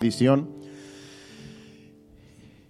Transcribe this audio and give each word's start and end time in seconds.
edición. 0.00 0.48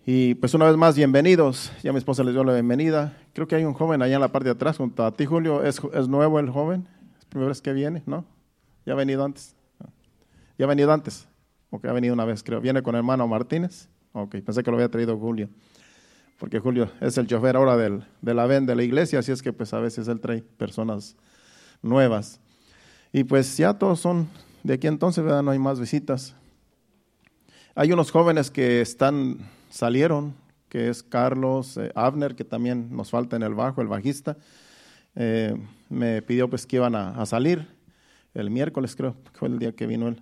Y 0.05 0.35
pues 0.35 0.53
una 0.55 0.67
vez 0.67 0.77
más, 0.77 0.97
bienvenidos. 0.97 1.71
Ya 1.81 1.93
mi 1.93 1.99
esposa 1.99 2.25
les 2.25 2.35
dio 2.35 2.43
la 2.43 2.55
bienvenida. 2.55 3.17
Creo 3.33 3.47
que 3.47 3.55
hay 3.55 3.65
un 3.65 3.73
joven 3.73 4.03
allá 4.03 4.17
en 4.17 4.21
la 4.21 4.33
parte 4.33 4.47
de 4.47 4.55
atrás 4.55 4.79
junto 4.79 5.05
a 5.05 5.13
ti, 5.13 5.27
Julio. 5.27 5.63
¿Es, 5.63 5.81
es 5.95 6.09
nuevo 6.09 6.41
el 6.41 6.51
joven? 6.51 6.89
¿Es 7.19 7.25
la 7.25 7.31
primera 7.31 7.49
vez 7.51 7.63
que 7.63 7.73
viene? 7.73 8.03
¿No? 8.05 8.25
¿Ya 8.85 8.95
ha 8.95 8.97
venido 8.97 9.25
antes? 9.25 9.55
¿Ya 10.59 10.65
ha 10.65 10.69
venido 10.69 10.93
antes? 10.93 11.29
Ok, 11.71 11.85
ha 11.85 11.93
venido 11.93 12.15
una 12.15 12.25
vez, 12.25 12.43
creo. 12.43 12.61
¿Viene 12.61 12.83
con 12.83 12.97
hermano 12.97 13.29
Martínez? 13.29 13.89
Ok, 14.13 14.39
pensé 14.45 14.65
que 14.65 14.71
lo 14.73 14.77
había 14.77 14.89
traído 14.89 15.17
Julio. 15.17 15.49
Porque 16.37 16.59
Julio 16.59 16.91
es 17.01 17.17
el 17.17 17.29
chofer 17.29 17.55
ahora 17.55 17.77
del, 17.77 18.03
de 18.23 18.35
la 18.35 18.47
VEN 18.47 18.67
de 18.67 18.75
la 18.75 18.83
iglesia, 18.83 19.21
así 19.21 19.31
es 19.31 19.41
que 19.41 19.53
pues 19.53 19.73
a 19.73 19.79
veces 19.79 20.09
él 20.09 20.19
trae 20.19 20.43
personas 20.43 21.15
nuevas. 21.81 22.41
Y 23.13 23.23
pues 23.23 23.57
ya 23.57 23.75
todos 23.75 24.01
son 24.01 24.27
de 24.65 24.75
aquí 24.75 24.89
entonces, 24.89 25.23
¿verdad? 25.23 25.45
No 25.45 25.53
hay 25.53 25.61
más 25.61 25.79
visitas. 25.79 26.35
Hay 27.77 27.93
unos 27.93 28.11
jóvenes 28.11 28.51
que 28.51 28.81
están, 28.81 29.39
salieron, 29.71 30.35
que 30.69 30.89
es 30.89 31.05
Carlos 31.05 31.77
eh, 31.77 31.93
Abner, 31.95 32.35
que 32.35 32.45
también 32.45 32.89
nos 32.91 33.11
falta 33.11 33.37
en 33.37 33.45
el 33.45 33.55
bajo, 33.55 33.81
el 33.81 33.87
bajista. 33.87 34.37
Eh, 35.15 35.55
me 35.89 36.21
pidió 36.23 36.51
pues 36.51 36.67
que 36.67 36.77
iban 36.77 36.97
a, 36.97 37.25
salir 37.27 37.69
el 38.35 38.51
miércoles, 38.51 38.97
creo, 38.97 39.15
que 39.23 39.39
fue 39.39 39.49
el 39.49 39.61
día 39.61 39.73
que 39.73 39.87
vino 39.87 40.09
él, 40.09 40.21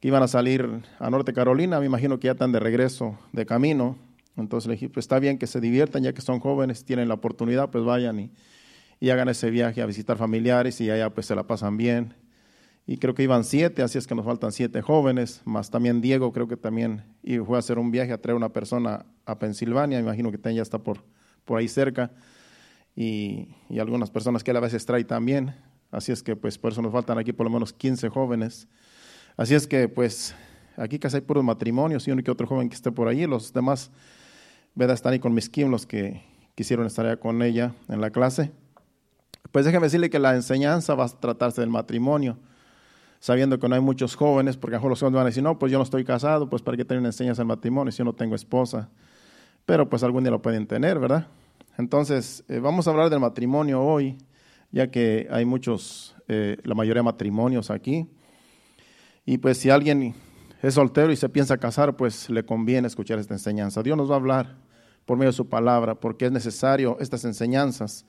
que 0.00 0.08
iban 0.08 0.24
a 0.24 0.28
salir 0.28 0.82
a 0.98 1.08
Norte 1.08 1.32
Carolina, 1.32 1.78
me 1.78 1.86
imagino 1.86 2.18
que 2.18 2.26
ya 2.26 2.32
están 2.32 2.50
de 2.50 2.58
regreso, 2.58 3.16
de 3.32 3.46
camino. 3.46 3.96
Entonces 4.36 4.66
le 4.66 4.74
dije, 4.74 4.88
pues 4.88 5.04
está 5.04 5.20
bien 5.20 5.38
que 5.38 5.46
se 5.46 5.60
diviertan, 5.60 6.02
ya 6.02 6.12
que 6.12 6.20
son 6.20 6.40
jóvenes, 6.40 6.84
tienen 6.84 7.06
la 7.06 7.14
oportunidad, 7.14 7.70
pues 7.70 7.84
vayan 7.84 8.18
y, 8.18 8.30
y 8.98 9.10
hagan 9.10 9.28
ese 9.28 9.50
viaje 9.50 9.82
a 9.82 9.86
visitar 9.86 10.16
familiares 10.16 10.80
y 10.80 10.90
allá 10.90 11.10
pues 11.10 11.26
se 11.26 11.36
la 11.36 11.46
pasan 11.46 11.76
bien 11.76 12.21
y 12.86 12.98
creo 12.98 13.14
que 13.14 13.22
iban 13.22 13.44
siete, 13.44 13.82
así 13.82 13.98
es 13.98 14.06
que 14.06 14.14
nos 14.14 14.24
faltan 14.24 14.52
siete 14.52 14.82
jóvenes, 14.82 15.40
más 15.44 15.70
también 15.70 16.00
Diego 16.00 16.32
creo 16.32 16.48
que 16.48 16.56
también 16.56 17.04
y 17.22 17.38
fue 17.38 17.56
a 17.56 17.60
hacer 17.60 17.78
un 17.78 17.90
viaje 17.90 18.12
a 18.12 18.20
traer 18.20 18.36
una 18.36 18.52
persona 18.52 19.06
a 19.24 19.38
Pensilvania, 19.38 20.00
imagino 20.00 20.32
que 20.32 20.54
ya 20.54 20.62
está 20.62 20.78
por, 20.78 21.04
por 21.44 21.58
ahí 21.58 21.68
cerca, 21.68 22.10
y, 22.94 23.48
y, 23.70 23.78
algunas 23.78 24.10
personas 24.10 24.44
que 24.44 24.50
él 24.50 24.56
a 24.58 24.60
veces 24.60 24.84
trae 24.84 25.04
también, 25.04 25.54
así 25.90 26.12
es 26.12 26.22
que 26.22 26.36
pues 26.36 26.58
por 26.58 26.72
eso 26.72 26.82
nos 26.82 26.92
faltan 26.92 27.18
aquí 27.18 27.32
por 27.32 27.44
lo 27.44 27.50
menos 27.50 27.72
15 27.72 28.08
jóvenes, 28.08 28.68
así 29.36 29.54
es 29.54 29.66
que 29.66 29.88
pues 29.88 30.34
aquí 30.76 30.98
casi 30.98 31.16
hay 31.16 31.22
puros 31.22 31.44
matrimonios 31.44 32.06
y 32.06 32.10
uno 32.10 32.22
que 32.22 32.30
otro 32.30 32.46
joven 32.46 32.68
que 32.68 32.74
esté 32.74 32.90
por 32.90 33.08
ahí, 33.08 33.26
los 33.26 33.52
demás, 33.52 33.90
¿verdad? 34.74 34.94
Están 34.94 35.12
ahí 35.12 35.20
con 35.20 35.32
mis 35.32 35.48
Kim, 35.48 35.70
los 35.70 35.86
que 35.86 36.22
quisieron 36.54 36.86
estar 36.86 37.06
allá 37.06 37.16
con 37.16 37.42
ella 37.42 37.74
en 37.88 38.00
la 38.00 38.10
clase. 38.10 38.50
Pues 39.52 39.64
déjeme 39.64 39.86
decirle 39.86 40.10
que 40.10 40.18
la 40.18 40.34
enseñanza 40.34 40.94
va 40.94 41.04
a 41.04 41.08
tratarse 41.08 41.60
del 41.60 41.70
matrimonio 41.70 42.38
sabiendo 43.22 43.56
que 43.60 43.68
no 43.68 43.76
hay 43.76 43.80
muchos 43.80 44.16
jóvenes, 44.16 44.56
porque 44.56 44.74
a 44.74 44.78
lo 44.78 44.80
mejor 44.80 44.90
los 44.90 44.98
jóvenes 44.98 45.14
van 45.14 45.22
a 45.22 45.26
decir, 45.26 45.44
no, 45.44 45.56
pues 45.56 45.70
yo 45.70 45.78
no 45.78 45.84
estoy 45.84 46.02
casado, 46.02 46.50
pues 46.50 46.60
para 46.60 46.76
qué 46.76 46.84
tener 46.84 47.04
enseñanza 47.06 47.42
al 47.42 47.46
matrimonio 47.46 47.92
si 47.92 47.98
yo 47.98 48.04
no 48.04 48.14
tengo 48.14 48.34
esposa. 48.34 48.90
Pero 49.64 49.88
pues 49.88 50.02
algún 50.02 50.24
día 50.24 50.32
lo 50.32 50.42
pueden 50.42 50.66
tener, 50.66 50.98
¿verdad? 50.98 51.28
Entonces, 51.78 52.42
eh, 52.48 52.58
vamos 52.58 52.88
a 52.88 52.90
hablar 52.90 53.10
del 53.10 53.20
matrimonio 53.20 53.80
hoy, 53.80 54.18
ya 54.72 54.90
que 54.90 55.28
hay 55.30 55.44
muchos, 55.44 56.16
eh, 56.26 56.56
la 56.64 56.74
mayoría 56.74 56.98
de 56.98 57.04
matrimonios 57.04 57.70
aquí. 57.70 58.08
Y 59.24 59.38
pues 59.38 59.56
si 59.56 59.70
alguien 59.70 60.16
es 60.60 60.74
soltero 60.74 61.12
y 61.12 61.16
se 61.16 61.28
piensa 61.28 61.58
casar, 61.58 61.94
pues 61.94 62.28
le 62.28 62.44
conviene 62.44 62.88
escuchar 62.88 63.20
esta 63.20 63.34
enseñanza. 63.34 63.84
Dios 63.84 63.96
nos 63.96 64.10
va 64.10 64.14
a 64.14 64.18
hablar 64.18 64.56
por 65.06 65.16
medio 65.16 65.30
de 65.30 65.36
su 65.36 65.48
palabra, 65.48 65.94
porque 65.94 66.26
es 66.26 66.32
necesario 66.32 66.96
estas 66.98 67.24
enseñanzas. 67.24 68.04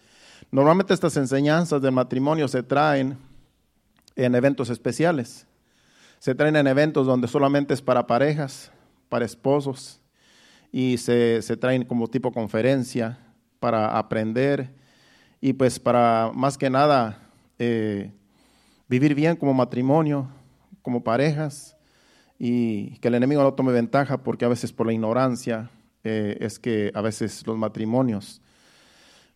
Normalmente 0.49 0.91
estas 0.91 1.15
enseñanzas 1.17 1.83
del 1.83 1.91
matrimonio 1.91 2.47
se 2.47 2.63
traen 2.63 3.15
en 4.15 4.35
eventos 4.35 4.69
especiales. 4.69 5.47
Se 6.19 6.35
traen 6.35 6.55
en 6.55 6.67
eventos 6.67 7.05
donde 7.05 7.27
solamente 7.27 7.73
es 7.73 7.81
para 7.81 8.07
parejas, 8.07 8.71
para 9.09 9.25
esposos, 9.25 10.01
y 10.71 10.97
se, 10.97 11.41
se 11.41 11.57
traen 11.57 11.83
como 11.85 12.07
tipo 12.07 12.31
conferencia 12.31 13.19
para 13.59 13.97
aprender 13.97 14.73
y 15.39 15.53
pues 15.53 15.79
para 15.79 16.31
más 16.33 16.57
que 16.57 16.69
nada 16.69 17.29
eh, 17.59 18.11
vivir 18.87 19.13
bien 19.13 19.35
como 19.35 19.53
matrimonio, 19.53 20.29
como 20.81 21.03
parejas, 21.03 21.75
y 22.39 22.97
que 22.99 23.09
el 23.09 23.15
enemigo 23.15 23.43
no 23.43 23.53
tome 23.53 23.71
ventaja 23.71 24.23
porque 24.23 24.45
a 24.45 24.47
veces 24.47 24.73
por 24.73 24.87
la 24.87 24.93
ignorancia 24.93 25.69
eh, 26.03 26.37
es 26.39 26.59
que 26.59 26.91
a 26.93 27.01
veces 27.01 27.45
los 27.45 27.57
matrimonios 27.57 28.41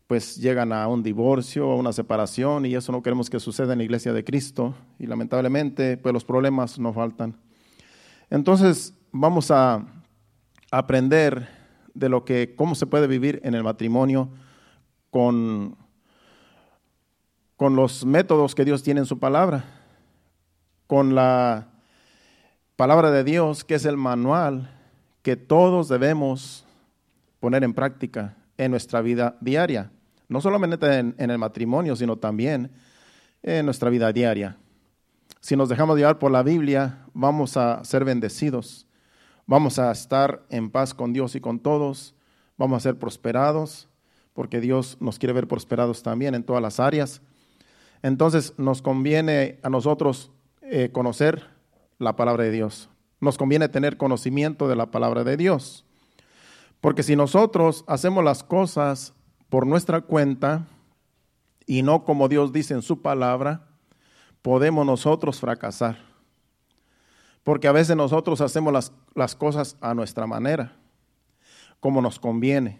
pues 0.07 0.37
llegan 0.37 0.71
a 0.71 0.87
un 0.87 1.03
divorcio, 1.03 1.69
a 1.69 1.75
una 1.75 1.91
separación, 1.91 2.65
y 2.65 2.73
eso 2.73 2.93
no 2.93 3.03
queremos 3.03 3.29
que 3.29 3.41
suceda 3.41 3.73
en 3.73 3.79
la 3.79 3.83
iglesia 3.83 4.13
de 4.13 4.23
Cristo, 4.23 4.73
y 4.97 5.05
lamentablemente 5.05 5.97
pues 5.97 6.13
los 6.13 6.23
problemas 6.23 6.79
no 6.79 6.93
faltan. 6.93 7.35
Entonces 8.29 8.93
vamos 9.11 9.51
a 9.51 9.85
aprender 10.71 11.49
de 11.93 12.07
lo 12.07 12.23
que, 12.23 12.55
cómo 12.55 12.73
se 12.75 12.87
puede 12.87 13.07
vivir 13.07 13.41
en 13.43 13.53
el 13.53 13.63
matrimonio 13.63 14.29
con, 15.11 15.75
con 17.57 17.75
los 17.75 18.05
métodos 18.05 18.55
que 18.55 18.63
Dios 18.63 18.83
tiene 18.83 19.01
en 19.01 19.05
su 19.05 19.19
palabra, 19.19 19.65
con 20.87 21.15
la 21.15 21.67
palabra 22.77 23.11
de 23.11 23.25
Dios, 23.25 23.65
que 23.65 23.75
es 23.75 23.83
el 23.83 23.97
manual 23.97 24.73
que 25.21 25.35
todos 25.35 25.89
debemos 25.89 26.65
poner 27.41 27.65
en 27.65 27.73
práctica 27.73 28.37
en 28.57 28.71
nuestra 28.71 29.01
vida 29.01 29.35
diaria 29.41 29.91
no 30.27 30.41
solamente 30.41 30.85
en, 30.97 31.15
en, 31.17 31.29
el 31.29 31.37
matrimonio, 31.37 31.95
sino 31.95 32.17
también 32.17 32.71
en 33.43 33.65
nuestra 33.65 33.89
vida 33.89 34.11
diaria. 34.11 34.57
Si 35.39 35.55
nos 35.55 35.69
dejamos 35.69 35.97
llevar 35.97 36.19
por 36.19 36.31
la 36.31 36.43
Biblia, 36.43 37.05
vamos 37.13 37.57
a 37.57 37.83
ser 37.83 38.03
bendecidos, 38.03 38.87
vamos 39.45 39.79
a 39.79 39.91
estar 39.91 40.43
en 40.49 40.69
paz 40.69 40.93
con 40.93 41.13
Dios 41.13 41.35
y 41.35 41.41
con 41.41 41.59
todos, 41.59 42.15
vamos 42.57 42.77
a 42.77 42.79
ser 42.81 42.99
prosperados, 42.99 43.87
porque 44.33 44.59
Dios 44.59 44.97
nos 44.99 45.17
quiere 45.17 45.33
ver 45.33 45.47
prosperados 45.47 46.03
también 46.03 46.35
en 46.35 46.43
todas 46.43 46.61
las 46.61 46.79
áreas. 46.79 47.21
Entonces 48.03 48.53
nos 48.57 48.81
conviene 48.81 49.59
a 49.63 49.69
nosotros 49.69 50.31
eh, 50.61 50.89
conocer 50.91 51.47
la 51.97 52.15
palabra 52.15 52.43
de 52.43 52.51
Dios, 52.51 52.89
nos 53.19 53.37
conviene 53.37 53.69
tener 53.69 53.97
conocimiento 53.97 54.67
de 54.67 54.75
la 54.75 54.91
palabra 54.91 55.23
de 55.23 55.37
Dios. 55.37 55.85
Porque 56.81 57.01
si 57.01 57.15
nosotros 57.15 57.83
hacemos 57.87 58.23
las 58.23 58.43
cosas 58.43 59.13
por 59.49 59.65
nuestra 59.65 60.01
cuenta 60.01 60.67
y 61.65 61.83
no 61.83 62.03
como 62.03 62.27
Dios 62.27 62.53
dice 62.53 62.73
en 62.73 62.81
su 62.81 63.01
palabra, 63.01 63.67
podemos 64.41 64.85
nosotros 64.85 65.39
fracasar. 65.39 65.97
Porque 67.43 67.67
a 67.67 67.71
veces 67.71 67.95
nosotros 67.95 68.41
hacemos 68.41 68.73
las, 68.73 68.91
las 69.13 69.35
cosas 69.35 69.77
a 69.81 69.93
nuestra 69.93 70.27
manera, 70.27 70.75
como 71.79 72.01
nos 72.01 72.19
conviene. 72.19 72.79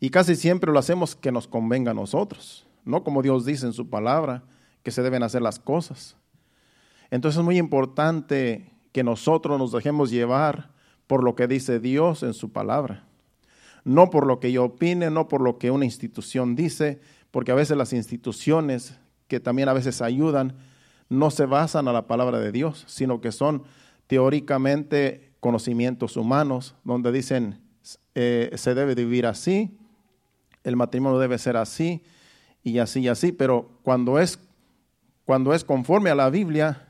Y 0.00 0.10
casi 0.10 0.36
siempre 0.36 0.72
lo 0.72 0.78
hacemos 0.78 1.16
que 1.16 1.32
nos 1.32 1.48
convenga 1.48 1.90
a 1.90 1.94
nosotros, 1.94 2.66
no 2.84 3.04
como 3.04 3.22
Dios 3.22 3.44
dice 3.44 3.66
en 3.66 3.72
su 3.72 3.90
palabra, 3.90 4.44
que 4.82 4.90
se 4.90 5.02
deben 5.02 5.22
hacer 5.22 5.42
las 5.42 5.58
cosas. 5.58 6.16
Entonces 7.10 7.38
es 7.38 7.44
muy 7.44 7.58
importante 7.58 8.72
que 8.92 9.02
nosotros 9.02 9.58
nos 9.58 9.72
dejemos 9.72 10.10
llevar 10.10 10.70
por 11.06 11.24
lo 11.24 11.34
que 11.34 11.46
dice 11.46 11.80
Dios 11.80 12.22
en 12.22 12.34
su 12.34 12.52
palabra 12.52 13.07
no 13.84 14.10
por 14.10 14.26
lo 14.26 14.40
que 14.40 14.52
yo 14.52 14.64
opine, 14.64 15.10
no 15.10 15.28
por 15.28 15.40
lo 15.40 15.58
que 15.58 15.70
una 15.70 15.84
institución 15.84 16.54
dice, 16.54 17.00
porque 17.30 17.52
a 17.52 17.56
veces 17.56 17.76
las 17.76 17.92
instituciones 17.92 18.98
que 19.26 19.40
también 19.40 19.68
a 19.68 19.74
veces 19.74 20.02
ayudan 20.02 20.56
no 21.08 21.30
se 21.30 21.46
basan 21.46 21.88
a 21.88 21.92
la 21.92 22.06
palabra 22.06 22.38
de 22.38 22.52
Dios, 22.52 22.84
sino 22.86 23.20
que 23.20 23.32
son 23.32 23.62
teóricamente 24.06 25.32
conocimientos 25.40 26.16
humanos, 26.16 26.74
donde 26.84 27.12
dicen 27.12 27.60
eh, 28.14 28.50
se 28.56 28.74
debe 28.74 28.94
vivir 28.94 29.26
así, 29.26 29.78
el 30.64 30.76
matrimonio 30.76 31.18
debe 31.18 31.38
ser 31.38 31.56
así 31.56 32.02
y 32.62 32.78
así 32.78 33.00
y 33.00 33.08
así, 33.08 33.32
pero 33.32 33.70
cuando 33.82 34.18
es, 34.18 34.38
cuando 35.24 35.54
es 35.54 35.64
conforme 35.64 36.10
a 36.10 36.14
la 36.14 36.28
Biblia, 36.30 36.88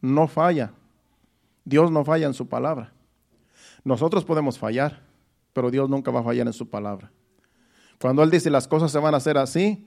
no 0.00 0.26
falla. 0.26 0.72
Dios 1.64 1.90
no 1.90 2.04
falla 2.04 2.26
en 2.26 2.34
su 2.34 2.48
palabra. 2.48 2.92
Nosotros 3.84 4.24
podemos 4.24 4.58
fallar, 4.58 5.02
pero 5.52 5.70
Dios 5.70 5.88
nunca 5.88 6.10
va 6.10 6.20
a 6.20 6.24
fallar 6.24 6.46
en 6.46 6.52
su 6.52 6.68
palabra. 6.68 7.10
Cuando 8.00 8.22
Él 8.22 8.30
dice 8.30 8.50
las 8.50 8.66
cosas 8.66 8.90
se 8.90 8.98
van 8.98 9.14
a 9.14 9.18
hacer 9.18 9.36
así 9.36 9.86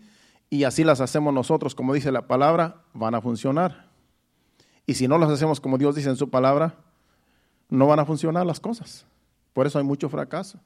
y 0.50 0.66
así 0.66 0.84
las 0.84 1.02
hacemos 1.02 1.34
nosotros, 1.34 1.74
como 1.74 1.94
dice 1.94 2.12
la 2.12 2.28
palabra, 2.28 2.84
van 2.94 3.16
a 3.16 3.22
funcionar. 3.22 3.90
Y 4.86 4.96
si 4.96 5.08
no 5.08 5.18
las 5.18 5.30
hacemos 5.30 5.60
como 5.60 5.78
Dios 5.78 5.96
dice 5.96 6.10
en 6.10 6.16
su 6.16 6.30
palabra, 6.30 6.76
no 7.70 7.88
van 7.88 8.00
a 8.00 8.06
funcionar 8.06 8.46
las 8.46 8.60
cosas. 8.60 9.06
Por 9.54 9.66
eso 9.66 9.80
hay 9.80 9.86
mucho 9.86 10.10
fracaso 10.10 10.60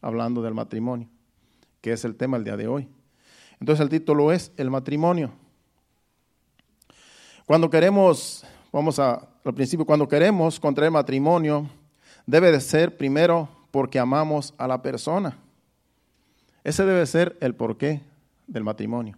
hablando 0.00 0.42
del 0.42 0.54
matrimonio, 0.54 1.08
que 1.80 1.92
es 1.92 2.04
el 2.04 2.16
tema 2.16 2.36
el 2.36 2.44
día 2.44 2.56
de 2.56 2.66
hoy. 2.66 2.88
Entonces 3.60 3.82
el 3.82 3.88
título 3.88 4.32
es 4.32 4.52
El 4.56 4.70
matrimonio. 4.70 5.32
Cuando 7.46 7.70
queremos, 7.70 8.44
vamos 8.72 8.98
a, 8.98 9.26
al 9.44 9.54
principio, 9.54 9.86
cuando 9.86 10.06
queremos 10.06 10.60
contraer 10.60 10.90
matrimonio, 10.90 11.68
debe 12.26 12.52
de 12.52 12.60
ser 12.60 12.96
primero 12.96 13.48
porque 13.70 13.98
amamos 13.98 14.54
a 14.58 14.66
la 14.66 14.82
persona. 14.82 15.38
Ese 16.64 16.84
debe 16.84 17.06
ser 17.06 17.36
el 17.40 17.54
porqué 17.54 18.02
del 18.46 18.64
matrimonio. 18.64 19.16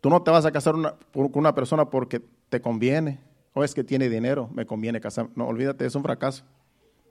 Tú 0.00 0.10
no 0.10 0.22
te 0.22 0.30
vas 0.30 0.44
a 0.44 0.52
casar 0.52 0.74
con 1.12 1.30
una 1.34 1.54
persona 1.54 1.90
porque 1.90 2.22
te 2.48 2.60
conviene 2.60 3.20
o 3.52 3.64
es 3.64 3.74
que 3.74 3.82
tiene 3.82 4.08
dinero, 4.08 4.50
me 4.52 4.66
conviene 4.66 5.00
casar. 5.00 5.28
No, 5.34 5.46
olvídate, 5.46 5.86
es 5.86 5.94
un 5.94 6.02
fracaso. 6.02 6.44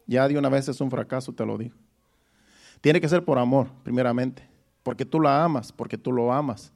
ya 0.06 0.28
de 0.28 0.38
una 0.38 0.50
vez 0.50 0.68
es 0.68 0.80
un 0.80 0.92
fracaso, 0.92 1.34
te 1.34 1.46
lo 1.46 1.58
digo. 1.58 1.76
Tiene 2.82 3.02
que 3.02 3.10
ser 3.10 3.26
por 3.26 3.40
amor, 3.40 3.68
primeramente, 3.84 4.48
porque 4.84 5.06
tú 5.06 5.20
la 5.20 5.44
amas, 5.44 5.72
porque 5.72 5.98
tú 5.98 6.12
lo 6.12 6.32
amas, 6.32 6.72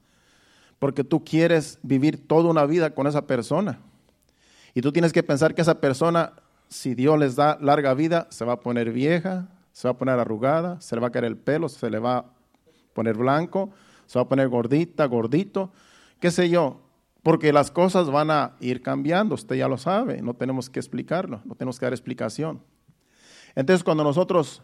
porque 0.80 1.04
tú 1.04 1.22
quieres 1.24 1.78
vivir 1.82 2.26
toda 2.26 2.50
una 2.50 2.66
vida 2.66 2.94
con 2.94 3.06
esa 3.06 3.26
persona. 3.28 3.78
Y 4.74 4.82
tú 4.82 4.90
tienes 4.90 5.12
que 5.12 5.22
pensar 5.22 5.54
que 5.54 5.62
esa 5.62 5.80
persona, 5.80 6.32
si 6.68 6.96
Dios 6.96 7.16
les 7.18 7.36
da 7.36 7.56
larga 7.60 7.94
vida, 7.94 8.26
se 8.30 8.44
va 8.44 8.54
a 8.54 8.60
poner 8.60 8.90
vieja, 8.90 9.46
se 9.72 9.88
va 9.88 9.92
a 9.92 9.98
poner 9.98 10.18
arrugada, 10.18 10.80
se 10.80 10.94
le 10.94 11.00
va 11.00 11.08
a 11.08 11.10
caer 11.10 11.24
el 11.24 11.36
pelo, 11.36 11.68
se 11.68 11.90
le 11.90 11.98
va 11.98 12.18
a 12.18 12.24
poner 12.92 13.16
blanco, 13.16 13.70
se 14.06 14.18
va 14.18 14.24
a 14.24 14.28
poner 14.28 14.48
gordita, 14.48 15.06
gordito, 15.06 15.72
qué 16.18 16.30
sé 16.30 16.48
yo, 16.48 16.80
porque 17.22 17.52
las 17.52 17.70
cosas 17.70 18.10
van 18.10 18.30
a 18.30 18.56
ir 18.60 18.82
cambiando, 18.82 19.34
usted 19.34 19.56
ya 19.56 19.68
lo 19.68 19.78
sabe, 19.78 20.22
no 20.22 20.34
tenemos 20.34 20.70
que 20.70 20.80
explicarlo, 20.80 21.40
no 21.44 21.54
tenemos 21.54 21.78
que 21.78 21.86
dar 21.86 21.92
explicación. 21.92 22.62
Entonces, 23.54 23.84
cuando 23.84 24.04
nosotros 24.04 24.62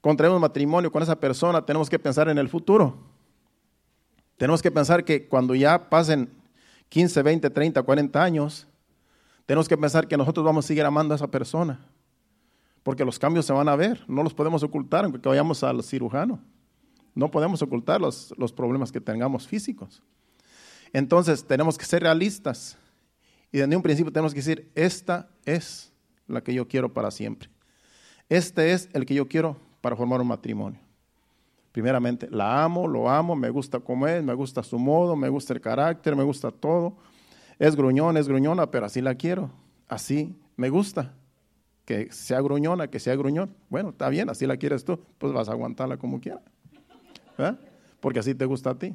contraemos 0.00 0.40
matrimonio 0.40 0.92
con 0.92 1.02
esa 1.02 1.18
persona, 1.18 1.64
tenemos 1.64 1.88
que 1.88 1.98
pensar 1.98 2.28
en 2.28 2.38
el 2.38 2.48
futuro. 2.48 2.96
Tenemos 4.36 4.60
que 4.62 4.70
pensar 4.70 5.04
que 5.04 5.28
cuando 5.28 5.54
ya 5.54 5.88
pasen 5.88 6.28
15, 6.88 7.22
20, 7.22 7.50
30, 7.50 7.82
40 7.82 8.22
años, 8.22 8.66
tenemos 9.46 9.68
que 9.68 9.76
pensar 9.76 10.06
que 10.06 10.16
nosotros 10.16 10.44
vamos 10.44 10.64
a 10.64 10.68
seguir 10.68 10.84
amando 10.84 11.14
a 11.14 11.16
esa 11.16 11.30
persona. 11.30 11.80
Porque 12.82 13.04
los 13.04 13.18
cambios 13.18 13.46
se 13.46 13.52
van 13.52 13.68
a 13.68 13.76
ver, 13.76 14.04
no 14.08 14.22
los 14.22 14.34
podemos 14.34 14.62
ocultar 14.62 15.04
aunque 15.04 15.28
vayamos 15.28 15.62
al 15.62 15.82
cirujano. 15.82 16.40
No 17.14 17.30
podemos 17.30 17.62
ocultar 17.62 18.00
los, 18.00 18.34
los 18.36 18.52
problemas 18.52 18.90
que 18.90 19.00
tengamos 19.00 19.46
físicos. 19.46 20.02
Entonces 20.92 21.46
tenemos 21.46 21.78
que 21.78 21.84
ser 21.84 22.02
realistas 22.02 22.76
y 23.52 23.58
desde 23.58 23.76
un 23.76 23.82
principio 23.82 24.10
tenemos 24.10 24.32
que 24.32 24.40
decir, 24.40 24.70
esta 24.74 25.28
es 25.44 25.92
la 26.26 26.42
que 26.42 26.54
yo 26.54 26.66
quiero 26.66 26.92
para 26.92 27.10
siempre. 27.10 27.50
Este 28.28 28.72
es 28.72 28.88
el 28.94 29.04
que 29.04 29.14
yo 29.14 29.28
quiero 29.28 29.58
para 29.82 29.94
formar 29.94 30.20
un 30.22 30.28
matrimonio. 30.28 30.80
Primeramente, 31.70 32.28
la 32.30 32.64
amo, 32.64 32.88
lo 32.88 33.10
amo, 33.10 33.36
me 33.36 33.50
gusta 33.50 33.78
cómo 33.78 34.06
es, 34.06 34.22
me 34.22 34.34
gusta 34.34 34.62
su 34.62 34.78
modo, 34.78 35.16
me 35.16 35.28
gusta 35.28 35.52
el 35.52 35.60
carácter, 35.60 36.16
me 36.16 36.22
gusta 36.22 36.50
todo. 36.50 36.96
Es 37.58 37.76
gruñón, 37.76 38.16
es 38.16 38.28
gruñona, 38.28 38.70
pero 38.70 38.86
así 38.86 39.00
la 39.00 39.14
quiero. 39.14 39.50
Así 39.88 40.34
me 40.56 40.70
gusta. 40.70 41.14
Que 41.84 42.12
sea 42.12 42.40
gruñona, 42.40 42.88
que 42.88 43.00
sea 43.00 43.16
gruñón. 43.16 43.54
Bueno, 43.68 43.90
está 43.90 44.08
bien, 44.08 44.30
así 44.30 44.46
la 44.46 44.56
quieres 44.56 44.84
tú, 44.84 45.00
pues 45.18 45.32
vas 45.32 45.48
a 45.48 45.52
aguantarla 45.52 45.96
como 45.96 46.20
quieras. 46.20 46.42
Porque 48.00 48.18
así 48.20 48.34
te 48.34 48.44
gusta 48.44 48.70
a 48.70 48.74
ti. 48.78 48.94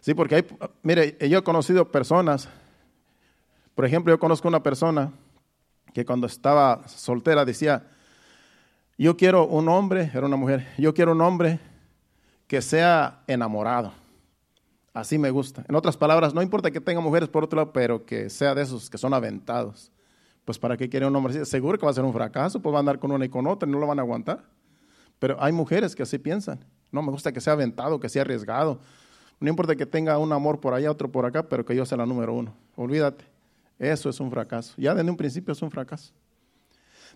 Sí, 0.00 0.14
porque 0.14 0.36
hay, 0.36 0.46
mire, 0.82 1.16
yo 1.28 1.38
he 1.38 1.42
conocido 1.42 1.90
personas, 1.90 2.48
por 3.74 3.84
ejemplo, 3.84 4.12
yo 4.12 4.18
conozco 4.18 4.46
una 4.48 4.62
persona 4.62 5.12
que 5.92 6.04
cuando 6.04 6.26
estaba 6.26 6.86
soltera 6.86 7.44
decía, 7.44 7.84
yo 8.98 9.16
quiero 9.16 9.46
un 9.46 9.68
hombre, 9.68 10.10
era 10.14 10.26
una 10.26 10.36
mujer, 10.36 10.66
yo 10.78 10.94
quiero 10.94 11.12
un 11.12 11.20
hombre 11.20 11.58
que 12.46 12.62
sea 12.62 13.22
enamorado. 13.26 13.92
Así 14.94 15.18
me 15.18 15.30
gusta. 15.30 15.64
En 15.68 15.74
otras 15.74 15.96
palabras, 15.96 16.32
no 16.32 16.40
importa 16.40 16.70
que 16.70 16.80
tenga 16.80 17.00
mujeres 17.00 17.28
por 17.28 17.44
otro 17.44 17.58
lado, 17.58 17.72
pero 17.72 18.06
que 18.06 18.30
sea 18.30 18.54
de 18.54 18.62
esos 18.62 18.88
que 18.88 18.96
son 18.96 19.12
aventados. 19.12 19.92
Pues 20.46 20.58
para 20.58 20.78
qué 20.78 20.88
quiere 20.88 21.06
un 21.06 21.14
hombre 21.14 21.38
así, 21.38 21.44
seguro 21.44 21.76
que 21.76 21.84
va 21.84 21.90
a 21.90 21.94
ser 21.94 22.04
un 22.04 22.14
fracaso, 22.14 22.62
pues 22.62 22.72
va 22.72 22.78
a 22.78 22.80
andar 22.80 22.98
con 22.98 23.12
una 23.12 23.26
y 23.26 23.28
con 23.28 23.46
otra 23.46 23.68
y 23.68 23.72
no 23.72 23.78
lo 23.78 23.86
van 23.86 23.98
a 23.98 24.02
aguantar. 24.02 24.44
Pero 25.18 25.36
hay 25.38 25.52
mujeres 25.52 25.94
que 25.94 26.02
así 26.02 26.18
piensan. 26.18 26.64
No, 26.90 27.02
me 27.02 27.10
gusta 27.10 27.32
que 27.32 27.42
sea 27.42 27.52
aventado, 27.52 28.00
que 28.00 28.08
sea 28.08 28.22
arriesgado, 28.22 28.80
no 29.38 29.50
importa 29.50 29.76
que 29.76 29.84
tenga 29.84 30.18
un 30.18 30.32
amor 30.32 30.60
por 30.60 30.72
allá, 30.72 30.90
otro 30.90 31.10
por 31.10 31.26
acá, 31.26 31.48
pero 31.48 31.64
que 31.64 31.74
yo 31.76 31.84
sea 31.84 31.98
la 31.98 32.06
número 32.06 32.32
uno. 32.32 32.54
Olvídate, 32.74 33.24
eso 33.78 34.08
es 34.08 34.18
un 34.20 34.30
fracaso. 34.30 34.74
Ya 34.78 34.94
desde 34.94 35.10
un 35.10 35.16
principio 35.16 35.52
es 35.52 35.60
un 35.60 35.70
fracaso. 35.70 36.12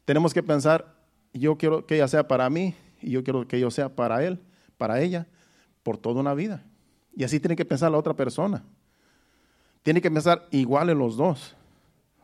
Tenemos 0.04 0.34
que 0.34 0.42
pensar, 0.42 0.94
yo 1.32 1.56
quiero 1.56 1.86
que 1.86 1.96
ella 1.96 2.08
sea 2.08 2.26
para 2.28 2.48
mí 2.50 2.74
y 3.00 3.10
yo 3.10 3.24
quiero 3.24 3.48
que 3.48 3.58
yo 3.58 3.70
sea 3.70 3.88
para 3.88 4.22
él, 4.24 4.40
para 4.76 5.00
ella, 5.00 5.26
por 5.82 5.96
toda 5.96 6.20
una 6.20 6.34
vida. 6.34 6.62
Y 7.16 7.24
así 7.24 7.40
tiene 7.40 7.56
que 7.56 7.64
pensar 7.64 7.90
la 7.90 7.98
otra 7.98 8.14
persona. 8.14 8.62
Tiene 9.82 10.02
que 10.02 10.10
pensar 10.10 10.46
igual 10.50 10.90
en 10.90 10.98
los 10.98 11.16
dos, 11.16 11.56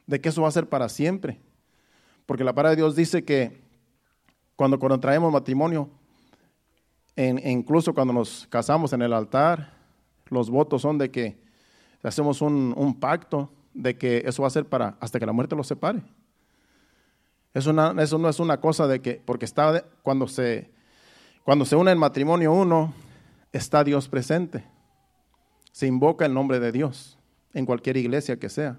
de 0.06 0.20
que 0.20 0.28
eso 0.28 0.42
va 0.42 0.48
a 0.48 0.52
ser 0.52 0.68
para 0.68 0.88
siempre. 0.88 1.40
Porque 2.26 2.44
la 2.44 2.54
palabra 2.54 2.70
de 2.70 2.76
Dios 2.76 2.96
dice 2.96 3.24
que 3.24 3.60
cuando 4.56 4.78
contraemos 4.78 5.32
matrimonio, 5.32 5.90
incluso 7.16 7.94
cuando 7.94 8.12
nos 8.12 8.46
casamos 8.48 8.92
en 8.92 9.02
el 9.02 9.12
altar, 9.12 9.72
los 10.28 10.50
votos 10.50 10.82
son 10.82 10.98
de 10.98 11.10
que 11.10 11.38
hacemos 12.02 12.40
un, 12.42 12.96
pacto 13.00 13.50
de 13.74 13.96
que 13.96 14.22
eso 14.26 14.42
va 14.42 14.48
a 14.48 14.50
ser 14.50 14.66
para 14.66 14.96
hasta 15.00 15.18
que 15.18 15.26
la 15.26 15.32
muerte 15.32 15.56
los 15.56 15.66
separe. 15.66 16.02
Eso, 17.52 17.72
no 17.72 18.28
es 18.28 18.40
una 18.40 18.60
cosa 18.60 18.86
de 18.86 19.00
que, 19.00 19.22
porque 19.24 19.46
está, 19.46 19.84
cuando 20.02 20.28
se, 20.28 20.70
cuando 21.42 21.64
se 21.64 21.74
une 21.74 21.90
en 21.90 21.98
matrimonio 21.98 22.52
uno, 22.52 22.92
está 23.52 23.82
Dios 23.82 24.08
presente. 24.08 24.64
Se 25.72 25.86
invoca 25.86 26.26
el 26.26 26.34
nombre 26.34 26.60
de 26.60 26.72
Dios 26.72 27.18
en 27.54 27.64
cualquier 27.66 27.96
iglesia 27.96 28.38
que 28.38 28.48
sea. 28.48 28.78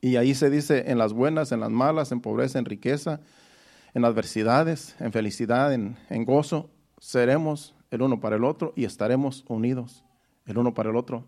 Y 0.00 0.16
ahí 0.16 0.34
se 0.34 0.50
dice 0.50 0.90
en 0.90 0.98
las 0.98 1.12
buenas, 1.12 1.52
en 1.52 1.60
las 1.60 1.70
malas, 1.70 2.12
en 2.12 2.20
pobreza, 2.20 2.58
en 2.58 2.64
riqueza, 2.64 3.20
en 3.94 4.04
adversidades, 4.04 4.94
en 5.00 5.12
felicidad, 5.12 5.72
en, 5.72 5.96
en 6.10 6.24
gozo, 6.24 6.70
seremos 6.98 7.74
el 7.90 8.02
uno 8.02 8.20
para 8.20 8.36
el 8.36 8.44
otro 8.44 8.72
y 8.76 8.84
estaremos 8.84 9.44
unidos 9.48 10.04
el 10.46 10.58
uno 10.58 10.74
para 10.74 10.90
el 10.90 10.96
otro 10.96 11.24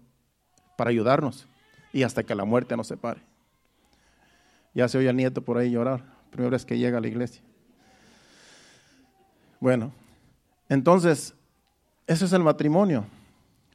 para 0.76 0.90
ayudarnos 0.90 1.46
y 1.92 2.02
hasta 2.02 2.22
que 2.22 2.34
la 2.34 2.44
muerte 2.44 2.76
nos 2.76 2.86
separe. 2.86 3.20
Ya 4.74 4.86
se 4.88 4.98
oye 4.98 5.08
al 5.08 5.16
nieto 5.16 5.42
por 5.42 5.58
ahí 5.58 5.70
llorar, 5.70 6.04
primera 6.30 6.50
vez 6.50 6.64
que 6.64 6.78
llega 6.78 6.98
a 6.98 7.00
la 7.00 7.08
iglesia. 7.08 7.42
Bueno, 9.60 9.92
entonces, 10.68 11.34
eso 12.06 12.24
es 12.24 12.32
el 12.32 12.42
matrimonio. 12.42 13.06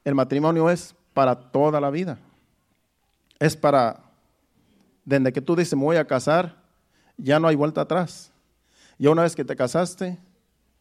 El 0.04 0.14
matrimonio 0.14 0.70
es 0.70 0.94
para 1.12 1.38
toda 1.38 1.80
la 1.80 1.90
vida. 1.90 2.18
Es 3.38 3.56
para, 3.56 4.03
desde 5.04 5.32
que 5.32 5.40
tú 5.40 5.56
dices, 5.56 5.76
me 5.76 5.84
voy 5.84 5.96
a 5.96 6.06
casar, 6.06 6.62
ya 7.16 7.38
no 7.38 7.48
hay 7.48 7.56
vuelta 7.56 7.82
atrás. 7.82 8.32
Ya 8.98 9.10
una 9.10 9.22
vez 9.22 9.34
que 9.34 9.44
te 9.44 9.56
casaste, 9.56 10.18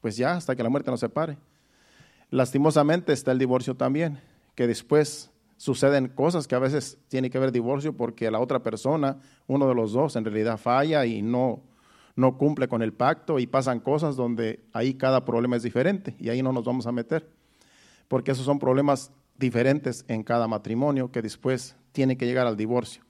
pues 0.02 0.18
ya 0.18 0.36
hasta 0.36 0.56
que 0.56 0.64
la 0.64 0.70
muerte 0.70 0.92
nos 0.92 1.00
separe. 1.00 1.38
Lastimosamente 2.30 3.14
está 3.14 3.32
el 3.32 3.40
divorcio 3.40 3.76
también, 3.76 4.20
que 4.56 4.68
después 4.68 5.32
suceden 5.58 6.10
cosas 6.10 6.48
que 6.48 6.56
a 6.56 6.60
veces 6.60 6.98
tiene 7.08 7.30
que 7.30 7.40
ver 7.40 7.52
divorcio 7.52 7.96
porque 7.96 8.30
la 8.32 8.40
otra 8.40 8.64
persona, 8.64 9.20
uno 9.48 9.68
de 9.68 9.76
los 9.76 9.94
dos, 9.94 10.16
en 10.16 10.26
realidad 10.26 10.58
falla 10.58 11.06
y 11.06 11.22
no, 11.22 11.62
no 12.16 12.38
cumple 12.38 12.68
con 12.68 12.82
el 12.82 12.94
pacto 12.94 13.40
y 13.40 13.48
pasan 13.48 13.80
cosas 13.80 14.16
donde 14.16 14.64
ahí 14.74 14.96
cada 14.96 15.26
problema 15.26 15.56
es 15.56 15.64
diferente 15.64 16.16
y 16.20 16.30
ahí 16.30 16.42
no 16.42 16.52
nos 16.52 16.66
vamos 16.66 16.88
a 16.88 16.92
meter, 16.92 17.30
porque 18.08 18.32
esos 18.32 18.46
son 18.46 18.60
problemas 18.60 19.12
diferentes 19.38 20.06
en 20.08 20.24
cada 20.24 20.48
matrimonio 20.48 21.12
que 21.12 21.22
después 21.22 21.76
tiene 21.92 22.18
que 22.18 22.26
llegar 22.26 22.48
al 22.48 22.58
divorcio. 22.58 23.04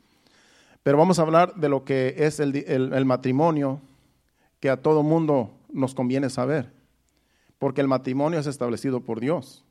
Pero 0.84 0.98
vamos 0.98 1.18
a 1.18 1.22
hablar 1.24 1.56
de 1.56 1.70
lo 1.70 1.86
que 1.86 2.16
es 2.18 2.40
el, 2.40 2.56
el 2.56 3.06
matrimonio 3.06 3.82
que 4.60 4.70
a 4.70 4.78
todo 4.78 5.02
mundo 5.02 5.52
nos 5.72 5.96
conviene 5.96 6.30
saber 6.30 6.72
porque 7.64 7.80
el 7.80 7.88
matrimonio 7.88 8.40
es 8.40 8.46
establecido 8.46 9.00
por 9.00 9.22
Dios. 9.22 9.64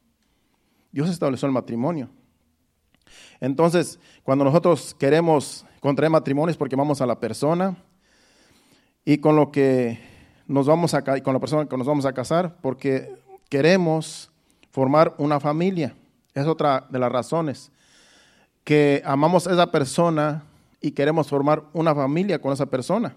Dios 0.93 1.11
estableció 1.11 1.45
el 1.45 1.53
matrimonio. 1.53 2.09
Entonces, 3.39 3.99
cuando 4.23 4.47
nosotros 4.47 4.97
queremos 4.99 5.67
contraer 5.79 6.11
matrimonios 6.11 6.57
porque 6.57 6.75
vamos 6.75 7.03
a 7.03 7.07
la 7.07 7.21
persona 7.21 7.77
y 9.05 9.19
con 9.19 9.37
lo 9.37 9.53
que 9.53 10.01
nos 10.47 10.67
vamos 10.67 10.95
a 10.95 11.03
con 11.03 11.35
la 11.35 11.39
persona 11.39 11.69
que 11.69 11.77
nos 11.77 11.87
vamos 11.87 12.07
a 12.07 12.15
casar 12.15 12.57
porque 12.63 13.15
queremos 13.51 14.31
formar 14.71 15.15
una 15.19 15.39
familia. 15.39 15.95
Es 16.33 16.47
otra 16.47 16.87
de 16.89 16.99
las 16.99 17.13
razones 17.13 17.71
que 18.65 19.03
amamos 19.05 19.47
a 19.47 19.53
esa 19.53 19.71
persona 19.71 20.45
y 20.83 20.91
queremos 20.91 21.29
formar 21.29 21.65
una 21.73 21.95
familia 21.95 22.41
con 22.41 22.53
esa 22.53 22.67
persona. 22.67 23.15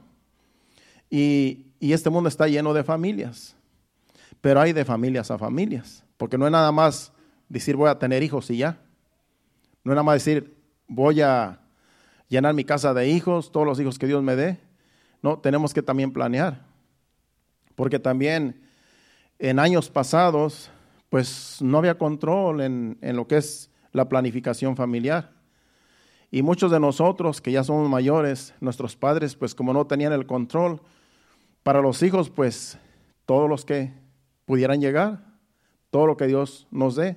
Y, 1.10 1.65
y 1.79 1.93
este 1.93 2.10
mundo 2.10 2.29
está 2.29 2.48
lleno 2.48 2.74
de 2.74 2.84
familias. 2.84 3.55
Pero 4.39 4.62
hay 4.62 4.74
de 4.74 4.86
familias 4.86 5.31
a 5.31 5.38
familias, 5.38 6.03
porque 6.17 6.38
no 6.38 6.45
es 6.45 6.51
nada 6.51 6.72
más 6.72 7.12
decir 7.50 7.75
voy 7.75 7.89
a 7.89 7.98
tener 7.98 8.22
hijos 8.24 8.50
y 8.51 8.57
ya. 8.57 8.79
No 9.84 9.91
es 9.91 9.95
nada 9.95 10.03
más 10.03 10.15
decir 10.15 10.55
voy 10.88 11.22
a 11.22 11.60
llenar 12.27 12.53
mi 12.53 12.63
casa 12.63 12.93
de 12.93 13.10
hijos, 13.10 13.51
todos 13.51 13.65
los 13.65 13.79
hijos 13.79 13.98
que 13.98 14.07
Dios 14.07 14.22
me 14.24 14.36
dé. 14.36 14.60
No, 15.22 15.39
tenemos 15.39 15.74
que 15.74 15.81
también 15.81 16.12
planear. 16.12 16.65
Porque 17.75 18.00
también 18.00 18.62
en 19.39 19.60
años 19.60 19.89
pasados, 19.89 20.69
pues 21.10 21.57
no 21.62 21.79
había 21.79 21.98
control 21.98 22.62
en, 22.62 22.98
en 23.01 23.15
lo 23.15 23.27
que 23.27 23.38
es 23.38 23.72
la 23.91 24.07
planificación 24.07 24.75
familiar. 24.75 25.31
Y 26.35 26.41
muchos 26.41 26.69
de 26.69 26.81
nosotros 26.81 27.39
que 27.39 27.53
ya 27.53 27.63
somos 27.63 27.89
mayores, 27.89 28.53
nuestros 28.59 28.97
padres, 28.97 29.37
pues 29.37 29.55
como 29.55 29.71
no 29.71 29.87
tenían 29.87 30.11
el 30.11 30.25
control, 30.25 30.81
para 31.63 31.79
los 31.79 32.03
hijos, 32.03 32.29
pues 32.29 32.77
todos 33.25 33.49
los 33.49 33.63
que 33.63 33.93
pudieran 34.43 34.81
llegar, 34.81 35.23
todo 35.91 36.07
lo 36.07 36.17
que 36.17 36.27
Dios 36.27 36.67
nos 36.71 36.97
dé. 36.97 37.15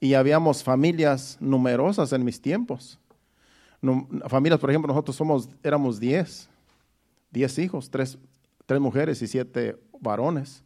Y 0.00 0.14
habíamos 0.14 0.64
familias 0.64 1.36
numerosas 1.38 2.14
en 2.14 2.24
mis 2.24 2.40
tiempos. 2.40 2.98
familias, 4.28 4.58
por 4.58 4.70
ejemplo, 4.70 4.88
nosotros 4.88 5.14
somos, 5.14 5.50
éramos 5.62 6.00
10, 6.00 6.48
diez 7.30 7.58
hijos, 7.58 7.90
tres, 7.90 8.16
tres 8.64 8.80
mujeres 8.80 9.20
y 9.20 9.26
siete 9.26 9.76
varones. 10.00 10.64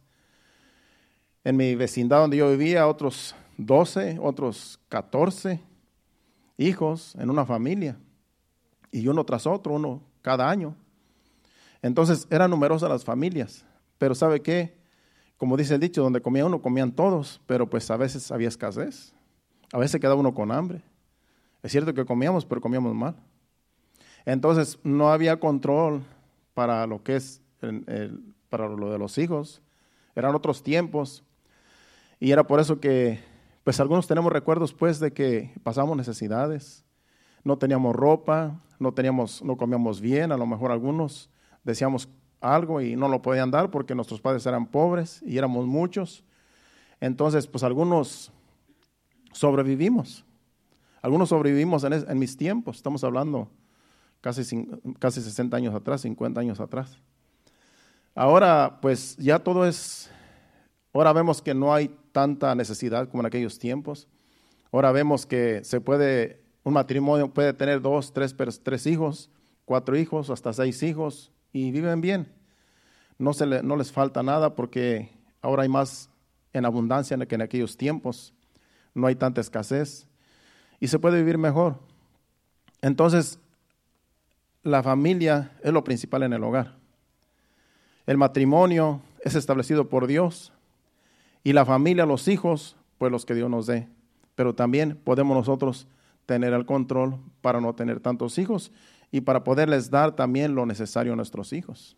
En 1.43 1.57
mi 1.57 1.75
vecindad 1.75 2.21
donde 2.21 2.37
yo 2.37 2.49
vivía, 2.51 2.87
otros 2.87 3.35
doce, 3.57 4.17
otros 4.21 4.79
catorce 4.87 5.59
hijos 6.59 7.15
en 7.15 7.29
una 7.29 7.45
familia. 7.45 7.97
Y 8.91 9.07
uno 9.07 9.23
tras 9.23 9.47
otro, 9.47 9.73
uno 9.73 10.01
cada 10.21 10.49
año. 10.49 10.75
Entonces 11.81 12.27
eran 12.29 12.51
numerosas 12.51 12.89
las 12.89 13.03
familias. 13.03 13.65
Pero 13.97 14.13
¿sabe 14.13 14.41
qué? 14.41 14.77
Como 15.37 15.55
dice 15.55 15.75
el 15.75 15.79
dicho, 15.79 16.03
donde 16.03 16.21
comía 16.21 16.45
uno, 16.45 16.61
comían 16.61 16.91
todos, 16.91 17.41
pero 17.47 17.69
pues 17.69 17.89
a 17.89 17.97
veces 17.97 18.31
había 18.31 18.49
escasez. 18.49 19.13
A 19.71 19.77
veces 19.77 20.01
quedaba 20.01 20.19
uno 20.19 20.33
con 20.33 20.51
hambre. 20.51 20.81
Es 21.63 21.71
cierto 21.71 21.93
que 21.93 22.05
comíamos, 22.05 22.45
pero 22.45 22.59
comíamos 22.59 22.93
mal. 22.93 23.15
Entonces 24.25 24.77
no 24.83 25.11
había 25.11 25.39
control 25.39 26.03
para 26.53 26.85
lo 26.87 27.03
que 27.03 27.15
es 27.15 27.41
para 28.49 28.67
lo 28.67 28.91
de 28.91 28.97
los 28.97 29.17
hijos. 29.17 29.61
Eran 30.15 30.35
otros 30.35 30.61
tiempos. 30.63 31.23
Y 32.19 32.31
era 32.31 32.45
por 32.45 32.59
eso 32.59 32.79
que, 32.81 33.19
pues 33.69 33.79
algunos 33.79 34.07
tenemos 34.07 34.33
recuerdos 34.33 34.73
pues 34.73 34.99
de 34.99 35.13
que 35.13 35.53
pasamos 35.61 35.95
necesidades. 35.95 36.83
No 37.43 37.59
teníamos 37.59 37.95
ropa, 37.95 38.63
no 38.79 38.95
teníamos, 38.95 39.43
no 39.43 39.57
comíamos 39.57 40.01
bien, 40.01 40.31
a 40.31 40.37
lo 40.37 40.47
mejor 40.47 40.71
algunos 40.71 41.29
decíamos 41.63 42.09
algo 42.41 42.81
y 42.81 42.95
no 42.95 43.07
lo 43.07 43.21
podían 43.21 43.51
dar 43.51 43.69
porque 43.69 43.93
nuestros 43.93 44.21
padres 44.21 44.43
eran 44.47 44.65
pobres 44.65 45.21
y 45.21 45.37
éramos 45.37 45.67
muchos. 45.67 46.23
Entonces, 46.99 47.45
pues 47.45 47.63
algunos 47.63 48.31
sobrevivimos. 49.33 50.25
Algunos 51.03 51.29
sobrevivimos 51.29 51.83
en, 51.83 52.17
mis 52.17 52.37
tiempos, 52.37 52.77
estamos 52.77 53.03
hablando 53.03 53.51
casi, 54.19 54.67
casi 54.97 55.21
60 55.21 55.55
años 55.55 55.75
atrás, 55.75 56.01
50 56.01 56.41
años 56.41 56.59
atrás. 56.59 56.97
Ahora, 58.15 58.79
pues 58.81 59.15
ya 59.17 59.37
todo 59.37 59.67
es, 59.67 60.09
ahora 60.93 61.13
vemos 61.13 61.41
que 61.41 61.53
no 61.53 61.73
hay 61.73 61.95
tanta 62.11 62.53
necesidad 62.55 63.07
como 63.09 63.21
en 63.21 63.27
aquellos 63.27 63.59
tiempos. 63.59 64.07
Ahora 64.71 64.91
vemos 64.91 65.25
que 65.25 65.63
se 65.63 65.81
puede, 65.81 66.41
un 66.63 66.73
matrimonio 66.73 67.33
puede 67.33 67.53
tener 67.53 67.81
dos, 67.81 68.13
tres, 68.13 68.35
tres 68.63 68.85
hijos, 68.85 69.29
cuatro 69.65 69.97
hijos, 69.97 70.29
hasta 70.29 70.53
seis 70.53 70.81
hijos, 70.83 71.31
y 71.51 71.71
viven 71.71 72.01
bien. 72.01 72.31
No, 73.17 73.33
se 73.33 73.45
no 73.45 73.75
les 73.75 73.91
falta 73.91 74.23
nada 74.23 74.55
porque 74.55 75.11
ahora 75.41 75.63
hay 75.63 75.69
más 75.69 76.09
en 76.53 76.65
abundancia 76.65 77.17
que 77.25 77.35
en 77.35 77.41
aquellos 77.41 77.77
tiempos. 77.77 78.33
No 78.93 79.07
hay 79.07 79.15
tanta 79.15 79.41
escasez 79.41 80.07
y 80.79 80.87
se 80.87 80.99
puede 80.99 81.17
vivir 81.17 81.37
mejor. 81.37 81.77
Entonces, 82.81 83.39
la 84.63 84.83
familia 84.83 85.51
es 85.63 85.73
lo 85.73 85.83
principal 85.83 86.23
en 86.23 86.33
el 86.33 86.43
hogar. 86.43 86.75
El 88.05 88.17
matrimonio 88.17 89.01
es 89.21 89.35
establecido 89.35 89.89
por 89.89 90.07
Dios 90.07 90.53
y 91.43 91.53
la 91.53 91.65
familia, 91.65 92.05
los 92.05 92.27
hijos, 92.27 92.75
pues 92.97 93.11
los 93.11 93.25
que 93.25 93.35
Dios 93.35 93.49
nos 93.49 93.65
dé. 93.65 93.87
Pero 94.35 94.55
también 94.55 94.99
podemos 95.03 95.35
nosotros 95.35 95.87
tener 96.25 96.53
el 96.53 96.65
control 96.65 97.17
para 97.41 97.59
no 97.61 97.73
tener 97.73 97.99
tantos 97.99 98.37
hijos 98.37 98.71
y 99.11 99.21
para 99.21 99.43
poderles 99.43 99.89
dar 99.89 100.15
también 100.15 100.55
lo 100.55 100.65
necesario 100.65 101.13
a 101.13 101.15
nuestros 101.15 101.53
hijos, 101.53 101.97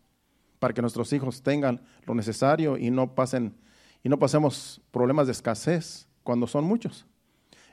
para 0.58 0.72
que 0.72 0.80
nuestros 0.80 1.12
hijos 1.12 1.42
tengan 1.42 1.82
lo 2.06 2.14
necesario 2.14 2.78
y 2.78 2.90
no 2.90 3.14
pasen 3.14 3.54
y 4.02 4.08
no 4.08 4.18
pasemos 4.18 4.80
problemas 4.90 5.26
de 5.26 5.32
escasez 5.32 6.08
cuando 6.22 6.46
son 6.46 6.64
muchos. 6.64 7.06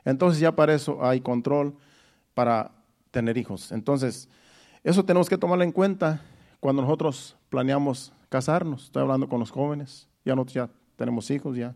Entonces 0.04 0.40
ya 0.40 0.54
para 0.54 0.74
eso 0.74 1.04
hay 1.04 1.20
control 1.20 1.74
para 2.34 2.72
tener 3.10 3.36
hijos. 3.36 3.72
Entonces, 3.72 4.28
eso 4.84 5.04
tenemos 5.04 5.28
que 5.28 5.36
tomarlo 5.36 5.64
en 5.64 5.72
cuenta 5.72 6.22
cuando 6.60 6.82
nosotros 6.82 7.36
planeamos 7.48 8.12
casarnos. 8.28 8.84
Estoy 8.84 9.02
hablando 9.02 9.28
con 9.28 9.40
los 9.40 9.50
jóvenes, 9.50 10.08
ya 10.24 10.34
nosotros 10.34 10.54
ya 10.54 10.70
tenemos 11.00 11.30
hijos, 11.30 11.56
ya 11.56 11.74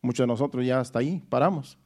muchos 0.00 0.24
de 0.24 0.28
nosotros 0.28 0.64
ya 0.64 0.80
hasta 0.80 0.98
ahí 0.98 1.22
paramos. 1.28 1.76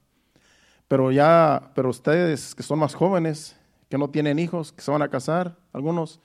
Pero 0.86 1.10
ya, 1.10 1.72
pero 1.74 1.90
ustedes 1.90 2.54
que 2.54 2.62
son 2.62 2.78
más 2.78 2.94
jóvenes, 2.94 3.56
que 3.88 3.98
no 3.98 4.08
tienen 4.08 4.38
hijos, 4.38 4.70
que 4.70 4.80
se 4.80 4.92
van 4.92 5.02
a 5.02 5.08
casar, 5.08 5.58
algunos, 5.72 6.20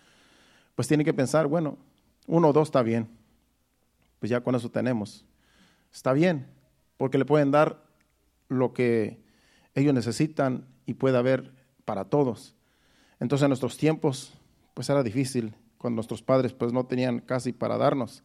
pues 0.76 0.88
tienen 0.88 1.04
que 1.04 1.16
pensar, 1.16 1.48
bueno, 1.48 1.80
uno 2.28 2.50
o 2.50 2.54
dos 2.54 2.68
está 2.68 2.84
bien, 2.84 3.10
pues 4.20 4.30
ya 4.30 4.42
con 4.42 4.54
eso 4.54 4.70
tenemos. 4.70 5.26
Está 5.92 6.14
bien, 6.14 6.46
porque 6.98 7.18
le 7.18 7.26
pueden 7.26 7.50
dar 7.50 7.84
lo 8.50 8.72
que 8.72 9.20
ellos 9.74 9.96
necesitan 9.96 10.68
y 10.86 10.94
puede 10.94 11.18
haber 11.18 11.56
para 11.86 12.06
todos. 12.06 12.56
Entonces 13.20 13.46
en 13.46 13.50
nuestros 13.50 13.78
tiempos, 13.78 14.32
pues 14.76 14.88
era 14.92 15.02
difícil, 15.02 15.56
cuando 15.80 15.96
nuestros 15.96 16.22
padres 16.22 16.54
pues 16.54 16.72
no 16.72 16.86
tenían 16.86 17.18
casi 17.18 17.52
para 17.52 17.80
darnos. 17.80 18.22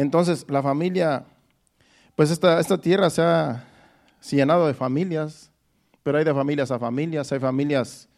Entonces 0.00 0.46
la 0.48 0.62
familia, 0.62 1.26
pues 2.16 2.30
esta, 2.30 2.58
esta 2.58 2.78
tierra 2.78 3.10
se 3.10 3.20
ha 3.20 3.66
llenado 4.30 4.66
de 4.66 4.72
familias, 4.72 5.50
pero 6.02 6.16
hay 6.16 6.24
de 6.24 6.32
familias 6.32 6.70
a 6.70 6.78
familias, 6.78 7.30
hay 7.32 7.38
familias 7.38 8.08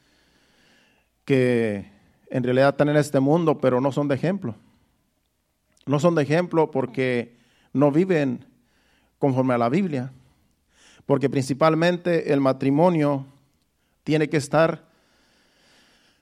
que 1.25 1.91
en 2.31 2.45
realidad 2.45 2.69
están 2.69 2.89
en 2.89 2.97
este 2.99 3.19
mundo, 3.19 3.61
pero 3.61 3.81
no 3.81 3.91
son 3.91 4.07
de 4.07 4.15
ejemplo. 4.15 4.55
No 5.85 5.99
son 5.99 6.15
de 6.15 6.23
ejemplo 6.23 6.71
porque 6.71 7.37
no 7.73 7.91
viven 7.91 8.47
conforme 9.19 9.55
a 9.55 9.59
la 9.59 9.69
Biblia. 9.69 10.13
Porque 11.05 11.29
principalmente 11.29 12.33
el 12.33 12.41
matrimonio 12.41 13.27
tiene 14.05 14.29
que 14.29 14.37
estar 14.37 14.85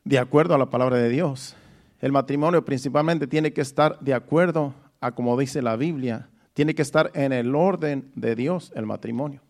de 0.05 0.19
acuerdo 0.19 0.55
a 0.55 0.59
la 0.59 0.71
palabra 0.71 0.97
de 0.97 1.11
Dios. 1.11 1.55
El 2.01 2.13
matrimonio 2.13 2.65
principalmente 2.65 3.27
tiene 3.27 3.53
que 3.53 3.61
estar 3.61 4.01
de 4.01 4.15
acuerdo 4.15 4.73
a 5.01 5.13
como 5.13 5.39
dice 5.39 5.63
la 5.63 5.77
Biblia. 5.77 6.29
Tiene 6.55 6.75
que 6.75 6.83
estar 6.83 7.11
en 7.15 7.33
el 7.33 7.55
orden 7.55 8.11
de 8.15 8.35
Dios 8.35 8.73
el 8.75 8.87
matrimonio. 8.87 9.41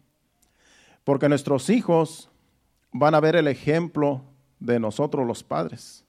Porque 1.05 1.29
nuestros 1.29 1.71
hijos 1.71 2.31
van 2.93 3.15
a 3.15 3.21
ver 3.21 3.37
el 3.37 3.49
ejemplo 3.49 4.23
de 4.59 4.79
nosotros 4.79 5.27
los 5.27 5.43
padres. 5.43 6.05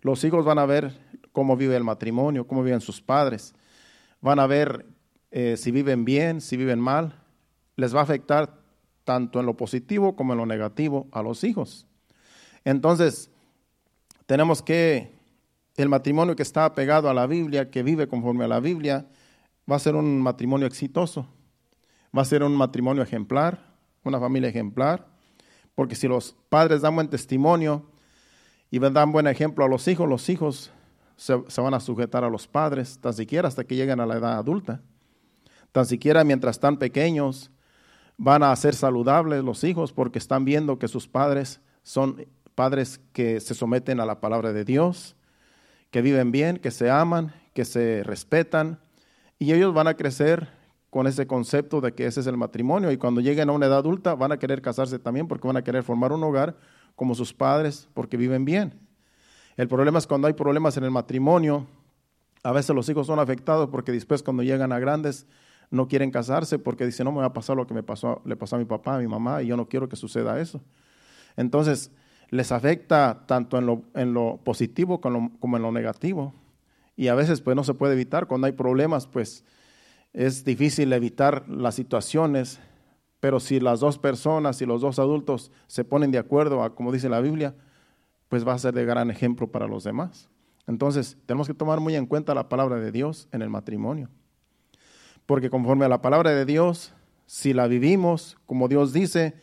Los 0.00 0.22
hijos 0.24 0.44
van 0.44 0.58
a 0.58 0.66
ver 0.66 0.98
cómo 1.32 1.56
vive 1.56 1.76
el 1.76 1.84
matrimonio, 1.84 2.46
cómo 2.46 2.62
viven 2.62 2.80
sus 2.80 3.00
padres. 3.00 3.54
Van 4.20 4.38
a 4.38 4.46
ver 4.46 4.86
eh, 5.30 5.56
si 5.56 5.70
viven 5.70 6.04
bien, 6.04 6.40
si 6.40 6.56
viven 6.56 6.80
mal. 6.80 7.14
Les 7.76 7.94
va 7.94 8.00
a 8.00 8.04
afectar 8.04 8.58
tanto 9.04 9.40
en 9.40 9.46
lo 9.46 9.56
positivo 9.56 10.16
como 10.16 10.32
en 10.32 10.38
lo 10.38 10.46
negativo 10.46 11.06
a 11.12 11.22
los 11.22 11.44
hijos. 11.44 11.86
Entonces, 12.64 13.30
tenemos 14.26 14.62
que 14.62 15.17
el 15.78 15.88
matrimonio 15.88 16.36
que 16.36 16.42
está 16.42 16.64
apegado 16.64 17.08
a 17.08 17.14
la 17.14 17.26
Biblia, 17.26 17.70
que 17.70 17.82
vive 17.82 18.08
conforme 18.08 18.44
a 18.44 18.48
la 18.48 18.60
Biblia, 18.60 19.06
va 19.70 19.76
a 19.76 19.78
ser 19.80 19.94
un 19.94 20.20
matrimonio 20.20 20.66
exitoso. 20.66 21.28
Va 22.16 22.22
a 22.22 22.24
ser 22.24 22.42
un 22.42 22.56
matrimonio 22.56 23.02
ejemplar, 23.02 23.76
una 24.02 24.18
familia 24.18 24.48
ejemplar 24.48 25.06
porque 25.78 25.94
si 25.94 26.08
los 26.08 26.34
padres 26.48 26.82
dan 26.82 26.96
buen 26.96 27.06
testimonio 27.06 27.86
y 28.68 28.80
dan 28.80 29.12
buen 29.12 29.28
ejemplo 29.28 29.64
a 29.64 29.68
los 29.68 29.86
hijos, 29.86 30.08
los 30.08 30.28
hijos 30.28 30.72
se, 31.14 31.36
van 31.36 31.72
a 31.72 31.78
sujetar 31.78 32.24
a 32.24 32.28
los 32.28 32.48
padres, 32.48 32.98
tan 32.98 33.12
siquiera 33.12 33.46
hasta 33.46 33.62
que 33.62 33.76
lleguen 33.76 34.00
a 34.00 34.06
la 34.06 34.16
edad 34.16 34.38
adulta. 34.38 34.80
Tan 35.70 35.86
siquiera 35.86 36.24
mientras 36.24 36.56
están 36.56 36.78
pequeños 36.78 37.52
van 38.16 38.42
a 38.42 38.56
ser 38.56 38.74
saludables 38.74 39.44
los 39.44 39.62
hijos 39.62 39.92
porque 39.92 40.18
están 40.18 40.44
viendo 40.44 40.80
que 40.80 40.88
sus 40.88 41.06
padres 41.06 41.60
son 41.84 42.26
padres 42.56 43.00
que 43.12 43.38
se 43.38 43.54
someten 43.54 44.00
a 44.00 44.04
la 44.04 44.18
palabra 44.18 44.52
de 44.52 44.64
Dios, 44.64 45.14
que 45.90 46.02
viven 46.02 46.32
bien, 46.32 46.58
que 46.58 46.70
se 46.70 46.90
aman, 46.90 47.32
que 47.54 47.64
se 47.64 48.02
respetan, 48.04 48.78
y 49.38 49.52
ellos 49.52 49.72
van 49.72 49.88
a 49.88 49.94
crecer 49.94 50.48
con 50.90 51.06
ese 51.06 51.26
concepto 51.26 51.80
de 51.80 51.92
que 51.92 52.06
ese 52.06 52.20
es 52.20 52.26
el 52.26 52.36
matrimonio 52.36 52.90
y 52.90 52.96
cuando 52.96 53.20
lleguen 53.20 53.50
a 53.50 53.52
una 53.52 53.66
edad 53.66 53.78
adulta 53.78 54.14
van 54.14 54.32
a 54.32 54.38
querer 54.38 54.62
casarse 54.62 54.98
también 54.98 55.28
porque 55.28 55.46
van 55.46 55.56
a 55.56 55.62
querer 55.62 55.82
formar 55.82 56.12
un 56.12 56.24
hogar 56.24 56.56
como 56.96 57.14
sus 57.14 57.34
padres 57.34 57.88
porque 57.94 58.16
viven 58.16 58.44
bien. 58.44 58.74
El 59.56 59.68
problema 59.68 59.98
es 59.98 60.06
cuando 60.06 60.28
hay 60.28 60.32
problemas 60.32 60.76
en 60.76 60.84
el 60.84 60.90
matrimonio, 60.90 61.66
a 62.42 62.52
veces 62.52 62.74
los 62.74 62.88
hijos 62.88 63.06
son 63.06 63.18
afectados 63.18 63.68
porque 63.68 63.92
después 63.92 64.22
cuando 64.22 64.42
llegan 64.42 64.72
a 64.72 64.78
grandes 64.78 65.26
no 65.70 65.88
quieren 65.88 66.10
casarse 66.10 66.58
porque 66.58 66.86
dicen, 66.86 67.04
no 67.04 67.12
me 67.12 67.18
va 67.18 67.26
a 67.26 67.32
pasar 67.32 67.56
lo 67.56 67.66
que 67.66 67.74
me 67.74 67.82
pasó, 67.82 68.22
le 68.24 68.36
pasó 68.36 68.56
a 68.56 68.58
mi 68.58 68.64
papá, 68.64 68.96
a 68.96 68.98
mi 68.98 69.06
mamá, 69.06 69.42
y 69.42 69.48
yo 69.48 69.56
no 69.56 69.68
quiero 69.68 69.88
que 69.88 69.96
suceda 69.96 70.40
eso. 70.40 70.62
Entonces, 71.36 71.90
les 72.30 72.52
afecta 72.52 73.24
tanto 73.26 73.58
en 73.58 73.66
lo, 73.66 73.82
en 73.94 74.12
lo 74.12 74.38
positivo 74.44 75.00
como, 75.00 75.56
en 75.56 75.62
lo 75.62 75.72
negativo. 75.72 76.34
Y 76.96 77.08
a 77.08 77.14
veces 77.14 77.40
pues 77.40 77.56
no 77.56 77.64
se 77.64 77.74
puede 77.74 77.94
evitar, 77.94 78.26
cuando 78.26 78.46
hay 78.46 78.52
problemas, 78.52 79.06
pues 79.06 79.44
es 80.12 80.44
difícil 80.44 80.92
evitar 80.92 81.48
las 81.48 81.74
situaciones, 81.74 82.60
pero 83.20 83.40
si 83.40 83.60
las 83.60 83.80
dos 83.80 83.98
personas 83.98 84.60
y 84.62 84.66
los 84.66 84.80
dos 84.80 84.98
adultos 84.98 85.52
se 85.66 85.84
ponen 85.84 86.10
de 86.10 86.18
acuerdo 86.18 86.62
a 86.62 86.74
como 86.74 86.92
dice 86.92 87.08
la 87.08 87.20
Biblia, 87.20 87.54
pues 88.28 88.46
va 88.46 88.52
a 88.52 88.58
ser 88.58 88.74
de 88.74 88.84
gran 88.84 89.10
ejemplo 89.10 89.50
para 89.50 89.66
los 89.66 89.84
demás. 89.84 90.28
Entonces, 90.66 91.16
tenemos 91.24 91.46
que 91.46 91.54
tomar 91.54 91.80
muy 91.80 91.94
en 91.94 92.04
cuenta 92.04 92.34
la 92.34 92.48
palabra 92.48 92.76
de 92.76 92.92
Dios 92.92 93.26
en 93.32 93.40
el 93.40 93.48
matrimonio. 93.48 94.10
Porque 95.24 95.48
conforme 95.48 95.86
a 95.86 95.88
la 95.88 96.02
palabra 96.02 96.32
de 96.32 96.44
Dios, 96.44 96.92
si 97.26 97.54
la 97.54 97.66
vivimos 97.68 98.36
como 98.44 98.68
Dios 98.68 98.92
dice, 98.92 99.34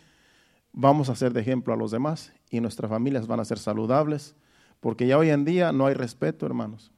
vamos 0.72 1.10
a 1.10 1.16
ser 1.16 1.34
de 1.34 1.42
ejemplo 1.42 1.74
a 1.74 1.78
los 1.78 1.90
demás 1.90 2.35
y 2.50 2.60
nuestras 2.62 2.90
familias 2.90 3.28
van 3.28 3.40
a 3.40 3.46
ser 3.46 3.60
saludables, 3.60 4.36
Porque 4.80 5.08
ya 5.08 5.18
hoy 5.18 5.30
en 5.30 5.46
día 5.46 5.72
no 5.72 5.88
hay 5.88 5.96
respeto, 5.96 6.46
hermanos. 6.46 6.92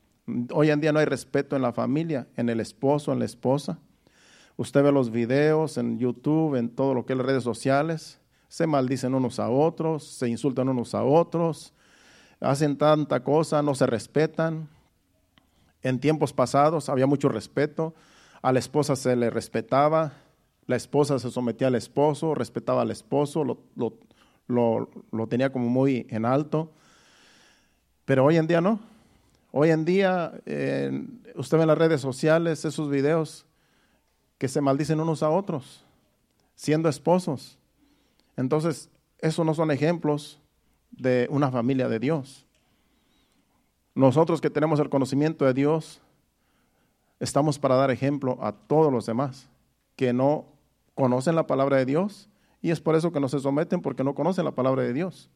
Hoy 0.52 0.72
en 0.72 0.82
día 0.82 0.92
no 0.92 1.00
hay 1.00 1.06
respeto 1.06 1.56
en 1.56 1.62
la 1.62 1.72
familia, 1.72 2.28
en 2.36 2.50
el 2.50 2.60
esposo, 2.60 3.14
en 3.14 3.20
la 3.20 3.26
esposa. 3.26 3.80
Usted 4.58 4.84
ve 4.84 4.92
los 4.92 5.10
videos 5.12 5.78
en 5.78 5.98
YouTube, 5.98 6.56
en 6.56 6.70
todo 6.70 6.94
lo 6.94 7.06
que 7.06 7.14
es 7.14 7.18
las 7.18 7.26
redes 7.26 7.44
sociales, 7.44 8.20
se 8.50 8.68
maldicen 8.68 9.14
unos 9.14 9.40
a 9.40 9.50
otros, 9.50 10.04
se 10.04 10.28
insultan 10.28 10.68
unos 10.68 10.96
a 10.96 11.04
otros, 11.04 11.74
hacen 12.40 12.78
tanta 12.78 13.24
cosa, 13.24 13.62
no 13.62 13.76
se 13.76 13.86
respetan. 13.86 14.68
En 15.82 16.00
tiempos 16.00 16.34
pasados 16.34 16.90
había 16.90 17.08
mucho 17.08 17.30
respeto, 17.30 17.94
a 18.42 18.52
la 18.52 18.60
esposa 18.60 18.96
se 18.96 19.16
le 19.16 19.30
respetaba, 19.30 20.14
la 20.66 20.76
esposa 20.76 21.20
se 21.20 21.32
sometía 21.32 21.68
al 21.68 21.76
esposo, 21.76 22.36
respetaba 22.36 22.82
al 22.82 22.92
esposo, 22.92 23.44
lo, 23.44 23.94
tenía 25.30 25.52
como 25.52 25.70
muy 25.70 26.08
en 26.10 26.26
alto. 26.26 26.72
Pero 28.06 28.26
hoy 28.26 28.38
en 28.38 28.48
día 28.48 28.62
no. 28.62 28.80
Hoy 29.52 29.70
en 29.72 29.86
día 29.86 30.34
usted 31.36 31.58
ve 31.58 31.64
en 31.64 31.68
las 31.68 31.78
redes 31.78 32.02
sociales 32.02 32.66
esos 32.66 32.90
videos 32.90 33.46
que 34.38 34.48
se 34.48 34.62
maldicen 34.62 35.00
unos 35.00 35.24
a 35.24 35.30
otros, 35.30 35.84
siendo 36.56 36.90
esposos. 36.90 37.58
Entonces, 38.36 38.90
esos 39.20 39.46
no 39.46 39.54
son 39.54 39.72
ejemplos 39.72 40.40
de 40.92 41.28
una 41.32 41.50
familia 41.50 41.90
de 41.90 42.00
Dios. 42.00 42.46
Nosotros 43.96 44.42
que 44.42 44.52
tenemos 44.52 44.80
el 44.80 44.90
conocimiento 44.90 45.46
de 45.46 45.56
Dios, 45.56 46.02
estamos 47.20 47.58
para 47.58 47.76
dar 47.76 47.90
ejemplo 47.90 48.38
a 48.42 48.52
todos 48.52 48.94
los 48.94 49.08
demás 49.08 49.50
que 49.96 50.14
no 50.14 50.46
conocen 50.94 51.36
la 51.36 51.48
palabra 51.48 51.78
de 51.78 51.86
Dios 51.86 52.30
y 52.68 52.72
es 52.72 52.82
por 52.82 52.96
eso 52.98 53.14
que 53.14 53.22
no 53.22 53.30
se 53.30 53.40
someten 53.40 53.82
porque 53.82 54.04
no 54.04 54.14
conocen 54.14 54.44
la 54.44 54.52
palabra 54.52 54.84
de 54.84 54.92
Dios, 54.92 55.30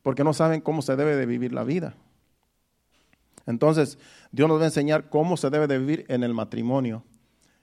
porque 0.00 0.22
no 0.22 0.32
saben 0.32 0.60
cómo 0.60 0.80
se 0.80 0.94
debe 0.94 1.16
de 1.16 1.26
vivir 1.26 1.52
la 1.52 1.64
vida. 1.64 1.96
Entonces, 3.46 3.98
Dios 4.30 4.48
nos 4.48 4.60
va 4.60 4.62
a 4.62 4.66
enseñar 4.66 5.08
cómo 5.08 5.36
se 5.36 5.50
debe 5.50 5.66
de 5.66 5.80
vivir 5.80 6.06
en 6.06 6.22
el 6.22 6.34
matrimonio 6.34 7.02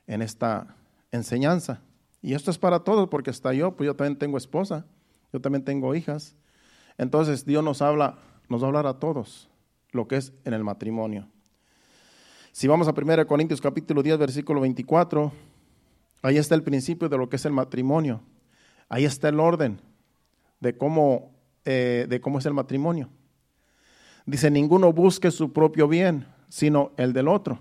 en 0.05 0.21
esta 0.21 0.75
enseñanza. 1.13 1.79
Y 2.21 2.33
esto 2.33 2.51
es 2.51 2.57
para 2.57 2.79
todos, 2.81 3.07
porque 3.07 3.29
hasta 3.29 3.53
yo, 3.53 3.73
pues 3.77 3.85
yo 3.85 3.95
también 3.95 4.19
tengo 4.19 4.37
esposa, 4.37 4.85
yo 5.31 5.39
también 5.39 5.63
tengo 5.63 5.95
hijas. 5.95 6.35
Entonces 6.97 7.45
Dios 7.45 7.63
nos 7.63 7.81
habla, 7.81 8.17
nos 8.49 8.61
va 8.61 8.65
a 8.65 8.67
hablar 8.67 8.85
a 8.85 8.99
todos 8.99 9.49
lo 9.91 10.09
que 10.09 10.17
es 10.17 10.33
en 10.43 10.53
el 10.53 10.65
matrimonio. 10.65 11.25
Si 12.51 12.67
vamos 12.67 12.89
a 12.89 12.91
1 12.91 13.27
Corintios 13.27 13.61
capítulo 13.61 14.03
10, 14.03 14.17
versículo 14.17 14.59
24, 14.59 15.31
ahí 16.21 16.35
está 16.35 16.55
el 16.55 16.63
principio 16.63 17.07
de 17.07 17.17
lo 17.17 17.29
que 17.29 17.37
es 17.37 17.45
el 17.45 17.53
matrimonio. 17.53 18.19
Ahí 18.89 19.05
está 19.05 19.29
el 19.29 19.39
orden 19.39 19.79
de 20.59 20.77
cómo, 20.77 21.31
eh, 21.63 22.05
de 22.09 22.19
cómo 22.19 22.39
es 22.39 22.45
el 22.45 22.53
matrimonio. 22.53 23.09
Dice, 24.25 24.51
ninguno 24.51 24.91
busque 24.91 25.31
su 25.31 25.53
propio 25.53 25.87
bien, 25.87 26.27
sino 26.49 26.91
el 26.97 27.13
del 27.13 27.27
otro. 27.27 27.59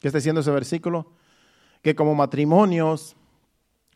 ¿Qué 0.00 0.08
está 0.08 0.18
diciendo 0.18 0.40
ese 0.40 0.50
versículo? 0.50 1.14
que 1.82 1.94
como 1.94 2.14
matrimonios 2.14 3.16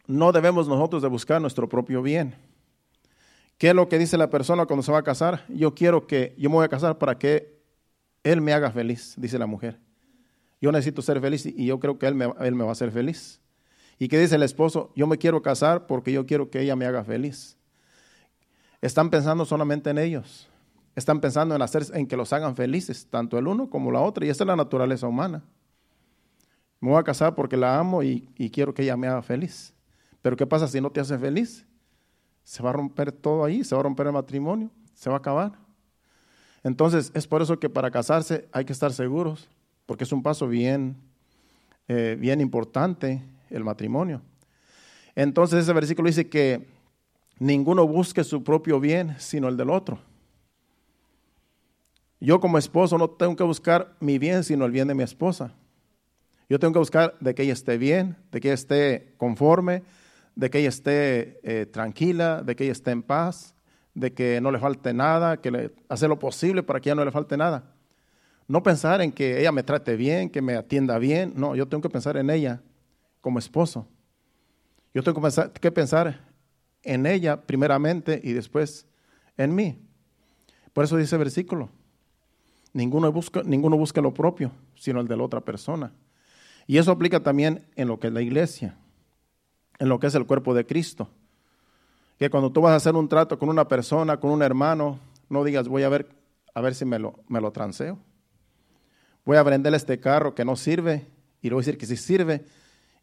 no 0.06 0.32
debemos 0.32 0.68
nosotros 0.68 1.02
de 1.02 1.08
buscar 1.08 1.40
nuestro 1.40 1.68
propio 1.68 2.02
bien. 2.02 2.34
¿Qué 3.58 3.68
es 3.68 3.74
lo 3.74 3.88
que 3.88 3.98
dice 3.98 4.18
la 4.18 4.30
persona 4.30 4.66
cuando 4.66 4.82
se 4.82 4.92
va 4.92 4.98
a 4.98 5.02
casar? 5.02 5.44
Yo 5.48 5.74
quiero 5.74 6.06
que, 6.06 6.34
yo 6.36 6.50
me 6.50 6.56
voy 6.56 6.64
a 6.64 6.68
casar 6.68 6.98
para 6.98 7.18
que 7.18 7.62
él 8.22 8.40
me 8.40 8.52
haga 8.52 8.70
feliz, 8.70 9.14
dice 9.16 9.38
la 9.38 9.46
mujer. 9.46 9.78
Yo 10.60 10.72
necesito 10.72 11.02
ser 11.02 11.20
feliz 11.20 11.46
y 11.46 11.66
yo 11.66 11.78
creo 11.78 11.98
que 11.98 12.06
él 12.06 12.14
me, 12.14 12.32
él 12.40 12.54
me 12.54 12.64
va 12.64 12.70
a 12.70 12.72
hacer 12.72 12.90
feliz. 12.90 13.40
¿Y 13.98 14.08
qué 14.08 14.18
dice 14.18 14.36
el 14.36 14.42
esposo? 14.42 14.92
Yo 14.96 15.06
me 15.06 15.18
quiero 15.18 15.42
casar 15.42 15.86
porque 15.86 16.12
yo 16.12 16.26
quiero 16.26 16.50
que 16.50 16.60
ella 16.60 16.76
me 16.76 16.86
haga 16.86 17.04
feliz. 17.04 17.56
Están 18.80 19.10
pensando 19.10 19.44
solamente 19.44 19.90
en 19.90 19.98
ellos. 19.98 20.48
Están 20.96 21.20
pensando 21.20 21.54
en 21.54 21.62
hacer, 21.62 21.84
en 21.94 22.06
que 22.06 22.16
los 22.16 22.32
hagan 22.32 22.54
felices, 22.54 23.06
tanto 23.08 23.38
el 23.38 23.48
uno 23.48 23.68
como 23.70 23.90
la 23.90 24.00
otra. 24.00 24.26
Y 24.26 24.28
esa 24.28 24.44
es 24.44 24.48
la 24.48 24.56
naturaleza 24.56 25.06
humana. 25.06 25.42
Me 26.80 26.90
voy 26.90 27.00
a 27.00 27.02
casar 27.02 27.34
porque 27.34 27.56
la 27.56 27.78
amo 27.78 28.02
y, 28.02 28.28
quiero 28.52 28.74
que 28.74 28.82
ella 28.82 28.96
me 28.96 29.06
haga 29.06 29.22
feliz. 29.22 29.72
Pero 30.22 30.36
¿qué 30.36 30.46
pasa 30.46 30.68
si 30.68 30.80
no 30.80 30.90
te 30.90 31.00
hace 31.00 31.18
feliz? 31.18 31.66
Se 32.42 32.62
va 32.62 32.70
a 32.70 32.72
romper 32.74 33.10
todo 33.10 33.44
ahí, 33.44 33.64
se 33.64 33.74
va 33.74 33.80
a 33.80 33.84
romper 33.84 34.06
el 34.06 34.12
matrimonio, 34.12 34.70
se 34.92 35.08
va 35.08 35.16
a 35.16 35.18
acabar. 35.18 35.52
Entonces, 36.62 37.10
es 37.14 37.26
por 37.26 37.42
eso 37.42 37.58
que 37.58 37.70
para 37.70 37.90
casarse 37.90 38.48
hay 38.52 38.64
que 38.64 38.72
estar 38.72 38.92
seguros, 38.92 39.48
porque 39.86 40.04
es 40.04 40.12
un 40.12 40.22
paso 40.22 40.46
bien, 40.46 40.96
eh, 41.88 42.16
bien 42.18 42.40
importante 42.40 43.22
el 43.50 43.64
matrimonio. 43.64 44.22
Entonces, 45.14 45.62
ese 45.62 45.72
versículo 45.72 46.08
dice 46.08 46.28
que 46.28 46.66
ninguno 47.38 47.86
busque 47.86 48.24
su 48.24 48.42
propio 48.42 48.80
bien, 48.80 49.14
sino 49.18 49.48
el 49.48 49.56
del 49.56 49.70
otro. 49.70 49.98
Yo 52.20 52.40
como 52.40 52.58
esposo 52.58 52.96
no 52.98 53.10
tengo 53.10 53.36
que 53.36 53.44
buscar 53.44 53.94
mi 54.00 54.18
bien, 54.18 54.44
sino 54.44 54.64
el 54.64 54.72
bien 54.72 54.88
de 54.88 54.94
mi 54.94 55.02
esposa. 55.02 55.52
Yo 56.48 56.58
tengo 56.58 56.72
que 56.72 56.78
buscar 56.78 57.16
de 57.20 57.34
que 57.34 57.42
ella 57.42 57.52
esté 57.52 57.78
bien, 57.78 58.16
de 58.32 58.40
que 58.40 58.48
ella 58.48 58.54
esté 58.54 59.14
conforme, 59.16 59.82
de 60.34 60.50
que 60.50 60.58
ella 60.58 60.68
esté 60.68 61.40
eh, 61.42 61.66
tranquila, 61.66 62.42
de 62.42 62.56
que 62.56 62.64
ella 62.64 62.72
esté 62.72 62.90
en 62.90 63.02
paz, 63.02 63.54
de 63.94 64.12
que 64.12 64.40
no 64.40 64.50
le 64.50 64.58
falte 64.58 64.92
nada, 64.92 65.36
que 65.36 65.50
le, 65.50 65.70
hacer 65.88 66.08
lo 66.08 66.18
posible 66.18 66.62
para 66.62 66.80
que 66.80 66.88
ella 66.88 66.96
no 66.96 67.04
le 67.04 67.12
falte 67.12 67.36
nada. 67.36 67.72
No 68.48 68.62
pensar 68.62 69.00
en 69.00 69.12
que 69.12 69.40
ella 69.40 69.52
me 69.52 69.62
trate 69.62 69.96
bien, 69.96 70.28
que 70.28 70.42
me 70.42 70.54
atienda 70.54 70.98
bien. 70.98 71.32
No, 71.36 71.54
yo 71.54 71.66
tengo 71.66 71.82
que 71.82 71.88
pensar 71.88 72.16
en 72.16 72.28
ella 72.30 72.60
como 73.24 73.38
esposo. 73.38 73.86
Yo 74.92 75.02
tengo 75.02 75.22
que 75.58 75.72
pensar, 75.72 76.20
en 76.82 77.06
ella 77.06 77.40
primeramente 77.40 78.20
y 78.22 78.34
después 78.34 78.86
en 79.38 79.54
mí. 79.54 79.78
Por 80.74 80.84
eso 80.84 80.98
dice 80.98 81.14
el 81.14 81.20
versículo, 81.20 81.70
ninguno 82.74 83.10
busca, 83.10 83.42
ninguno 83.42 83.78
busca 83.78 84.02
lo 84.02 84.12
propio, 84.12 84.52
sino 84.74 85.00
el 85.00 85.08
de 85.08 85.16
la 85.16 85.22
otra 85.22 85.40
persona. 85.40 85.90
Y 86.66 86.76
eso 86.76 86.92
aplica 86.92 87.22
también 87.22 87.66
en 87.76 87.88
lo 87.88 87.98
que 87.98 88.08
es 88.08 88.12
la 88.12 88.20
iglesia, 88.20 88.76
en 89.78 89.88
lo 89.88 89.98
que 89.98 90.08
es 90.08 90.14
el 90.14 90.26
cuerpo 90.26 90.52
de 90.52 90.66
Cristo. 90.66 91.08
Que 92.18 92.28
cuando 92.28 92.52
tú 92.52 92.60
vas 92.60 92.72
a 92.72 92.76
hacer 92.76 92.94
un 92.94 93.08
trato 93.08 93.38
con 93.38 93.48
una 93.48 93.66
persona, 93.66 94.20
con 94.20 94.32
un 94.32 94.42
hermano, 94.42 94.98
no 95.30 95.44
digas, 95.44 95.66
voy 95.66 95.84
a 95.84 95.88
ver, 95.88 96.14
a 96.52 96.60
ver 96.60 96.74
si 96.74 96.84
me 96.84 96.98
lo, 96.98 97.20
me 97.28 97.40
lo 97.40 97.52
transeo. 97.52 97.98
Voy 99.24 99.38
a 99.38 99.42
venderle 99.42 99.78
este 99.78 99.98
carro 99.98 100.34
que 100.34 100.44
no 100.44 100.56
sirve 100.56 101.06
y 101.40 101.48
le 101.48 101.54
voy 101.54 101.62
a 101.62 101.64
decir 101.64 101.78
que 101.78 101.86
sí 101.86 101.96
sirve 101.96 102.44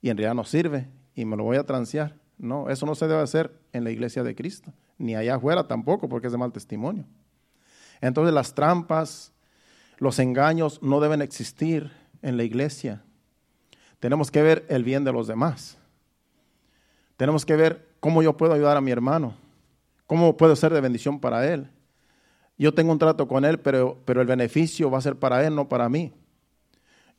y 0.02 0.10
en 0.10 0.18
realidad 0.18 0.36
no 0.36 0.44
sirve 0.44 0.88
y 1.16 1.26
me 1.26 1.38
lo 1.38 1.44
voy 1.44 1.58
a 1.58 1.66
transear. 1.66 2.16
No, 2.38 2.70
eso 2.70 2.86
no 2.86 2.96
se 2.96 3.08
debe 3.08 3.22
hacer 3.22 3.54
en 3.72 3.84
la 3.84 3.92
iglesia 3.92 4.24
de 4.24 4.36
Cristo, 4.36 4.74
ni 4.98 5.16
allá 5.16 5.36
afuera 5.36 5.68
tampoco, 5.68 6.10
porque 6.10 6.28
es 6.28 6.34
de 6.34 6.40
mal 6.40 6.52
testimonio. 6.52 7.06
Entonces 8.02 8.34
las 8.34 8.56
trampas, 8.56 9.32
los 9.98 10.18
engaños 10.18 10.82
no 10.82 11.00
deben 11.00 11.22
existir 11.22 11.92
en 12.24 12.38
la 12.38 12.44
iglesia. 12.44 13.04
Tenemos 14.00 14.32
que 14.32 14.42
ver 14.42 14.66
el 14.70 14.84
bien 14.84 15.04
de 15.04 15.14
los 15.14 15.28
demás. 15.28 15.78
Tenemos 17.16 17.46
que 17.46 17.56
ver 17.56 17.88
cómo 18.00 18.24
yo 18.24 18.36
puedo 18.36 18.54
ayudar 18.54 18.76
a 18.76 18.82
mi 18.82 18.90
hermano, 18.90 19.36
cómo 20.08 20.36
puedo 20.36 20.56
ser 20.56 20.74
de 20.74 20.82
bendición 20.82 21.20
para 21.20 21.48
él. 21.48 21.70
Yo 22.58 22.74
tengo 22.74 22.92
un 22.92 23.00
trato 23.00 23.28
con 23.28 23.46
él, 23.46 23.60
pero, 23.60 24.00
pero 24.06 24.22
el 24.22 24.28
beneficio 24.28 24.90
va 24.90 24.98
a 24.98 25.02
ser 25.02 25.18
para 25.18 25.46
él, 25.46 25.54
no 25.54 25.70
para 25.70 25.88
mí. 25.88 26.12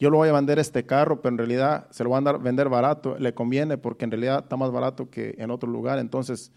Yo 0.02 0.10
lo 0.10 0.16
voy 0.16 0.30
a 0.30 0.32
vender 0.32 0.58
este 0.58 0.84
carro, 0.84 1.22
pero 1.22 1.32
en 1.32 1.38
realidad 1.38 1.86
se 1.92 2.02
lo 2.02 2.10
van 2.10 2.26
a 2.26 2.32
vender 2.32 2.68
barato, 2.68 3.16
le 3.20 3.34
conviene 3.34 3.78
porque 3.78 4.04
en 4.04 4.10
realidad 4.10 4.40
está 4.42 4.56
más 4.56 4.72
barato 4.72 5.08
que 5.08 5.36
en 5.38 5.52
otro 5.52 5.70
lugar. 5.70 6.00
Entonces, 6.00 6.50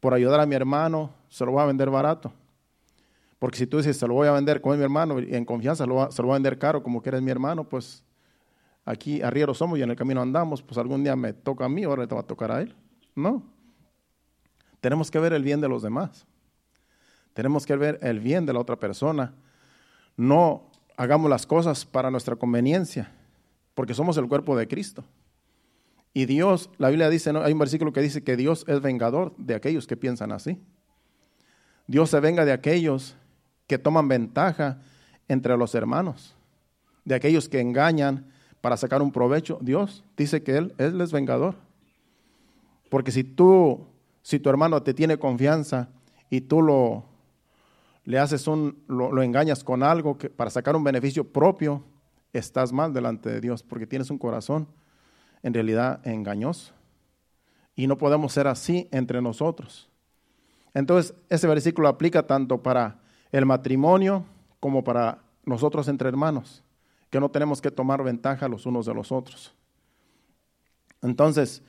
por 0.00 0.12
ayudar 0.12 0.38
a 0.38 0.44
mi 0.44 0.54
hermano, 0.54 1.10
se 1.30 1.46
lo 1.46 1.52
voy 1.52 1.62
a 1.62 1.64
vender 1.64 1.88
barato. 1.88 2.30
Porque 3.38 3.56
si 3.56 3.66
tú 3.66 3.78
dices, 3.78 3.96
se 3.96 4.06
lo 4.06 4.12
voy 4.12 4.28
a 4.28 4.32
vender 4.32 4.60
como 4.60 4.74
es 4.74 4.78
mi 4.78 4.84
hermano 4.84 5.18
y 5.18 5.34
en 5.34 5.46
confianza 5.46 5.84
se 5.84 5.88
lo 5.88 5.94
voy 5.94 6.30
a 6.30 6.34
vender 6.34 6.58
caro 6.58 6.82
como 6.82 7.00
que 7.00 7.08
eres 7.08 7.22
mi 7.22 7.30
hermano, 7.30 7.66
pues 7.66 8.04
aquí 8.84 9.22
arrieros 9.22 9.56
somos 9.56 9.78
y 9.78 9.82
en 9.82 9.88
el 9.88 9.96
camino 9.96 10.20
andamos, 10.20 10.62
pues 10.62 10.76
algún 10.76 11.02
día 11.02 11.16
me 11.16 11.32
toca 11.32 11.64
a 11.64 11.70
mí, 11.70 11.84
ahora 11.84 12.04
le 12.04 12.14
va 12.14 12.20
a 12.20 12.26
tocar 12.26 12.52
a 12.52 12.60
él. 12.60 12.76
No. 13.14 13.42
Tenemos 14.82 15.10
que 15.10 15.18
ver 15.18 15.32
el 15.32 15.42
bien 15.42 15.62
de 15.62 15.70
los 15.70 15.80
demás. 15.80 16.26
Tenemos 17.32 17.64
que 17.64 17.76
ver 17.76 17.98
el 18.02 18.20
bien 18.20 18.44
de 18.44 18.52
la 18.52 18.60
otra 18.60 18.76
persona. 18.76 19.32
No 20.18 20.69
hagamos 21.00 21.30
las 21.30 21.46
cosas 21.46 21.86
para 21.86 22.10
nuestra 22.10 22.36
conveniencia, 22.36 23.10
porque 23.72 23.94
somos 23.94 24.18
el 24.18 24.28
cuerpo 24.28 24.54
de 24.54 24.68
Cristo. 24.68 25.02
Y 26.12 26.26
Dios, 26.26 26.68
la 26.76 26.90
Biblia 26.90 27.08
dice, 27.08 27.32
¿no? 27.32 27.40
hay 27.40 27.54
un 27.54 27.58
versículo 27.58 27.90
que 27.90 28.02
dice 28.02 28.22
que 28.22 28.36
Dios 28.36 28.66
es 28.68 28.82
vengador 28.82 29.34
de 29.38 29.54
aquellos 29.54 29.86
que 29.86 29.96
piensan 29.96 30.30
así. 30.30 30.60
Dios 31.86 32.10
se 32.10 32.20
venga 32.20 32.44
de 32.44 32.52
aquellos 32.52 33.16
que 33.66 33.78
toman 33.78 34.08
ventaja 34.08 34.82
entre 35.26 35.56
los 35.56 35.74
hermanos, 35.74 36.36
de 37.06 37.14
aquellos 37.14 37.48
que 37.48 37.60
engañan, 37.60 38.30
para 38.60 38.76
sacar 38.76 39.00
un 39.00 39.10
provecho. 39.10 39.58
Dios 39.62 40.04
dice 40.18 40.42
que 40.42 40.58
Él, 40.58 40.74
él 40.76 41.00
es 41.00 41.12
vengador. 41.12 41.54
Porque 42.90 43.10
si 43.10 43.24
tú, 43.24 43.86
si 44.20 44.38
tu 44.38 44.50
hermano 44.50 44.82
te 44.82 44.92
tiene 44.92 45.16
confianza 45.18 45.88
y 46.28 46.42
tú 46.42 46.60
lo, 46.60 47.06
le 48.04 48.18
haces 48.18 48.46
un, 48.46 48.82
lo, 48.86 49.22
engañas 49.22 49.62
con 49.62 49.82
algo 49.82 50.18
que, 50.18 50.30
para 50.30 50.50
sacar 50.50 50.76
un 50.76 50.84
beneficio 50.84 51.24
propio, 51.24 51.84
estás 52.32 52.72
mal 52.72 52.92
delante 52.92 53.30
de 53.30 53.40
Dios 53.40 53.62
porque 53.62 53.86
tienes 53.86 54.10
un 54.10 54.18
corazón 54.18 54.68
en 55.42 55.54
realidad 55.54 56.06
engañoso. 56.06 56.72
Y 57.74 57.86
no 57.86 57.98
podemos 57.98 58.32
ser 58.32 58.46
así 58.46 58.88
entre 58.90 59.22
nosotros. 59.22 59.88
Entonces, 60.74 61.14
ese 61.28 61.46
versículo 61.46 61.88
aplica 61.88 62.26
tanto 62.26 62.62
para 62.62 63.00
el 63.32 63.46
matrimonio 63.46 64.24
como 64.60 64.84
para 64.84 65.18
nosotros 65.44 65.88
entre 65.88 66.08
hermanos, 66.08 66.62
que 67.08 67.20
no 67.20 67.30
tenemos 67.30 67.60
que 67.60 67.70
tomar 67.70 68.02
ventaja 68.02 68.48
los 68.48 68.66
unos 68.66 68.86
de 68.86 68.94
los 68.94 69.10
otros. 69.10 69.54
Entonces, 71.02 71.62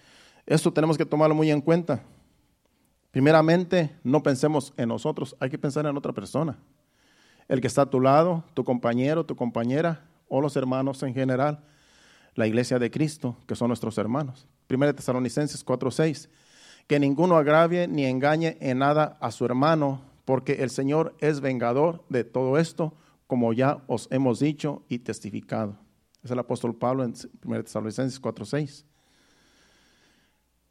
esto 0.46 0.72
tenemos 0.72 0.98
que 0.98 1.06
tomarlo 1.06 1.36
muy 1.36 1.50
en 1.50 1.62
cuenta. 1.62 2.04
Primeramente, 3.12 3.94
no 4.04 4.24
pensemos 4.24 4.74
en 4.78 4.88
nosotros, 4.88 5.36
hay 5.40 5.50
que 5.50 5.58
pensar 5.58 5.86
en 5.86 5.98
otra 5.98 6.14
persona. 6.14 6.58
El 7.50 7.60
que 7.60 7.68
está 7.68 7.84
a 7.84 7.90
tu 7.90 8.00
lado, 8.00 8.46
tu 8.54 8.64
compañero, 8.64 9.26
tu 9.26 9.36
compañera 9.36 10.06
o 10.30 10.40
los 10.40 10.56
hermanos 10.56 11.04
en 11.04 11.14
general, 11.14 11.60
la 12.36 12.48
iglesia 12.48 12.80
de 12.80 12.90
Cristo, 12.90 13.36
que 13.46 13.56
son 13.56 13.68
nuestros 13.68 13.98
hermanos. 13.98 14.48
Primera 14.68 14.94
Tesalonicenses 14.94 15.66
4:6, 15.66 16.30
que 16.88 17.00
ninguno 17.00 17.36
agravie 17.36 17.90
ni 17.90 18.06
engañe 18.06 18.58
en 18.62 18.80
nada 18.80 19.18
a 19.20 19.32
su 19.32 19.44
hermano, 19.44 20.02
porque 20.24 20.64
el 20.64 20.70
Señor 20.70 21.14
es 21.20 21.42
vengador 21.42 22.06
de 22.08 22.24
todo 22.24 22.58
esto, 22.58 22.94
como 23.28 23.52
ya 23.52 23.84
os 23.88 24.08
hemos 24.12 24.40
dicho 24.40 24.84
y 24.88 25.00
testificado. 25.00 25.76
Es 26.24 26.32
el 26.32 26.40
apóstol 26.40 26.76
Pablo 26.76 27.04
en 27.04 27.14
1 27.44 27.64
Tesalonicenses 27.64 28.22
4:6. 28.22 28.86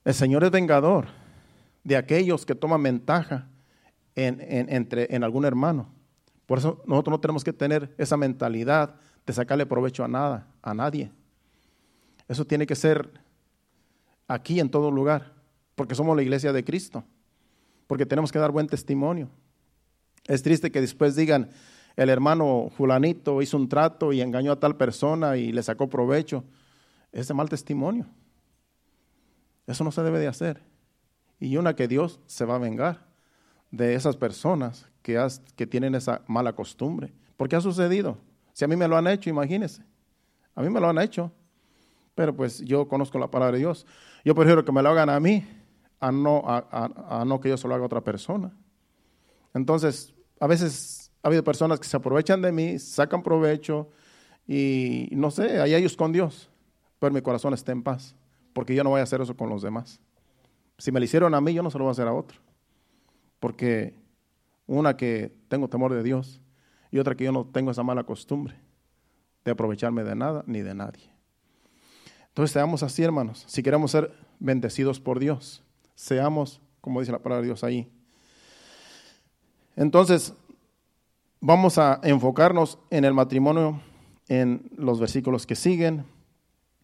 El 0.06 0.14
Señor 0.14 0.42
es 0.44 0.50
vengador 0.50 1.19
de 1.84 1.96
aquellos 1.96 2.44
que 2.44 2.54
toman 2.54 2.82
ventaja 2.82 3.48
en, 4.14 4.40
entre, 4.68 5.14
en 5.14 5.24
algún 5.24 5.44
hermano. 5.44 5.92
Por 6.46 6.58
eso 6.58 6.82
nosotros 6.86 7.12
no 7.12 7.20
tenemos 7.20 7.44
que 7.44 7.52
tener 7.52 7.94
esa 7.96 8.16
mentalidad 8.16 8.96
de 9.26 9.32
sacarle 9.32 9.66
provecho 9.66 10.04
a 10.04 10.08
nada, 10.08 10.48
a 10.62 10.74
nadie. 10.74 11.12
Eso 12.28 12.44
tiene 12.44 12.66
que 12.66 12.74
ser 12.74 13.10
aquí 14.26 14.60
en 14.60 14.70
todo 14.70 14.90
lugar, 14.90 15.32
porque 15.74 15.94
somos 15.94 16.16
la 16.16 16.22
iglesia 16.22 16.52
de 16.52 16.64
Cristo, 16.64 17.04
porque 17.86 18.06
tenemos 18.06 18.30
que 18.30 18.38
dar 18.38 18.52
buen 18.52 18.66
testimonio. 18.66 19.28
Es 20.26 20.42
triste 20.42 20.70
que 20.70 20.80
después 20.80 21.16
digan, 21.16 21.50
el 21.96 22.08
hermano 22.08 22.68
fulanito 22.76 23.42
hizo 23.42 23.56
un 23.56 23.68
trato 23.68 24.12
y 24.12 24.20
engañó 24.20 24.52
a 24.52 24.60
tal 24.60 24.76
persona 24.76 25.36
y 25.36 25.52
le 25.52 25.62
sacó 25.62 25.88
provecho. 25.88 26.44
Es 27.12 27.32
mal 27.34 27.48
testimonio. 27.48 28.06
Eso 29.66 29.84
no 29.84 29.92
se 29.92 30.02
debe 30.02 30.18
de 30.18 30.28
hacer. 30.28 30.62
Y 31.40 31.56
una 31.56 31.74
que 31.74 31.88
Dios 31.88 32.20
se 32.26 32.44
va 32.44 32.56
a 32.56 32.58
vengar 32.58 33.06
de 33.70 33.94
esas 33.94 34.16
personas 34.16 34.86
que, 35.02 35.26
que 35.56 35.66
tienen 35.66 35.94
esa 35.94 36.22
mala 36.26 36.52
costumbre. 36.52 37.12
Porque 37.36 37.56
ha 37.56 37.60
sucedido. 37.60 38.18
Si 38.52 38.64
a 38.64 38.68
mí 38.68 38.76
me 38.76 38.86
lo 38.86 38.96
han 38.96 39.06
hecho, 39.06 39.30
imagínense. 39.30 39.82
A 40.54 40.62
mí 40.62 40.68
me 40.68 40.80
lo 40.80 40.88
han 40.88 40.98
hecho. 40.98 41.32
Pero 42.14 42.36
pues 42.36 42.60
yo 42.60 42.86
conozco 42.86 43.18
la 43.18 43.30
palabra 43.30 43.54
de 43.54 43.60
Dios. 43.60 43.86
Yo 44.24 44.34
prefiero 44.34 44.64
que 44.64 44.72
me 44.72 44.82
lo 44.82 44.90
hagan 44.90 45.08
a 45.08 45.18
mí 45.18 45.46
a 45.98 46.12
no, 46.12 46.42
a, 46.46 47.24
no 47.26 47.40
que 47.40 47.48
yo 47.48 47.56
se 47.56 47.68
lo 47.68 47.74
haga 47.74 47.84
a 47.84 47.86
otra 47.86 48.02
persona. 48.02 48.52
Entonces, 49.54 50.14
a 50.38 50.46
veces 50.46 51.10
ha 51.22 51.28
habido 51.28 51.44
personas 51.44 51.80
que 51.80 51.86
se 51.86 51.96
aprovechan 51.96 52.42
de 52.42 52.52
mí, 52.52 52.78
sacan 52.78 53.22
provecho 53.22 53.88
y 54.46 55.08
no 55.12 55.30
sé, 55.30 55.60
ahí 55.60 55.74
ellos 55.74 55.96
con 55.96 56.12
Dios. 56.12 56.50
Pero 56.98 57.12
mi 57.12 57.22
corazón 57.22 57.54
está 57.54 57.72
en 57.72 57.82
paz 57.82 58.14
porque 58.52 58.74
yo 58.74 58.84
no 58.84 58.90
voy 58.90 59.00
a 59.00 59.04
hacer 59.04 59.20
eso 59.20 59.36
con 59.36 59.48
los 59.48 59.62
demás. 59.62 60.00
Si 60.80 60.90
me 60.90 60.98
lo 60.98 61.04
hicieron 61.04 61.34
a 61.34 61.40
mí, 61.42 61.52
yo 61.52 61.62
no 61.62 61.70
se 61.70 61.76
lo 61.78 61.84
voy 61.84 61.90
a 61.90 61.92
hacer 61.92 62.08
a 62.08 62.14
otro. 62.14 62.38
Porque 63.38 63.94
una 64.66 64.96
que 64.96 65.30
tengo 65.48 65.68
temor 65.68 65.92
de 65.92 66.02
Dios 66.02 66.40
y 66.90 66.98
otra 66.98 67.14
que 67.14 67.24
yo 67.24 67.32
no 67.32 67.44
tengo 67.44 67.70
esa 67.70 67.82
mala 67.82 68.04
costumbre 68.04 68.54
de 69.44 69.50
aprovecharme 69.50 70.04
de 70.04 70.14
nada 70.14 70.42
ni 70.46 70.62
de 70.62 70.74
nadie. 70.74 71.10
Entonces 72.28 72.52
seamos 72.52 72.82
así, 72.82 73.02
hermanos. 73.02 73.44
Si 73.46 73.62
queremos 73.62 73.90
ser 73.90 74.10
bendecidos 74.38 75.00
por 75.00 75.18
Dios, 75.18 75.62
seamos, 75.94 76.62
como 76.80 77.00
dice 77.00 77.12
la 77.12 77.18
palabra 77.18 77.42
de 77.42 77.48
Dios 77.48 77.62
ahí. 77.62 77.90
Entonces, 79.76 80.32
vamos 81.40 81.76
a 81.76 82.00
enfocarnos 82.02 82.78
en 82.88 83.04
el 83.04 83.12
matrimonio 83.12 83.82
en 84.28 84.70
los 84.76 84.98
versículos 84.98 85.46
que 85.46 85.56
siguen, 85.56 86.06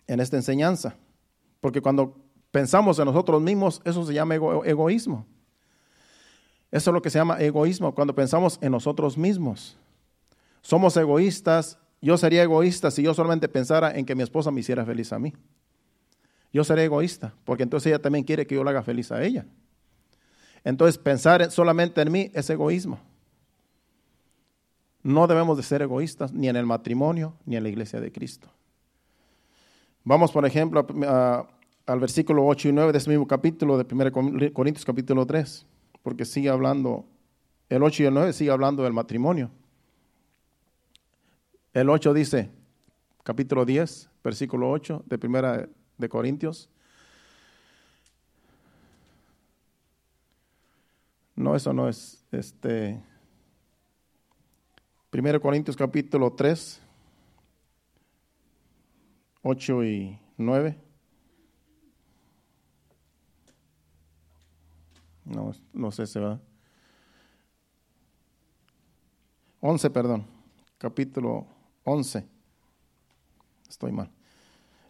en 0.06 0.20
esta 0.20 0.37
enseñanza. 0.37 0.96
Porque 1.61 1.80
cuando 1.80 2.25
pensamos 2.50 2.98
en 2.98 3.04
nosotros 3.06 3.40
mismos, 3.42 3.80
eso 3.85 4.04
se 4.04 4.14
llama 4.14 4.35
egoísmo. 4.35 5.26
Eso 6.70 6.90
es 6.90 6.94
lo 6.94 7.00
que 7.00 7.11
se 7.11 7.18
llama 7.18 7.40
egoísmo, 7.40 7.94
cuando 7.94 8.14
pensamos 8.14 8.59
en 8.61 8.72
nosotros 8.72 9.16
mismos. 9.16 9.78
Somos 10.62 10.96
egoístas. 10.96 11.78
Yo 12.02 12.18
sería 12.18 12.42
egoísta 12.42 12.90
si 12.90 13.02
yo 13.02 13.14
solamente 13.14 13.48
pensara 13.48 13.96
en 13.96 14.04
que 14.04 14.14
mi 14.14 14.22
esposa 14.22 14.50
me 14.50 14.61
hiciera 14.61 14.85
feliz 14.85 15.12
a 15.12 15.18
mí. 15.18 15.32
Yo 16.52 16.64
sería 16.64 16.85
egoísta, 16.85 17.35
porque 17.44 17.62
entonces 17.62 17.87
ella 17.87 18.00
también 18.00 18.24
quiere 18.24 18.46
que 18.46 18.54
yo 18.54 18.64
la 18.64 18.70
haga 18.70 18.82
feliz 18.82 19.12
a 19.12 19.22
ella. 19.22 19.46
Entonces 20.64 20.98
pensar 20.98 21.50
solamente 21.50 22.00
en 22.02 22.11
mí 22.11 22.30
es 22.35 22.50
egoísmo. 22.50 22.98
No 25.02 25.26
debemos 25.26 25.56
de 25.56 25.62
ser 25.62 25.82
egoístas 25.82 26.32
ni 26.32 26.48
en 26.48 26.56
el 26.56 26.66
matrimonio 26.66 27.35
ni 27.44 27.56
en 27.56 27.62
la 27.62 27.68
iglesia 27.68 28.00
de 28.00 28.11
Cristo. 28.11 28.48
Vamos, 30.02 30.32
por 30.32 30.44
ejemplo, 30.44 30.87
al 31.87 32.01
versículo 32.01 32.44
8 32.44 32.68
y 32.68 32.72
9 32.72 32.92
de 32.92 32.99
este 32.99 33.11
mismo 33.11 33.27
capítulo 33.27 33.79
de 33.79 33.87
1 33.90 34.53
Corintios 34.53 34.85
capítulo 34.85 35.25
3, 35.25 35.64
porque 36.03 36.25
sigue 36.25 36.49
hablando, 36.49 37.07
el 37.68 37.83
8 37.83 38.03
y 38.03 38.07
el 38.07 38.14
9 38.14 38.33
sigue 38.33 38.51
hablando 38.51 38.83
del 38.83 38.92
matrimonio. 38.92 39.51
El 41.72 41.88
8 41.88 42.12
dice, 42.12 42.51
capítulo 43.22 43.64
10, 43.64 44.11
versículo 44.25 44.70
8 44.70 45.05
de 45.07 45.27
1 45.27 45.68
de 45.99 46.09
Corintios. 46.09 46.68
No, 51.37 51.55
eso 51.55 51.72
no 51.72 51.88
es 51.88 52.25
este 52.33 53.01
1 55.12 55.40
Corintios 55.40 55.77
capítulo 55.77 56.33
3, 56.33 56.81
8 59.42 59.85
y 59.85 60.18
9. 60.37 60.86
No, 65.26 65.52
no 65.72 65.90
sé, 65.90 66.06
se 66.06 66.20
va. 66.20 66.40
11, 69.60 69.90
perdón. 69.90 70.24
Capítulo 70.78 71.46
11. 71.84 72.26
Estoy 73.68 73.92
mal. 73.92 74.10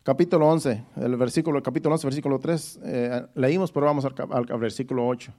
Capítulo 0.02 0.46
11, 0.48 0.84
el 0.96 1.16
versículo, 1.16 1.60
capítulo 1.60 1.94
11, 1.96 2.06
versículo 2.06 2.38
3, 2.38 2.80
eh, 2.84 3.26
leímos, 3.34 3.72
pero 3.72 3.86
vamos 3.86 4.04
al, 4.04 4.14
al 4.30 4.60
versículo 4.60 5.04
8. 5.04 5.32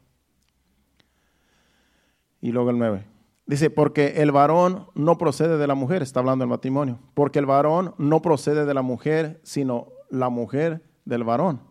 Y 2.41 2.51
luego 2.51 2.71
el 2.71 2.77
9. 2.77 3.05
Dice, 3.45 3.69
porque 3.69 4.21
el 4.21 4.33
varón 4.33 4.87
no 4.93 5.17
procede 5.17 5.57
de 5.57 5.67
la 5.67 5.75
mujer, 5.75 6.01
está 6.01 6.19
hablando 6.19 6.43
del 6.43 6.49
matrimonio, 6.49 6.99
porque 7.13 7.39
el 7.39 7.45
varón 7.45 7.95
no 7.97 8.21
procede 8.21 8.65
de 8.65 8.73
la 8.73 8.81
mujer, 8.81 9.39
sino 9.43 9.87
la 10.09 10.27
mujer 10.27 10.83
del 11.05 11.23
varón. 11.23 11.61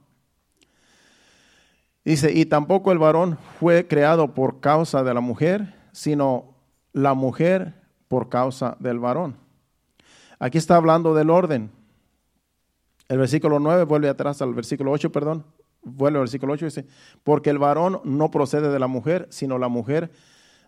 Dice, 2.06 2.30
y 2.32 2.46
tampoco 2.46 2.92
el 2.92 2.98
varón 2.98 3.36
fue 3.58 3.88
creado 3.88 4.32
por 4.32 4.60
causa 4.60 5.02
de 5.02 5.12
la 5.12 5.20
mujer, 5.20 5.74
sino 5.90 6.54
la 6.92 7.14
mujer 7.14 7.74
por 8.06 8.28
causa 8.28 8.76
del 8.78 9.00
varón. 9.00 9.36
Aquí 10.38 10.56
está 10.56 10.76
hablando 10.76 11.14
del 11.14 11.30
orden. 11.30 11.72
El 13.08 13.18
versículo 13.18 13.58
9 13.58 13.82
vuelve 13.82 14.08
atrás 14.08 14.40
al 14.40 14.54
versículo 14.54 14.92
8, 14.92 15.10
perdón. 15.10 15.46
Vuelve 15.82 16.18
al 16.18 16.22
versículo 16.22 16.52
8 16.52 16.66
dice, 16.66 16.86
porque 17.24 17.50
el 17.50 17.58
varón 17.58 18.00
no 18.04 18.30
procede 18.30 18.70
de 18.70 18.78
la 18.78 18.86
mujer, 18.86 19.26
sino 19.30 19.58
la 19.58 19.66
mujer 19.66 20.12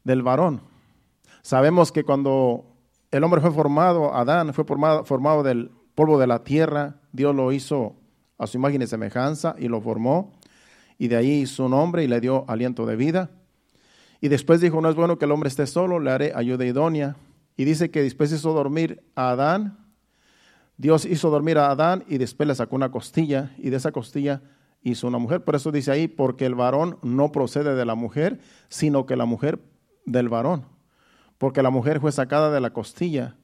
del 0.02 0.24
varón. 0.24 0.60
Sabemos 1.42 1.92
que 1.92 2.02
cuando 2.02 2.64
el 3.12 3.22
hombre 3.22 3.40
fue 3.40 3.52
formado, 3.52 4.12
Adán 4.12 4.52
fue 4.54 4.64
formado, 4.64 5.04
formado 5.04 5.44
del 5.44 5.70
polvo 5.94 6.18
de 6.18 6.26
la 6.26 6.42
tierra, 6.42 6.96
Dios 7.12 7.32
lo 7.32 7.52
hizo 7.52 7.94
a 8.38 8.48
su 8.48 8.56
imagen 8.56 8.82
y 8.82 8.88
semejanza 8.88 9.54
y 9.56 9.68
lo 9.68 9.80
formó, 9.80 10.32
y 10.98 11.08
de 11.08 11.16
ahí 11.16 11.46
su 11.46 11.68
nombre 11.68 12.04
y 12.04 12.08
le 12.08 12.20
dio 12.20 12.44
aliento 12.48 12.84
de 12.84 12.96
vida. 12.96 13.30
Y 14.20 14.28
después 14.28 14.60
dijo, 14.60 14.80
no 14.80 14.90
es 14.90 14.96
bueno 14.96 15.18
que 15.18 15.24
el 15.24 15.32
hombre 15.32 15.48
esté 15.48 15.66
solo, 15.66 16.00
le 16.00 16.10
haré 16.10 16.32
ayuda 16.34 16.66
idónea. 16.66 17.16
Y 17.56 17.64
dice 17.64 17.90
que 17.90 18.02
después 18.02 18.32
hizo 18.32 18.52
dormir 18.52 19.02
a 19.14 19.30
Adán, 19.30 19.78
Dios 20.76 21.04
hizo 21.04 21.30
dormir 21.30 21.58
a 21.58 21.70
Adán 21.70 22.04
y 22.08 22.18
después 22.18 22.46
le 22.46 22.54
sacó 22.54 22.76
una 22.76 22.90
costilla 22.90 23.52
y 23.58 23.70
de 23.70 23.76
esa 23.76 23.92
costilla 23.92 24.42
hizo 24.82 25.08
una 25.08 25.18
mujer. 25.18 25.42
Por 25.42 25.56
eso 25.56 25.72
dice 25.72 25.90
ahí, 25.90 26.06
porque 26.06 26.46
el 26.46 26.54
varón 26.54 26.98
no 27.02 27.32
procede 27.32 27.74
de 27.74 27.84
la 27.84 27.94
mujer, 27.94 28.40
sino 28.68 29.06
que 29.06 29.16
la 29.16 29.24
mujer 29.24 29.60
del 30.04 30.28
varón 30.28 30.66
porque 31.38 31.62
la 31.62 31.70
mujer 31.70 32.00
fue 32.00 32.12
sacada 32.12 32.50
de 32.50 32.60
la 32.60 32.70
costilla, 32.70 33.36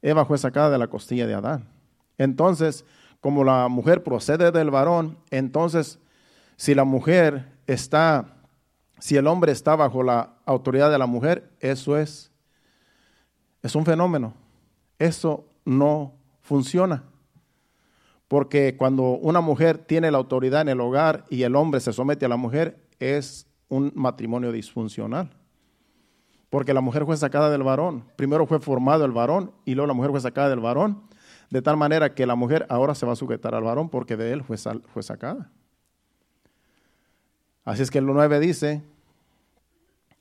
Eva 0.00 0.24
fue 0.24 0.38
sacada 0.38 0.70
de 0.70 0.78
la 0.78 0.86
costilla 0.86 1.26
de 1.26 1.34
Adán. 1.34 1.68
Entonces, 2.16 2.84
como 3.20 3.42
la 3.42 3.68
mujer 3.68 4.04
procede 4.04 4.52
del 4.52 4.70
varón, 4.70 5.18
entonces 5.30 5.98
si 6.56 6.74
la 6.74 6.84
mujer 6.84 7.52
está, 7.66 8.36
si 8.98 9.16
el 9.16 9.26
hombre 9.26 9.52
está 9.52 9.76
bajo 9.76 10.02
la 10.02 10.34
autoridad 10.44 10.90
de 10.90 10.98
la 10.98 11.06
mujer, 11.06 11.50
eso 11.60 11.96
es, 11.98 12.30
es 13.62 13.74
un 13.74 13.84
fenómeno. 13.84 14.34
Eso 14.98 15.44
no 15.64 16.14
funciona. 16.40 17.04
Porque 18.28 18.76
cuando 18.76 19.02
una 19.10 19.40
mujer 19.40 19.78
tiene 19.78 20.10
la 20.10 20.18
autoridad 20.18 20.62
en 20.62 20.68
el 20.68 20.80
hogar 20.80 21.24
y 21.30 21.42
el 21.42 21.56
hombre 21.56 21.80
se 21.80 21.92
somete 21.92 22.26
a 22.26 22.28
la 22.28 22.36
mujer, 22.36 22.78
es 22.98 23.46
un 23.68 23.92
matrimonio 23.94 24.52
disfuncional. 24.52 25.30
porque 26.50 26.72
la 26.72 26.80
mujer 26.80 27.04
fue 27.04 27.16
sacada 27.16 27.50
del 27.50 27.64
varón. 27.64 28.04
Primero 28.14 28.46
fue 28.46 28.60
formado 28.60 29.04
el 29.04 29.10
varón 29.10 29.50
y 29.64 29.74
luego 29.74 29.88
la 29.88 29.92
mujer 29.92 30.12
fue 30.12 30.20
sacada 30.20 30.48
del 30.48 30.60
varón, 30.60 31.02
de 31.50 31.60
tal 31.62 31.76
manera 31.76 32.14
que 32.14 32.26
la 32.26 32.36
mujer 32.36 32.64
ahora 32.68 32.94
se 32.94 33.04
va 33.04 33.12
a 33.12 33.16
sujetar 33.16 33.56
al 33.56 33.64
varón 33.64 33.88
porque 33.88 34.16
de 34.16 34.32
él 34.32 34.44
fue, 34.44 34.56
fue 34.56 35.02
sacada. 35.02 35.50
Así 37.64 37.82
es 37.82 37.90
que 37.90 37.98
el 37.98 38.06
9 38.06 38.40
dice, 38.40 38.82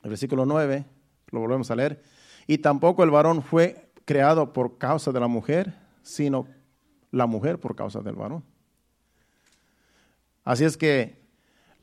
el 0.01 0.09
versículo 0.09 0.45
9, 0.45 0.85
lo 1.31 1.39
volvemos 1.39 1.69
a 1.71 1.75
leer, 1.75 2.01
y 2.47 2.59
tampoco 2.59 3.03
el 3.03 3.11
varón 3.11 3.41
fue 3.41 3.89
creado 4.05 4.53
por 4.53 4.77
causa 4.77 5.11
de 5.11 5.19
la 5.19 5.27
mujer, 5.27 5.73
sino 6.01 6.47
la 7.11 7.25
mujer 7.25 7.59
por 7.59 7.75
causa 7.75 8.01
del 8.01 8.15
varón. 8.15 8.43
Así 10.43 10.65
es 10.65 10.77
que 10.77 11.21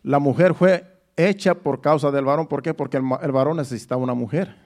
la 0.02 0.18
mujer 0.18 0.54
fue 0.54 1.00
hecha 1.16 1.54
por 1.54 1.80
causa 1.80 2.10
del 2.10 2.24
varón. 2.24 2.46
¿Por 2.46 2.62
qué? 2.62 2.74
Porque 2.74 2.96
el, 2.96 3.32
varón 3.32 3.56
necesitaba 3.56 4.02
una 4.02 4.14
mujer. 4.14 4.56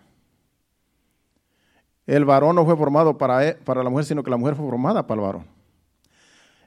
El 2.06 2.24
varón 2.24 2.56
no 2.56 2.64
fue 2.64 2.76
formado 2.76 3.16
para, 3.16 3.48
e, 3.48 3.54
para 3.54 3.82
la 3.82 3.90
mujer, 3.90 4.04
sino 4.04 4.22
que 4.22 4.30
la 4.30 4.36
mujer 4.36 4.54
fue 4.56 4.66
formada 4.66 5.06
para 5.06 5.20
el 5.20 5.26
varón. 5.26 5.46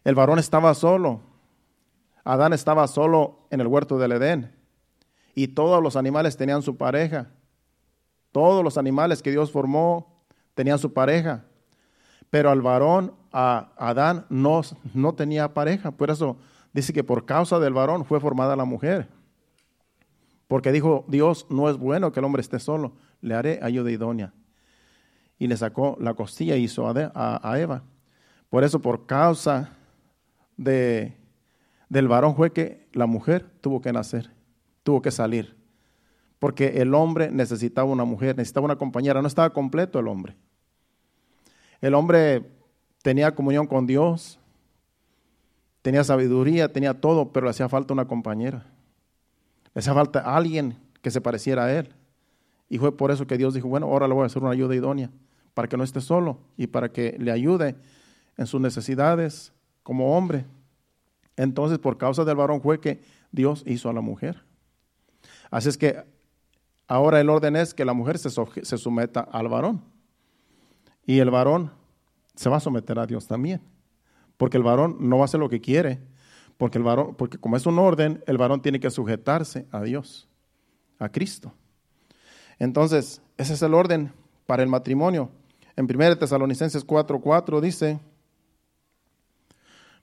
El 0.04 0.16
varón 0.16 0.40
estaba 0.40 0.74
solo. 0.74 1.22
Adán 2.28 2.52
estaba 2.52 2.86
solo 2.88 3.48
en 3.52 3.62
el 3.62 3.68
huerto 3.68 3.98
del 3.98 4.12
Edén. 4.12 4.54
Y 5.34 5.48
todos 5.48 5.82
los 5.82 5.96
animales 5.96 6.36
tenían 6.36 6.62
su 6.62 6.76
pareja. 6.76 7.30
Todos 8.34 8.66
los 8.66 8.78
animales 8.78 9.22
que 9.22 9.32
Dios 9.32 9.50
formó 9.50 10.26
tenían 10.54 10.78
su 10.78 10.92
pareja. 10.92 11.46
Pero 12.30 12.52
al 12.52 12.62
varón, 12.62 13.14
a 13.32 13.72
Adán, 13.78 14.26
no, 14.30 14.60
no 14.94 15.14
tenía 15.16 15.54
pareja. 15.54 15.92
Por 15.92 16.10
eso 16.10 16.36
dice 16.74 16.92
que 16.92 17.02
por 17.02 17.26
causa 17.26 17.60
del 17.60 17.72
varón 17.72 18.04
fue 18.04 18.20
formada 18.20 18.58
la 18.58 18.66
mujer. 18.66 19.08
Porque 20.50 20.74
dijo, 20.74 21.06
Dios 21.08 21.48
no 21.50 21.70
es 21.70 21.78
bueno 21.78 22.12
que 22.12 22.20
el 22.20 22.26
hombre 22.26 22.42
esté 22.42 22.60
solo, 22.60 22.92
le 23.22 23.36
haré 23.36 23.60
ayuda 23.64 23.90
idónea. 23.90 24.34
Y 25.40 25.48
le 25.48 25.56
sacó 25.56 25.96
la 26.02 26.14
costilla 26.14 26.58
y 26.58 26.64
hizo 26.64 26.90
a, 26.90 27.58
Eva. 27.58 27.84
Por 28.50 28.66
eso, 28.66 28.82
por 28.82 29.06
causa 29.06 29.78
de, 30.58 31.16
del 31.90 32.08
varón 32.08 32.36
fue 32.36 32.52
que 32.52 32.88
la 32.94 33.06
mujer 33.06 33.50
tuvo 33.62 33.82
que 33.82 33.94
nacer, 33.94 34.32
tuvo 34.84 35.02
que 35.02 35.12
salir. 35.12 35.56
Porque 36.40 36.82
el 36.82 36.94
hombre 36.94 37.32
necesitaba 37.32 37.90
una 37.90 38.06
mujer, 38.06 38.36
necesitaba 38.36 38.66
una 38.66 38.76
compañera, 38.76 39.22
no 39.22 39.28
estaba 39.28 39.52
completo 39.52 40.00
el 40.00 40.08
hombre. 40.08 40.36
El 41.82 41.94
hombre 41.94 42.44
tenía 43.02 43.34
comunión 43.34 43.68
con 43.68 43.88
Dios, 43.88 44.40
tenía 45.82 46.04
sabiduría, 46.04 46.72
tenía 46.72 47.00
todo, 47.00 47.32
pero 47.32 47.46
le 47.46 47.52
hacía 47.52 47.70
falta 47.70 47.94
una 47.94 48.08
compañera. 48.08 48.66
Le 49.74 49.80
hacía 49.80 49.94
falta 49.94 50.20
alguien 50.20 50.78
que 51.02 51.12
se 51.12 51.22
pareciera 51.22 51.66
a 51.66 51.74
él. 51.74 51.94
Y 52.70 52.78
fue 52.78 52.96
por 52.96 53.12
eso 53.12 53.26
que 53.26 53.38
Dios 53.38 53.54
dijo, 53.54 53.70
bueno, 53.70 53.88
ahora 53.88 54.08
le 54.08 54.14
voy 54.14 54.24
a 54.24 54.26
hacer 54.26 54.42
una 54.44 54.52
ayuda 54.52 54.76
idónea, 54.76 55.10
para 55.54 55.68
que 55.68 55.78
no 55.78 55.84
esté 55.84 56.02
solo 56.02 56.40
y 56.58 56.68
para 56.68 56.92
que 56.92 57.16
le 57.20 57.32
ayude 57.32 57.76
en 58.36 58.46
sus 58.46 58.60
necesidades 58.60 59.54
como 59.84 60.18
hombre. 60.18 60.46
Entonces, 61.38 61.80
por 61.80 61.98
causa 61.98 62.26
del 62.26 62.36
varón 62.36 62.62
fue 62.62 62.82
que 62.82 63.02
Dios 63.32 63.64
hizo 63.66 63.90
a 63.90 63.94
la 63.94 64.02
mujer. 64.02 64.44
Así 65.50 65.70
es 65.70 65.78
que 65.78 66.04
ahora 66.88 67.22
el 67.22 67.30
orden 67.30 67.56
es 67.56 67.74
que 67.74 67.86
la 67.86 67.94
mujer 67.94 68.18
se, 68.18 68.30
someta 68.30 69.22
al 69.22 69.48
varón. 69.48 69.82
Y 71.06 71.20
el 71.20 71.32
varón 71.32 71.72
se 72.36 72.50
va 72.50 72.58
a 72.58 72.60
someter 72.60 73.00
a 73.00 73.06
Dios 73.06 73.28
también 73.28 73.62
porque 74.38 74.58
el 74.58 74.64
varón 74.64 74.98
no 75.00 75.18
va 75.18 75.24
a 75.24 75.26
hacer 75.26 75.40
lo 75.40 75.50
que 75.50 75.60
quiere, 75.60 76.00
porque 76.58 76.78
el 76.78 76.84
varón, 76.84 77.16
porque 77.16 77.38
como 77.38 77.58
es 77.58 77.66
un 77.66 77.78
orden, 77.80 78.24
el 78.28 78.38
varón 78.38 78.62
tiene 78.62 78.80
que 78.80 78.90
sujetarse 78.90 79.68
a 79.72 79.82
Dios, 79.82 80.30
a 81.00 81.10
Cristo. 81.10 81.54
Entonces, 82.60 83.22
ese 83.38 83.54
es 83.54 83.62
el 83.62 83.74
orden 83.74 84.14
para 84.46 84.64
el 84.64 84.70
matrimonio. 84.70 85.30
En 85.76 85.86
1 85.86 86.18
Tesalonicenses 86.18 86.86
4:4 86.86 87.62
dice 87.62 88.00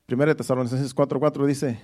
1 0.08 0.36
Tesalonicenses 0.36 0.94
4:4 0.94 1.46
dice 1.46 1.80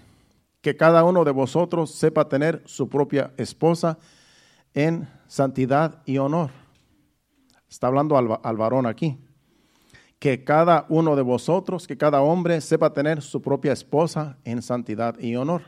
que 0.61 0.77
cada 0.77 1.05
uno 1.05 1.25
de 1.25 1.31
vosotros 1.31 1.95
sepa 1.95 2.29
tener 2.29 2.63
su 2.67 2.89
propia 2.89 3.33
esposa 3.37 3.99
en 4.75 5.09
santidad 5.27 6.03
y 6.05 6.19
honor. 6.19 6.51
Está 7.69 7.87
hablando 7.87 8.17
al, 8.19 8.39
al 8.43 8.57
varón 8.57 8.87
aquí 8.87 9.19
que 10.21 10.45
cada 10.45 10.85
uno 10.91 11.17
de 11.17 11.23
vosotros, 11.23 11.87
que 11.87 11.97
cada 11.97 12.21
hombre 12.21 12.61
sepa 12.61 12.93
tener 12.93 13.23
su 13.23 13.41
propia 13.41 13.73
esposa 13.73 14.37
en 14.45 14.61
santidad 14.61 15.19
y 15.19 15.35
honor. 15.35 15.63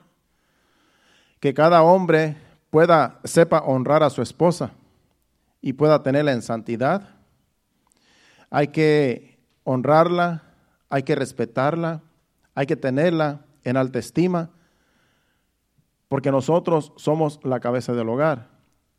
Que 1.40 1.54
cada 1.54 1.82
hombre 1.82 2.36
pueda, 2.68 3.18
sepa 3.24 3.60
honrar 3.60 4.02
a 4.02 4.10
su 4.10 4.20
esposa 4.20 4.72
y 5.62 5.72
pueda 5.72 6.02
tenerla 6.02 6.32
en 6.32 6.42
santidad. 6.42 7.08
Hay 8.50 8.68
que 8.68 9.38
honrarla, 9.64 10.42
hay 10.90 11.02
que 11.02 11.14
respetarla, 11.14 12.02
hay 12.54 12.66
que 12.66 12.76
tenerla 12.76 13.46
en 13.64 13.76
alta 13.76 13.98
estima, 13.98 14.50
porque 16.08 16.30
nosotros 16.30 16.92
somos 16.96 17.40
la 17.42 17.60
cabeza 17.60 17.92
del 17.94 18.08
hogar. 18.08 18.50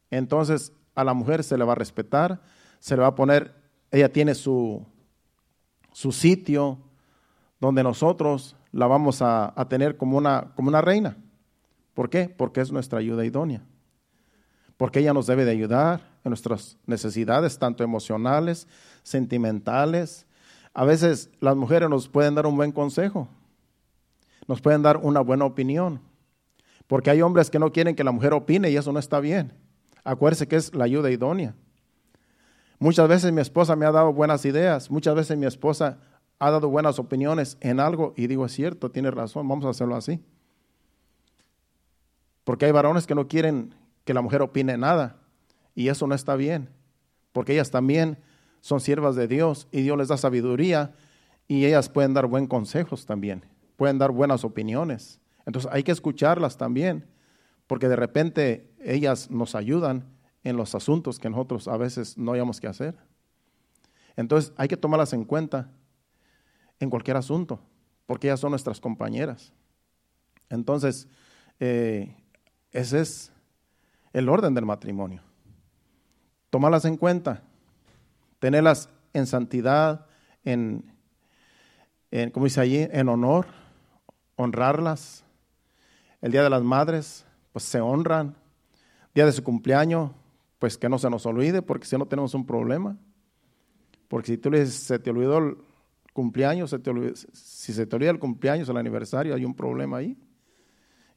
Entonces 0.09 0.73
a 0.95 1.03
la 1.03 1.13
mujer 1.13 1.43
se 1.43 1.57
le 1.57 1.63
va 1.63 1.73
a 1.73 1.75
respetar, 1.75 2.41
se 2.79 2.95
le 2.95 3.01
va 3.01 3.09
a 3.09 3.15
poner, 3.15 3.55
ella 3.91 4.11
tiene 4.11 4.35
su, 4.35 4.85
su 5.91 6.11
sitio 6.11 6.79
donde 7.59 7.83
nosotros 7.83 8.55
la 8.71 8.87
vamos 8.87 9.21
a, 9.21 9.53
tener 9.69 9.95
como 9.95 10.17
una, 10.17 10.51
como 10.55 10.67
una 10.67 10.81
reina. 10.81 11.17
¿Por 11.93 12.09
qué? 12.09 12.27
Porque 12.27 12.59
es 12.59 12.71
nuestra 12.71 12.99
ayuda 12.99 13.23
idónea. 13.23 13.63
Porque 14.77 14.99
ella 14.99 15.13
nos 15.13 15.27
debe 15.27 15.45
de 15.45 15.51
ayudar 15.51 16.01
en 16.23 16.31
nuestras 16.31 16.77
necesidades, 16.87 17.59
tanto 17.59 17.83
emocionales, 17.83 18.67
sentimentales. 19.03 20.25
A 20.73 20.83
veces 20.85 21.29
las 21.39 21.55
mujeres 21.55 21.89
nos 21.89 22.09
pueden 22.09 22.35
dar 22.35 22.47
un 22.47 22.57
buen 22.57 22.71
consejo, 22.71 23.29
nos 24.47 24.61
pueden 24.61 24.81
dar 24.81 24.97
una 24.97 25.21
buena 25.21 25.45
opinión. 25.45 26.01
Porque 26.87 27.09
hay 27.09 27.21
hombres 27.21 27.49
que 27.49 27.59
no 27.59 27.71
quieren 27.71 27.95
que 27.95 28.03
la 28.03 28.11
mujer 28.11 28.33
opine 28.33 28.69
y 28.69 28.77
eso 28.77 28.91
no 28.91 28.99
está 28.99 29.19
bien. 29.19 29.53
Acuérdese 30.03 30.47
que 30.47 30.57
es 30.57 30.73
la 30.75 30.83
ayuda 30.83 31.11
idónea. 31.11 31.55
Muchas 32.79 33.07
veces 33.07 33.31
mi 33.31 33.41
esposa 33.41 33.75
me 33.75 33.85
ha 33.85 33.91
dado 33.91 34.11
buenas 34.11 34.43
ideas, 34.43 34.91
muchas 34.91 35.15
veces 35.15 35.37
mi 35.37 35.45
esposa 35.45 35.99
ha 36.39 36.51
dado 36.51 36.69
buenas 36.69 36.99
opiniones 36.99 37.57
en 37.61 37.79
algo 37.79 38.13
y 38.17 38.27
digo, 38.27 38.45
es 38.45 38.51
cierto, 38.51 38.91
tiene 38.91 39.09
razón, 39.11 39.47
vamos 39.47 39.63
a 39.63 39.69
hacerlo 39.69 39.95
así. 39.95 40.19
Porque 42.43 42.65
hay 42.65 42.73
varones 42.73 43.07
que 43.07 43.15
no 43.15 43.29
quieren 43.29 43.73
que 44.03 44.13
la 44.13 44.21
mujer 44.21 44.41
opine 44.41 44.77
nada 44.77 45.15
y 45.75 45.87
eso 45.87 46.07
no 46.07 46.15
está 46.15 46.35
bien, 46.35 46.69
porque 47.31 47.53
ellas 47.53 47.71
también 47.71 48.17
son 48.59 48.81
siervas 48.81 49.15
de 49.15 49.29
Dios 49.29 49.69
y 49.71 49.81
Dios 49.81 49.97
les 49.97 50.09
da 50.09 50.17
sabiduría 50.17 50.93
y 51.47 51.65
ellas 51.65 51.87
pueden 51.87 52.13
dar 52.13 52.27
buen 52.27 52.47
consejos 52.47 53.05
también, 53.05 53.45
pueden 53.83 53.97
dar 53.97 54.11
buenas 54.11 54.45
opiniones. 54.45 55.19
Entonces 55.45 55.69
hay 55.73 55.83
que 55.83 55.91
escucharlas 55.91 56.57
también, 56.57 57.05
porque 57.67 57.89
de 57.89 57.97
repente 57.97 58.73
ellas 58.79 59.29
nos 59.29 59.55
ayudan 59.55 60.05
en 60.45 60.55
los 60.55 60.73
asuntos 60.73 61.19
que 61.19 61.29
nosotros 61.29 61.67
a 61.67 61.75
veces 61.75 62.17
no 62.17 62.31
hayamos 62.31 62.61
que 62.61 62.67
hacer. 62.67 62.95
Entonces 64.15 64.53
hay 64.55 64.69
que 64.69 64.77
tomarlas 64.77 65.11
en 65.11 65.25
cuenta 65.25 65.69
en 66.79 66.89
cualquier 66.89 67.17
asunto, 67.17 67.59
porque 68.05 68.27
ellas 68.27 68.39
son 68.39 68.51
nuestras 68.51 68.79
compañeras. 68.79 69.51
Entonces, 70.47 71.09
eh, 71.59 72.15
ese 72.71 73.01
es 73.01 73.33
el 74.13 74.29
orden 74.29 74.53
del 74.53 74.65
matrimonio. 74.65 75.21
Tomarlas 76.49 76.85
en 76.85 76.95
cuenta, 76.95 77.43
tenerlas 78.39 78.87
en 79.11 79.27
santidad, 79.27 80.05
en, 80.45 80.89
en 82.11 82.31
como 82.31 82.45
dice 82.45 82.61
allí, 82.61 82.87
en 82.89 83.09
honor, 83.09 83.45
honrarlas. 84.35 85.23
El 86.21 86.31
Día 86.31 86.43
de 86.43 86.49
las 86.49 86.63
Madres, 86.63 87.25
pues 87.51 87.65
se 87.65 87.81
honran. 87.81 88.35
Día 89.13 89.25
de 89.25 89.31
su 89.31 89.43
cumpleaños, 89.43 90.11
pues 90.59 90.77
que 90.77 90.89
no 90.89 90.97
se 90.97 91.09
nos 91.09 91.25
olvide, 91.25 91.61
porque 91.61 91.85
si 91.85 91.97
no 91.97 92.05
tenemos 92.05 92.33
un 92.33 92.45
problema. 92.45 92.97
Porque 94.07 94.27
si 94.27 94.37
tú 94.37 94.49
le 94.51 94.61
dices, 94.61 94.75
se 94.75 94.99
te 94.99 95.09
olvidó 95.09 95.37
el 95.39 95.57
cumpleaños, 96.13 96.75
si 97.33 97.73
se 97.73 97.85
te 97.85 97.95
olvida 97.95 98.11
el 98.11 98.19
cumpleaños, 98.19 98.69
el 98.69 98.77
aniversario, 98.77 99.35
hay 99.35 99.45
un 99.45 99.55
problema 99.55 99.97
ahí. 99.97 100.17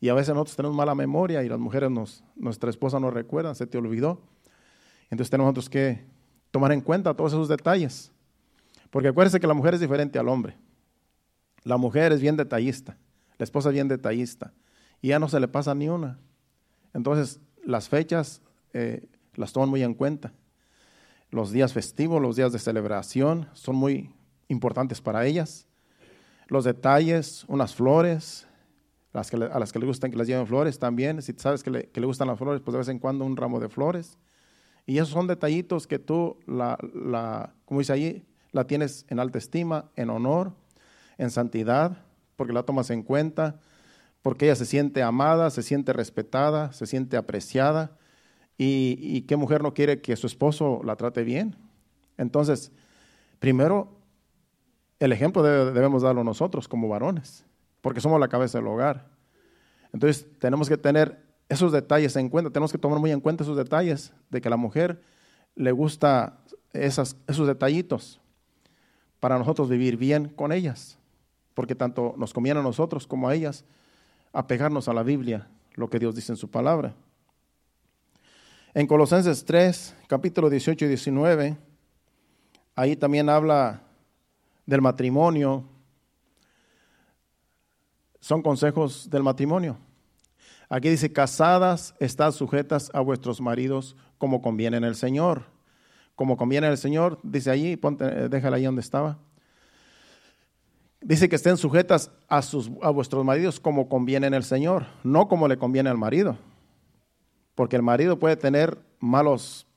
Y 0.01 0.09
a 0.09 0.15
veces 0.15 0.35
nosotros 0.35 0.57
tenemos 0.57 0.77
mala 0.77 0.95
memoria 0.95 1.43
y 1.43 1.49
las 1.49 1.59
mujeres, 1.59 1.91
nos, 1.91 2.23
nuestra 2.35 2.71
esposa 2.71 3.01
nos 3.01 3.15
recuerda, 3.15 3.55
se 3.55 3.67
te 3.67 3.79
olvidó. 3.79 4.21
Entonces 5.11 5.31
tenemos 5.31 5.49
nosotros 5.49 5.71
que 5.71 6.05
tomar 6.51 6.73
en 6.73 6.81
cuenta 6.81 7.15
todos 7.15 7.33
esos 7.33 7.49
detalles. 7.49 8.13
Porque 8.91 9.09
acuérdense 9.09 9.41
que 9.41 9.47
la 9.47 9.55
mujer 9.55 9.75
es 9.75 9.81
diferente 9.81 10.19
al 10.19 10.29
hombre. 10.29 10.57
La 11.65 11.77
mujer 11.77 12.13
es 12.13 12.21
bien 12.21 12.37
detallista, 12.37 12.97
la 13.39 13.45
esposa 13.45 13.69
es 13.71 13.75
bien 13.75 13.89
detallista. 13.89 14.53
Y 15.03 15.09
ya 15.09 15.19
no 15.19 15.29
se 15.29 15.41
le 15.41 15.49
pasa 15.49 15.75
ni 15.75 15.89
una. 15.89 16.19
Entonces, 16.95 17.41
las 17.65 17.89
fechas 17.89 18.41
eh, 18.73 19.07
las 19.35 19.53
toman 19.53 19.69
muy 19.69 19.83
en 19.83 19.95
cuenta. 19.95 20.33
Los 21.31 21.51
días 21.51 21.73
festivos, 21.73 22.23
los 22.23 22.37
días 22.37 22.53
de 22.53 22.59
celebración 22.59 23.49
son 23.53 23.77
muy 23.77 24.15
importantes 24.49 25.01
para 25.01 25.27
ellas. 25.27 25.67
Los 26.49 26.65
detalles, 26.65 27.45
unas 27.49 27.75
flores, 27.75 28.47
las 29.13 29.31
que, 29.31 29.37
a 29.37 29.59
las 29.59 29.73
que 29.73 29.79
les 29.79 29.89
gustan 29.89 30.11
que 30.11 30.17
les 30.17 30.29
lleven 30.29 30.47
flores 30.47 30.79
también. 30.79 31.21
Si 31.23 31.33
sabes 31.37 31.63
que 31.63 31.71
le, 31.71 31.91
le, 31.93 32.07
gustan 32.07 32.29
las 32.29 32.39
flores, 32.39 32.61
pues 32.63 32.73
de 32.73 32.79
vez 32.79 32.89
en 32.89 32.99
cuando 32.99 33.25
un 33.25 33.37
ramo 33.37 33.59
de 33.59 33.69
flores 33.69 34.19
Y 34.87 34.99
esos 34.99 35.09
son 35.09 35.27
detallitos 35.27 35.87
que 35.87 35.99
tú, 35.99 36.39
la, 36.47 36.79
como 37.65 37.81
dice 37.81 37.93
ahí, 37.93 38.27
la 38.53 38.67
tienes 38.67 39.05
en 39.09 39.19
alta 39.19 39.39
estima, 39.39 39.91
en 39.97 40.11
honor, 40.11 40.53
en 41.19 41.31
santidad, 41.31 42.06
porque 42.37 42.53
la 42.53 42.63
tomas 42.63 42.91
en 42.91 43.03
cuenta, 43.03 43.59
porque 44.23 44.47
ella 44.47 44.57
se 44.57 44.67
siente 44.67 45.03
amada, 45.03 45.51
se 45.51 45.63
siente 45.63 45.93
respetada, 45.93 46.73
se 46.73 46.87
siente 46.87 47.17
apreciada. 47.17 47.97
¿Y, 48.59 49.23
qué 49.23 49.37
mujer 49.37 49.63
no 49.63 49.75
quiere 49.75 50.01
que 50.01 50.17
su 50.17 50.27
esposo 50.27 50.81
la 50.85 50.97
trate 50.97 51.23
bien? 51.25 51.57
Entonces, 52.17 52.73
primero, 53.39 53.97
el 54.99 55.13
ejemplo 55.13 55.43
debemos 55.43 56.03
darlo 56.03 56.25
nosotros 56.25 56.67
como 56.67 56.89
varones, 56.89 57.45
porque 57.83 58.01
somos 58.01 58.19
la 58.19 58.29
cabeza 58.29 58.59
del 58.59 58.67
hogar. 58.67 59.09
Entonces, 59.93 60.27
tenemos 60.39 60.69
que 60.69 60.79
tener 60.79 61.23
esos 61.49 61.71
detalles 61.71 62.17
en 62.17 62.29
cuenta, 62.29 62.51
tenemos 62.51 62.73
que 62.73 62.79
tomar 62.79 62.99
muy 62.99 63.13
en 63.13 63.21
cuenta 63.21 63.45
esos 63.45 63.57
detalles 63.57 64.13
de 64.31 64.41
que 64.41 64.49
a 64.49 64.51
la 64.51 64.57
mujer 64.57 65.03
le 65.55 65.73
gusta 65.73 66.39
esos 66.73 67.47
detallitos 67.47 68.21
para 69.21 69.39
nosotros 69.39 69.69
vivir 69.69 69.97
bien 69.97 70.29
con 70.29 70.53
ellas, 70.53 70.99
porque 71.57 71.75
tanto 71.75 72.15
nos 72.19 72.35
conviene 72.35 72.61
a 72.61 72.63
nosotros 72.63 73.07
como 73.07 73.31
a 73.31 73.35
ellas 73.35 73.65
apegarnos 74.31 74.89
a 74.89 74.93
la 74.93 75.03
Biblia, 75.03 75.49
lo 75.73 75.89
que 75.89 75.99
Dios 75.99 76.15
dice 76.15 76.31
en 76.31 76.37
su 76.37 76.51
palabra. 76.51 76.95
En 78.75 78.87
Colosenses 78.87 79.43
3, 79.43 79.97
capítulo 80.07 80.51
18 80.51 80.85
y 80.85 80.89
19, 80.89 81.57
ahí 82.75 82.95
también 82.95 83.31
habla 83.31 83.81
del 84.67 84.83
matrimonio. 84.83 85.65
Son 88.21 88.43
consejos 88.43 89.09
del 89.09 89.23
matrimonio. 89.23 89.79
Aquí 90.69 90.91
dice, 90.91 91.11
casadas, 91.11 91.95
estad 92.01 92.33
sujetas 92.33 92.91
a 92.93 93.01
vuestros 93.01 93.41
maridos 93.41 93.97
como 94.19 94.43
conviene 94.43 94.77
en 94.77 94.85
el 94.85 94.95
Señor. 94.95 95.45
Como 96.17 96.37
conviene 96.37 96.67
en 96.67 96.73
el 96.73 96.79
Señor, 96.79 97.19
dice 97.23 97.51
allí, 97.51 97.77
ponte, 97.77 98.05
eh, 98.05 98.29
déjala 98.29 98.59
ahí 98.59 98.65
donde 98.65 98.83
estaba. 98.83 99.17
Dice 101.07 101.29
que 101.29 101.37
estén 101.37 101.57
sujetas 101.57 102.11
a, 102.27 102.43
sus, 102.43 102.69
a 102.83 102.91
vuestros 102.91 103.25
maridos 103.25 103.61
como 103.61 103.89
conviene 103.89 104.27
en 104.27 104.35
el 104.35 104.43
Señor, 104.43 104.87
no 105.05 105.29
como 105.29 105.47
le 105.47 105.57
conviene 105.57 105.89
al 105.89 105.97
marido. 105.97 106.37
Porque 107.55 107.77
el 107.77 107.83
marido 107.83 108.19
puede 108.19 108.35
tener 108.35 108.77
malos, 108.99 109.69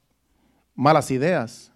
malas 0.73 1.11
ideas. 1.11 1.71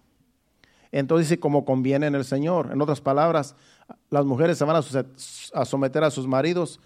Entonces 0.90 1.28
dice 1.28 1.38
como 1.38 1.64
conviene 1.64 2.08
en 2.08 2.16
el 2.16 2.24
Señor. 2.24 2.70
En 2.72 2.82
otras 2.82 3.00
palabras, 3.00 3.54
las 4.10 4.24
mujeres 4.24 4.58
se 4.58 4.64
van 4.64 4.74
a 4.74 5.64
someter 5.64 6.02
a 6.02 6.10
sus 6.10 6.26
maridos 6.26 6.80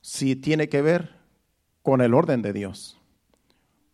si 0.00 0.34
tiene 0.34 0.70
que 0.70 0.80
ver 0.80 1.10
con 1.82 2.00
el 2.00 2.14
orden 2.14 2.40
de 2.40 2.54
Dios, 2.54 2.98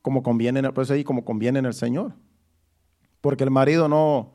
como 0.00 0.22
conviene, 0.22 0.72
pues 0.72 0.92
ahí 0.92 1.02
como 1.02 1.24
conviene 1.24 1.58
en 1.58 1.66
el 1.66 1.74
Señor. 1.74 2.12
Porque 3.20 3.42
el 3.42 3.50
marido 3.50 3.88
no, 3.88 4.32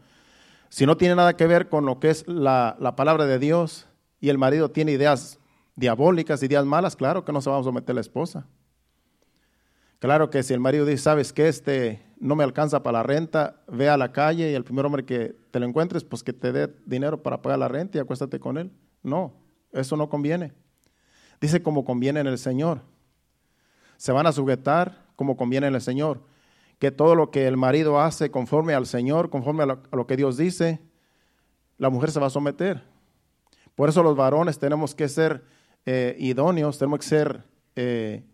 si 0.73 0.87
no 0.87 0.97
tiene 0.97 1.13
nada 1.13 1.37
que 1.37 1.45
ver 1.45 1.69
con 1.69 1.85
lo 1.85 1.99
que 1.99 2.09
es 2.09 2.27
la, 2.27 2.75
la 2.79 2.95
palabra 2.95 3.27
de 3.27 3.37
Dios 3.37 3.85
y 4.19 4.29
el 4.29 4.39
marido 4.39 4.71
tiene 4.71 4.91
ideas 4.91 5.37
diabólicas, 5.75 6.41
ideas 6.41 6.65
malas, 6.65 6.95
claro 6.95 7.23
que 7.23 7.31
no 7.31 7.41
se 7.41 7.51
va 7.51 7.59
a 7.59 7.63
someter 7.63 7.91
a 7.91 7.93
la 7.93 8.01
esposa. 8.01 8.47
Claro 9.99 10.31
que 10.31 10.41
si 10.41 10.51
el 10.51 10.59
marido 10.59 10.87
dice, 10.87 11.03
sabes 11.03 11.31
que 11.31 11.47
este 11.47 12.03
no 12.19 12.35
me 12.35 12.43
alcanza 12.43 12.81
para 12.81 12.97
la 12.97 13.03
renta, 13.03 13.61
ve 13.67 13.87
a 13.87 13.97
la 13.97 14.11
calle 14.13 14.49
y 14.49 14.55
el 14.55 14.63
primer 14.63 14.87
hombre 14.87 15.05
que 15.05 15.35
te 15.51 15.59
lo 15.59 15.67
encuentres, 15.67 16.03
pues 16.03 16.23
que 16.23 16.33
te 16.33 16.51
dé 16.51 16.75
dinero 16.87 17.21
para 17.21 17.43
pagar 17.43 17.59
la 17.59 17.67
renta 17.67 17.99
y 17.99 18.01
acuéstate 18.01 18.39
con 18.39 18.57
él. 18.57 18.71
No, 19.03 19.31
eso 19.73 19.95
no 19.95 20.09
conviene. 20.09 20.53
Dice 21.39 21.61
como 21.61 21.85
conviene 21.85 22.19
en 22.19 22.25
el 22.25 22.39
Señor. 22.39 22.81
Se 23.97 24.11
van 24.11 24.25
a 24.25 24.31
sujetar 24.31 25.05
como 25.15 25.37
conviene 25.37 25.67
en 25.67 25.75
el 25.75 25.81
Señor. 25.81 26.32
Que 26.83 26.91
todo 26.91 27.15
lo 27.15 27.31
que 27.31 27.47
el 27.47 27.55
marido 27.55 28.01
hace 28.01 28.29
conforme 28.29 28.73
al 28.73 28.85
Señor, 28.85 29.29
conforme 29.29 29.63
a 29.63 29.79
lo, 29.89 30.05
que 30.05 30.17
Dios 30.17 30.35
dice, 30.35 30.81
la 31.77 31.89
mujer 31.89 32.11
se 32.11 32.19
va 32.19 32.27
a 32.27 32.29
someter. 32.29 32.83
Por 33.73 33.87
eso 33.87 34.03
los 34.03 34.17
varones 34.17 34.59
tenemos 34.59 34.93
que 34.93 35.07
ser 35.07 35.45
eh, 35.85 36.17
idóneos, 36.19 36.77
tenemos 36.77 36.99
que 36.99 37.05
ser, 37.05 37.45
eh, 37.77 38.25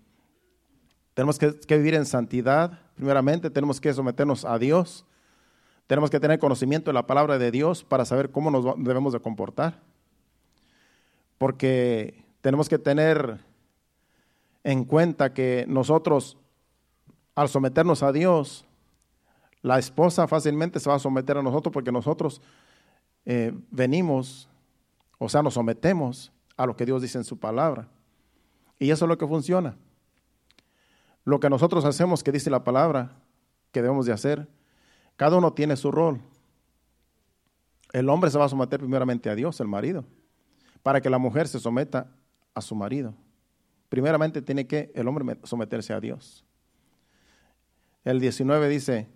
tenemos 1.14 1.38
que, 1.38 1.78
vivir 1.78 1.94
en 1.94 2.08
santidad, 2.08 2.80
primeramente, 2.96 3.52
tenemos 3.52 3.80
que 3.80 3.94
someternos 3.94 4.44
a 4.46 4.58
Dios, 4.58 5.06
tenemos 5.86 6.10
que 6.10 6.20
tener 6.20 6.40
conocimiento 6.40 6.90
de 6.90 6.96
la 6.96 7.06
palabra 7.06 7.38
de 7.38 7.52
Dios 7.52 7.84
para 7.84 8.04
saber 8.04 8.32
cómo 8.32 8.50
nos 8.50 8.66
debemos 8.84 9.14
de 9.14 9.20
comportar. 9.20 9.80
Porque 11.38 12.26
tenemos 12.42 12.68
que 12.68 12.80
tener 12.80 13.42
en 14.64 14.86
cuenta 14.86 15.36
que 15.36 15.66
nosotros, 15.68 16.40
al 17.40 17.48
someternos 17.48 18.04
a 18.04 18.12
Dios, 18.12 18.66
la 19.62 19.80
esposa 19.80 20.28
fácilmente 20.28 20.78
se 20.78 20.90
va 20.90 20.98
a 20.98 21.00
someter 21.00 21.38
a 21.38 21.42
nosotros 21.42 21.72
porque 21.72 21.90
nosotros 21.90 22.42
eh, 23.24 23.54
venimos, 23.72 24.50
o 25.18 25.30
sea, 25.30 25.42
nos 25.42 25.54
sometemos 25.54 26.34
a 26.58 26.66
lo 26.66 26.76
que 26.76 26.86
Dios 26.86 27.02
dice 27.02 27.18
en 27.18 27.24
su 27.24 27.40
palabra. 27.40 27.88
Y 28.78 28.92
eso 28.92 29.06
es 29.06 29.10
lo 29.10 29.18
que 29.18 29.26
funciona. 29.26 29.78
Lo 31.24 31.40
que 31.40 31.50
nosotros 31.50 31.86
hacemos, 31.86 32.26
que 32.26 32.34
dice 32.34 32.50
la 32.50 32.66
palabra, 32.66 33.14
que 33.72 33.82
debemos 33.82 34.06
de 34.06 34.12
hacer, 34.12 34.50
cada 35.16 35.38
uno 35.38 35.54
tiene 35.54 35.78
su 35.78 35.92
rol. 35.92 36.20
El 37.94 38.10
hombre 38.10 38.32
se 38.32 38.38
va 38.38 38.46
a 38.46 38.50
someter 38.50 38.82
primeramente 38.82 39.30
a 39.30 39.36
Dios, 39.36 39.62
el 39.62 39.68
marido, 39.70 40.04
para 40.84 41.00
que 41.00 41.10
la 41.10 41.20
mujer 41.20 41.48
se 41.48 41.62
someta 41.62 42.12
a 42.54 42.60
su 42.60 42.76
marido. 42.76 43.14
Primeramente 43.88 44.42
tiene 44.42 44.68
que 44.68 44.92
el 44.94 45.08
hombre 45.08 45.40
someterse 45.44 45.94
a 45.94 46.02
Dios. 46.02 46.46
El 48.04 48.20
19 48.20 48.70
dice, 48.70 49.08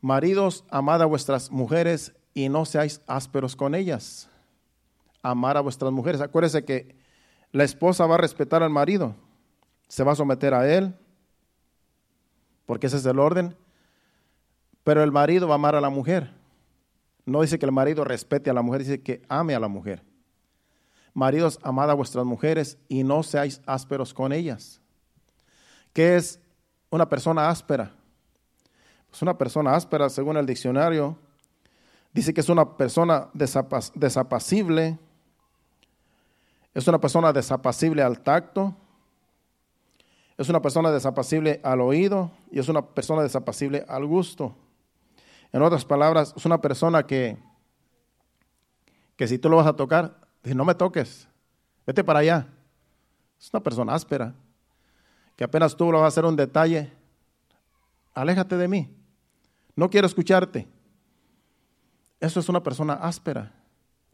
maridos, 0.00 0.64
amad 0.70 1.02
a 1.02 1.06
vuestras 1.06 1.50
mujeres 1.50 2.14
y 2.34 2.48
no 2.48 2.64
seáis 2.64 3.00
ásperos 3.06 3.56
con 3.56 3.74
ellas. 3.74 4.30
Amar 5.22 5.56
a 5.56 5.60
vuestras 5.60 5.90
mujeres. 5.90 6.20
Acuérdese 6.20 6.64
que 6.64 6.96
la 7.50 7.64
esposa 7.64 8.06
va 8.06 8.14
a 8.14 8.18
respetar 8.18 8.62
al 8.62 8.70
marido, 8.70 9.16
se 9.88 10.04
va 10.04 10.12
a 10.12 10.16
someter 10.16 10.54
a 10.54 10.72
él, 10.72 10.94
porque 12.66 12.86
ese 12.86 12.98
es 12.98 13.06
el 13.06 13.18
orden, 13.18 13.56
pero 14.84 15.02
el 15.02 15.10
marido 15.10 15.48
va 15.48 15.54
a 15.54 15.56
amar 15.56 15.74
a 15.74 15.80
la 15.80 15.90
mujer. 15.90 16.32
No 17.24 17.42
dice 17.42 17.58
que 17.58 17.66
el 17.66 17.72
marido 17.72 18.04
respete 18.04 18.50
a 18.50 18.54
la 18.54 18.62
mujer, 18.62 18.82
dice 18.82 19.02
que 19.02 19.22
ame 19.28 19.54
a 19.54 19.60
la 19.60 19.68
mujer. 19.68 20.02
Maridos, 21.12 21.58
amad 21.62 21.90
a 21.90 21.94
vuestras 21.94 22.24
mujeres 22.24 22.78
y 22.88 23.02
no 23.02 23.22
seáis 23.22 23.60
ásperos 23.66 24.14
con 24.14 24.32
ellas. 24.32 24.80
¿Qué 25.98 26.14
es 26.14 26.40
una 26.90 27.08
persona 27.08 27.48
áspera? 27.48 27.90
Pues 29.10 29.20
una 29.20 29.36
persona 29.36 29.74
áspera, 29.74 30.08
según 30.08 30.36
el 30.36 30.46
diccionario, 30.46 31.18
dice 32.12 32.32
que 32.32 32.40
es 32.40 32.48
una 32.48 32.76
persona 32.76 33.26
desapacible, 33.34 34.96
es 36.72 36.86
una 36.86 37.00
persona 37.00 37.32
desapacible 37.32 38.00
al 38.00 38.20
tacto, 38.20 38.76
es 40.36 40.48
una 40.48 40.62
persona 40.62 40.92
desapacible 40.92 41.60
al 41.64 41.80
oído 41.80 42.30
y 42.52 42.60
es 42.60 42.68
una 42.68 42.80
persona 42.86 43.22
desapacible 43.22 43.84
al 43.88 44.06
gusto. 44.06 44.54
En 45.50 45.62
otras 45.62 45.84
palabras, 45.84 46.32
es 46.36 46.46
una 46.46 46.60
persona 46.60 47.08
que, 47.08 47.36
que 49.16 49.26
si 49.26 49.36
tú 49.36 49.48
lo 49.48 49.56
vas 49.56 49.66
a 49.66 49.74
tocar, 49.74 50.16
Dice, 50.44 50.54
no 50.54 50.64
me 50.64 50.76
toques, 50.76 51.26
vete 51.84 52.04
para 52.04 52.20
allá. 52.20 52.46
Es 53.36 53.52
una 53.52 53.64
persona 53.64 53.94
áspera, 53.94 54.32
que 55.38 55.44
apenas 55.44 55.76
tú 55.76 55.92
lo 55.92 55.98
vas 55.98 56.06
a 56.06 56.08
hacer 56.08 56.24
un 56.24 56.34
detalle, 56.34 56.90
aléjate 58.12 58.56
de 58.56 58.66
mí, 58.66 58.92
no 59.76 59.88
quiero 59.88 60.08
escucharte. 60.08 60.66
Eso 62.18 62.40
es 62.40 62.48
una 62.48 62.60
persona 62.60 62.94
áspera, 62.94 63.52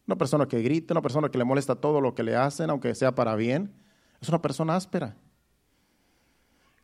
una 0.06 0.16
persona 0.16 0.46
que 0.46 0.60
grita, 0.60 0.92
una 0.92 1.00
persona 1.00 1.30
que 1.30 1.38
le 1.38 1.44
molesta 1.44 1.76
todo 1.76 2.02
lo 2.02 2.14
que 2.14 2.22
le 2.22 2.36
hacen, 2.36 2.68
aunque 2.68 2.94
sea 2.94 3.14
para 3.14 3.36
bien. 3.36 3.72
Es 4.20 4.28
una 4.28 4.42
persona 4.42 4.76
áspera. 4.76 5.16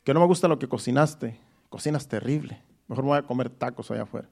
Que 0.05 0.14
no 0.14 0.20
me 0.20 0.26
gusta 0.26 0.49
lo 0.49 0.59
que 0.59 0.66
cocinaste, 0.66 1.38
cocinas 1.68 2.09
terrible. 2.09 2.62
Mejor 2.88 3.05
me 3.05 3.11
voy 3.11 3.18
a 3.18 3.26
comer 3.26 3.51
tacos 3.51 3.91
allá 3.91 4.05
afuera. 4.05 4.30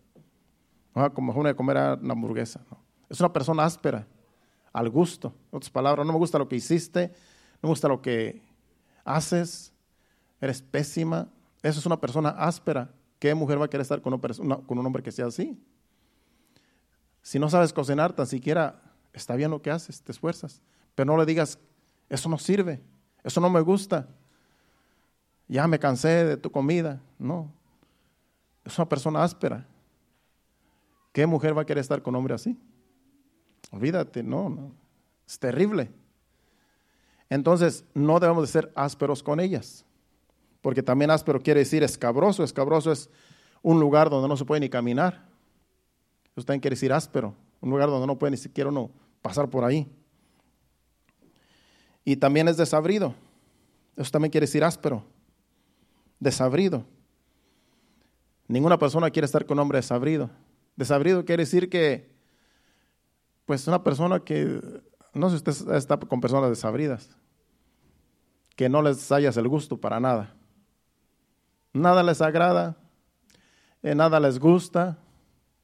Mejor 0.95 1.21
me 1.21 1.33
voy 1.35 1.51
a 1.51 1.55
comer 1.55 1.77
una 2.01 2.13
hamburguesa. 2.15 2.63
Es 3.11 3.21
una 3.21 3.31
persona 3.31 3.63
áspera 3.63 4.07
al 4.73 4.89
gusto. 4.89 5.35
En 5.53 5.59
otras 5.59 5.69
palabras, 5.69 6.07
no 6.07 6.15
me 6.15 6.19
gusta 6.19 6.39
lo 6.39 6.49
que 6.49 6.57
hiciste, 6.57 7.09
no 7.61 7.67
me 7.67 7.69
gusta 7.69 7.89
lo 7.89 8.01
que 8.01 8.41
haces, 9.05 9.75
eres 10.41 10.63
pésima. 10.63 11.29
Eso 11.63 11.81
es 11.81 11.87
una 11.87 12.01
persona 12.01 12.31
áspera. 12.31 12.91
¿Qué 13.19 13.35
mujer 13.35 13.61
va 13.61 13.65
a 13.65 13.71
querer 13.71 13.83
estar 13.83 14.01
con, 14.01 14.19
con 14.19 14.79
un 14.79 14.87
hombre 14.87 15.03
que 15.03 15.13
sea 15.13 15.27
así? 15.27 15.59
Si 17.23 17.39
no 17.39 17.51
sabes 17.51 17.73
cocinar, 17.73 18.13
tan 18.13 18.27
siquiera 18.27 18.81
está 19.13 19.35
bien 19.35 19.51
lo 19.51 19.61
que 19.61 19.71
haces, 19.71 20.01
te 20.01 20.13
esfuerzas. 20.13 20.63
Pero 20.95 21.07
no 21.07 21.19
le 21.19 21.27
digas, 21.27 21.59
eso 22.09 22.29
no 22.29 22.39
sirve, 22.39 22.81
eso 23.23 23.41
no 23.41 23.51
me 23.51 23.61
gusta. 23.61 24.09
Ya 25.49 25.67
me 25.67 25.79
cansé 25.79 26.25
de 26.25 26.37
tu 26.37 26.51
comida. 26.51 27.01
No. 27.19 27.53
Es 28.65 28.79
una 28.79 28.89
persona 28.89 29.23
áspera. 29.23 29.67
¿Qué 31.13 31.27
mujer 31.27 31.57
va 31.57 31.63
a 31.63 31.67
querer 31.67 31.81
estar 31.81 32.03
con 32.03 32.15
un 32.15 32.19
hombre 32.19 32.35
así? 32.35 32.57
Olvídate, 33.71 34.23
no, 34.23 34.49
no. 34.49 34.73
Es 35.27 35.39
terrible. 35.39 35.91
Entonces, 37.31 37.85
no 37.95 38.21
debemos 38.21 38.45
de 38.45 38.53
ser 38.53 38.73
ásperos 38.75 39.23
con 39.23 39.41
ellas. 39.41 39.85
Porque 40.69 40.83
también 40.83 41.11
áspero 41.11 41.41
quiere 41.41 41.61
decir 41.61 41.83
escabroso. 41.83 42.45
Escabroso 42.45 42.93
es 42.93 43.09
un 43.63 43.81
lugar 43.81 44.11
donde 44.11 44.29
no 44.29 44.37
se 44.37 44.45
puede 44.45 44.61
ni 44.61 44.69
caminar. 44.69 45.27
Eso 46.37 46.45
también 46.45 46.61
quiere 46.61 46.75
decir 46.75 46.93
áspero, 46.93 47.35
un 47.63 47.71
lugar 47.71 47.89
donde 47.89 48.07
no 48.07 48.19
puede 48.19 48.33
ni 48.33 48.37
siquiera 48.37 48.69
uno 48.69 48.91
pasar 49.23 49.49
por 49.49 49.65
ahí. 49.65 49.91
Y 52.05 52.17
también 52.17 52.49
es 52.49 52.59
desabrido. 52.59 53.15
Eso 53.97 54.11
también 54.11 54.31
quiere 54.31 54.47
decir 54.47 54.63
áspero, 54.63 55.07
desabrido. 56.21 56.85
Ninguna 58.47 58.79
persona 58.79 59.09
quiere 59.09 59.25
estar 59.25 59.47
con 59.47 59.57
un 59.57 59.63
hombre 59.63 59.79
desabrido. 59.79 60.29
Desabrido 60.77 61.25
quiere 61.25 61.45
decir 61.45 61.71
que, 61.71 62.15
pues, 63.47 63.67
una 63.69 63.83
persona 63.83 64.21
que, 64.21 64.61
no 65.15 65.31
sé 65.31 65.39
si 65.39 65.51
usted 65.51 65.75
está 65.77 65.97
con 65.97 66.21
personas 66.21 66.51
desabridas, 66.51 67.17
que 68.55 68.69
no 68.69 68.83
les 68.83 69.11
hayas 69.11 69.39
el 69.39 69.49
gusto 69.49 69.81
para 69.81 69.99
nada. 69.99 70.35
Nada 71.79 72.03
les 72.03 72.21
agrada, 72.21 72.77
eh, 73.83 73.95
nada 73.95 74.19
les 74.21 74.39
gusta, 74.39 74.99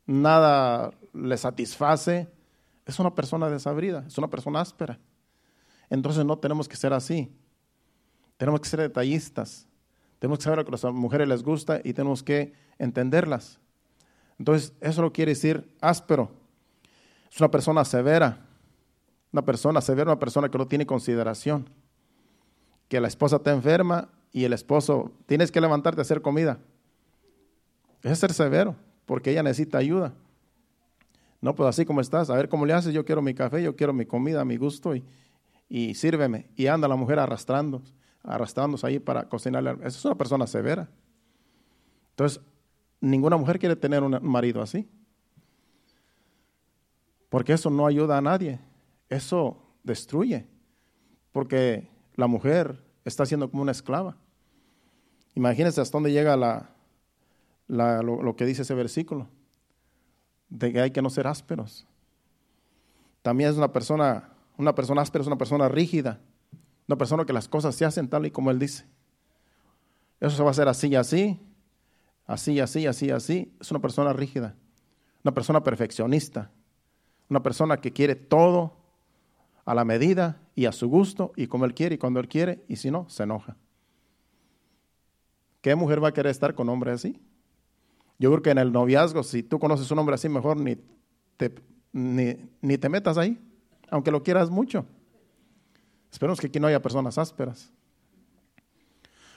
nada 0.06 0.92
les 1.12 1.40
satisface. 1.40 2.28
Es 2.86 2.98
una 2.98 3.14
persona 3.14 3.48
desabrida, 3.48 4.04
es 4.06 4.16
una 4.18 4.28
persona 4.28 4.60
áspera. 4.60 4.98
Entonces 5.90 6.24
no 6.24 6.38
tenemos 6.38 6.68
que 6.68 6.76
ser 6.76 6.92
así. 6.92 7.34
Tenemos 8.36 8.60
que 8.60 8.68
ser 8.68 8.80
detallistas. 8.80 9.66
Tenemos 10.18 10.38
que 10.38 10.44
saber 10.44 10.64
que 10.64 10.70
a 10.70 10.72
las 10.72 10.84
mujeres 10.84 11.28
les 11.28 11.42
gusta 11.42 11.80
y 11.82 11.92
tenemos 11.92 12.22
que 12.22 12.54
entenderlas. 12.78 13.60
Entonces, 14.38 14.72
eso 14.80 15.02
lo 15.02 15.12
quiere 15.12 15.32
decir 15.32 15.70
áspero. 15.80 16.30
Es 17.30 17.40
una 17.40 17.50
persona 17.50 17.84
severa. 17.84 18.38
Una 19.32 19.44
persona 19.44 19.80
severa, 19.80 20.12
una 20.12 20.18
persona 20.18 20.48
que 20.48 20.58
no 20.58 20.66
tiene 20.66 20.86
consideración. 20.86 21.68
Que 22.88 23.00
la 23.00 23.08
esposa 23.08 23.36
está 23.36 23.52
enferma 23.52 24.08
y 24.35 24.45
el 24.45 24.53
esposo, 24.53 25.12
tienes 25.26 25.53
que 25.53 25.61
levantarte 25.61 26.01
a 26.01 26.03
hacer 26.03 26.20
comida. 26.20 26.59
Es 28.03 28.18
ser 28.18 28.32
severo, 28.32 28.74
porque 29.07 29.30
ella 29.30 29.45
necesita 29.45 29.78
ayuda. 29.78 30.12
No, 31.41 31.55
pues 31.55 31.68
así 31.68 31.85
como 31.87 32.01
estás, 32.01 32.30
a 32.30 32.35
ver 32.35 32.49
cómo 32.49 32.66
le 32.66 32.72
haces, 32.72 32.93
yo 32.93 33.05
quiero 33.05 33.22
mi 33.22 33.32
café, 33.32 33.62
yo 33.62 33.76
quiero 33.76 33.93
mi 33.93 34.07
comida 34.07 34.45
mi 34.45 34.57
gusto 34.57 34.97
y, 34.97 35.05
y 35.68 35.95
sírveme. 35.95 36.51
Y 36.57 36.66
anda 36.66 36.89
la 36.89 36.97
mujer 36.97 37.20
arrastrando, 37.20 37.80
arrastrándose 38.24 38.85
ahí 38.85 38.99
para 38.99 39.28
cocinarle. 39.28 39.74
Esa 39.74 39.87
es 39.87 40.05
una 40.05 40.16
persona 40.16 40.49
severa. 40.49 40.91
Entonces, 42.11 42.41
ninguna 43.01 43.37
mujer 43.37 43.61
quiere 43.61 43.76
tener 43.76 44.03
un 44.03 44.18
marido 44.20 44.62
así. 44.62 44.89
Porque 47.28 47.53
eso 47.53 47.70
no 47.70 47.87
ayuda 47.87 48.18
a 48.18 48.20
nadie. 48.20 48.59
Eso 49.09 49.62
destruye. 49.85 50.49
Porque 51.30 51.89
la 52.16 52.26
mujer 52.26 52.82
está 53.05 53.24
siendo 53.24 53.49
como 53.49 53.62
una 53.62 53.70
esclava. 53.70 54.16
Imagínense 55.35 55.80
hasta 55.80 55.97
dónde 55.97 56.12
llega 56.12 56.37
lo, 57.66 58.03
lo, 58.03 58.37
que 58.37 58.47
dice 58.47 58.62
ese 58.62 58.74
versículo, 58.74 59.28
de 60.49 60.72
que 60.72 60.80
hay 60.80 60.91
que 60.91 61.03
no 61.03 61.11
ser 61.11 61.26
ásperos. 61.26 61.87
También 63.22 63.51
es 63.51 63.57
una 63.57 63.72
persona, 63.72 64.30
una 64.57 64.74
persona 64.74 65.03
áspera 65.03 65.22
es 65.22 65.26
una 65.26 65.39
persona 65.39 65.68
rígida, 65.68 66.20
una 66.87 66.97
persona 66.97 67.24
que 67.24 67.32
las 67.32 67.49
cosas 67.49 67.74
se 67.74 67.85
hacen 67.85 68.09
tal 68.09 68.26
y 68.26 68.30
como 68.30 68.51
él 68.51 68.59
dice. 68.59 68.85
Eso 70.20 70.37
se 70.37 70.43
va 70.43 70.49
a 70.49 70.53
hacer 70.53 70.68
así 70.68 70.89
y 70.89 70.97
así, 70.97 71.41
así, 72.26 72.61
así, 72.61 72.87
así, 72.87 73.11
así. 73.11 73.53
Es 73.61 73.70
una 73.70 73.80
persona 73.80 74.12
rígida, 74.12 74.55
una 75.24 75.35
persona 75.35 75.62
perfeccionista, 75.62 76.51
una 77.28 77.43
persona 77.43 77.78
que 77.78 77.93
quiere 77.93 78.14
todo 78.14 78.76
a 79.64 79.74
la 79.74 79.85
medida 79.85 80.41
y 80.55 80.66
a 80.66 80.72
su 80.72 80.89
gusto 80.89 81.32
y 81.37 81.47
como 81.47 81.64
él 81.64 81.74
quiere 81.74 81.97
y 81.97 81.99
cuando 81.99 82.20
él 82.20 82.28
quiere 82.28 82.64
y 82.68 82.76
si 82.76 82.91
no, 82.91 83.09
se 83.09 83.24
enoja. 83.24 83.57
¿Qué 85.64 85.74
mujer 85.74 86.04
va 86.04 86.08
a 86.08 86.12
querer 86.12 86.30
estar 86.30 86.54
con 86.54 86.68
hombre 86.68 86.90
así? 86.90 87.18
Yo 88.18 88.30
creo 88.30 88.42
que 88.42 88.50
en 88.50 88.58
el 88.58 88.70
noviazgo, 88.70 89.22
si 89.22 89.42
tú 89.42 89.58
conoces 89.58 89.90
un 89.90 89.98
hombre 89.98 90.14
así, 90.14 90.28
mejor 90.28 90.58
ni 90.58 90.76
te, 91.38 91.54
ni, 91.90 92.76
te 92.76 92.90
metas 92.90 93.16
ahí, 93.16 93.40
aunque 93.88 94.10
lo 94.10 94.22
quieras 94.22 94.50
mucho. 94.50 94.84
Esperemos 96.12 96.38
que 96.38 96.48
aquí 96.48 96.60
no 96.60 96.66
haya 96.66 96.82
personas 96.82 97.16
ásperas. 97.16 97.72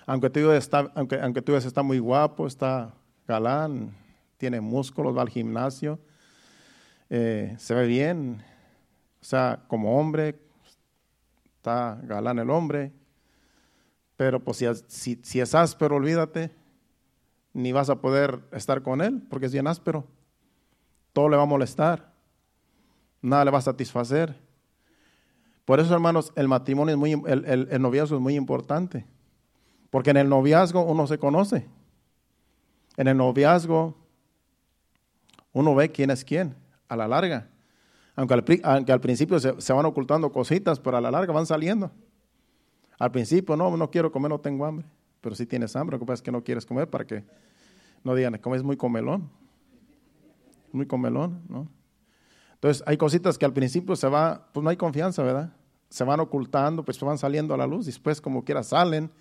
Aunque 0.05 0.29
tú, 0.29 0.51
está, 0.51 0.91
aunque, 0.95 1.17
está 1.65 1.81
muy 1.81 1.99
guapo, 1.99 2.45
está 2.45 2.93
galán, 3.25 3.95
tiene 4.35 4.59
músculos, 4.59 5.15
va 5.15 5.21
al 5.21 5.29
gimnasio, 5.29 5.97
eh, 7.09 7.55
se 7.57 7.73
ve 7.73 7.87
bien, 7.87 8.43
o 9.21 9.23
sea, 9.23 9.63
como 9.69 9.97
hombre, 9.97 10.37
está 11.55 12.01
galán 12.03 12.37
el 12.39 12.49
hombre, 12.49 12.91
pero 14.17 14.43
pues 14.43 14.57
si, 14.87 15.19
si, 15.21 15.39
es 15.39 15.55
áspero, 15.55 15.95
olvídate, 15.95 16.51
ni 17.53 17.71
vas 17.71 17.89
a 17.89 18.01
poder 18.01 18.41
estar 18.51 18.81
con 18.81 19.01
él, 19.01 19.21
porque 19.29 19.45
es 19.45 19.53
bien 19.53 19.67
áspero. 19.67 20.05
Todo 21.13 21.29
le 21.29 21.37
va 21.37 21.43
a 21.43 21.47
molestar, 21.47 22.11
nada 23.21 23.45
le 23.45 23.51
va 23.51 23.59
a 23.59 23.61
satisfacer. 23.61 24.35
Por 25.65 25.79
eso, 25.79 25.93
hermanos, 25.93 26.33
el 26.35 26.47
matrimonio 26.47 26.93
es 26.93 26.99
muy, 26.99 27.11
el, 27.11 27.67
el 27.69 27.81
noviazgo 27.81 28.17
es 28.17 28.21
muy 28.21 28.35
importante, 28.35 29.05
porque 29.91 30.09
en 30.09 30.17
el 30.17 30.29
noviazgo 30.29 30.83
uno 30.83 31.05
se 31.05 31.19
conoce. 31.19 31.67
En 32.97 33.07
el 33.07 33.17
noviazgo 33.17 33.95
uno 35.53 35.75
ve 35.75 35.91
quién 35.91 36.09
es 36.09 36.25
quién, 36.25 36.55
a 36.87 36.95
la 36.95 37.07
larga. 37.07 37.49
Aunque 38.15 38.33
al, 38.33 38.45
aunque 38.63 38.91
al 38.91 38.99
principio 38.99 39.39
se, 39.39 39.59
se, 39.61 39.73
van 39.73 39.85
ocultando 39.85 40.31
cositas, 40.31 40.79
pero 40.79 40.97
a 40.97 41.01
la 41.01 41.11
larga 41.11 41.31
van 41.33 41.45
saliendo. 41.45 41.91
Al 42.99 43.11
principio, 43.11 43.55
no, 43.55 43.75
no 43.77 43.91
quiero 43.91 44.11
comer, 44.11 44.29
no 44.29 44.39
tengo 44.39 44.65
hambre. 44.65 44.85
Pero 45.21 45.35
si 45.35 45.45
tienes 45.45 45.75
hambre, 45.75 45.95
lo 45.95 45.99
que 45.99 46.05
pasa 46.05 46.15
es 46.15 46.21
que 46.21 46.31
no 46.31 46.43
quieres 46.43 46.65
comer 46.65 46.89
para 46.89 47.05
que 47.05 47.23
no 48.03 48.15
digan, 48.15 48.37
comes 48.37 48.63
muy 48.63 48.77
comelón. 48.77 49.29
Muy 50.71 50.85
comelón, 50.85 51.43
¿no? 51.47 51.67
Entonces, 52.53 52.83
hay 52.87 52.97
cositas 52.97 53.37
que 53.37 53.45
al 53.45 53.53
principio 53.53 53.95
se 53.95 54.07
va, 54.07 54.49
pues 54.51 54.63
no 54.63 54.69
hay 54.69 54.77
confianza, 54.77 55.21
¿verdad? 55.21 55.53
Se 55.89 56.03
van 56.03 56.19
ocultando, 56.19 56.83
pues 56.83 56.99
van 56.99 57.17
saliendo 57.17 57.53
a 57.53 57.57
la 57.57 57.67
luz, 57.67 57.85
después 57.85 58.19
como 58.19 58.43
quiera 58.43 58.63
salen. 58.63 59.11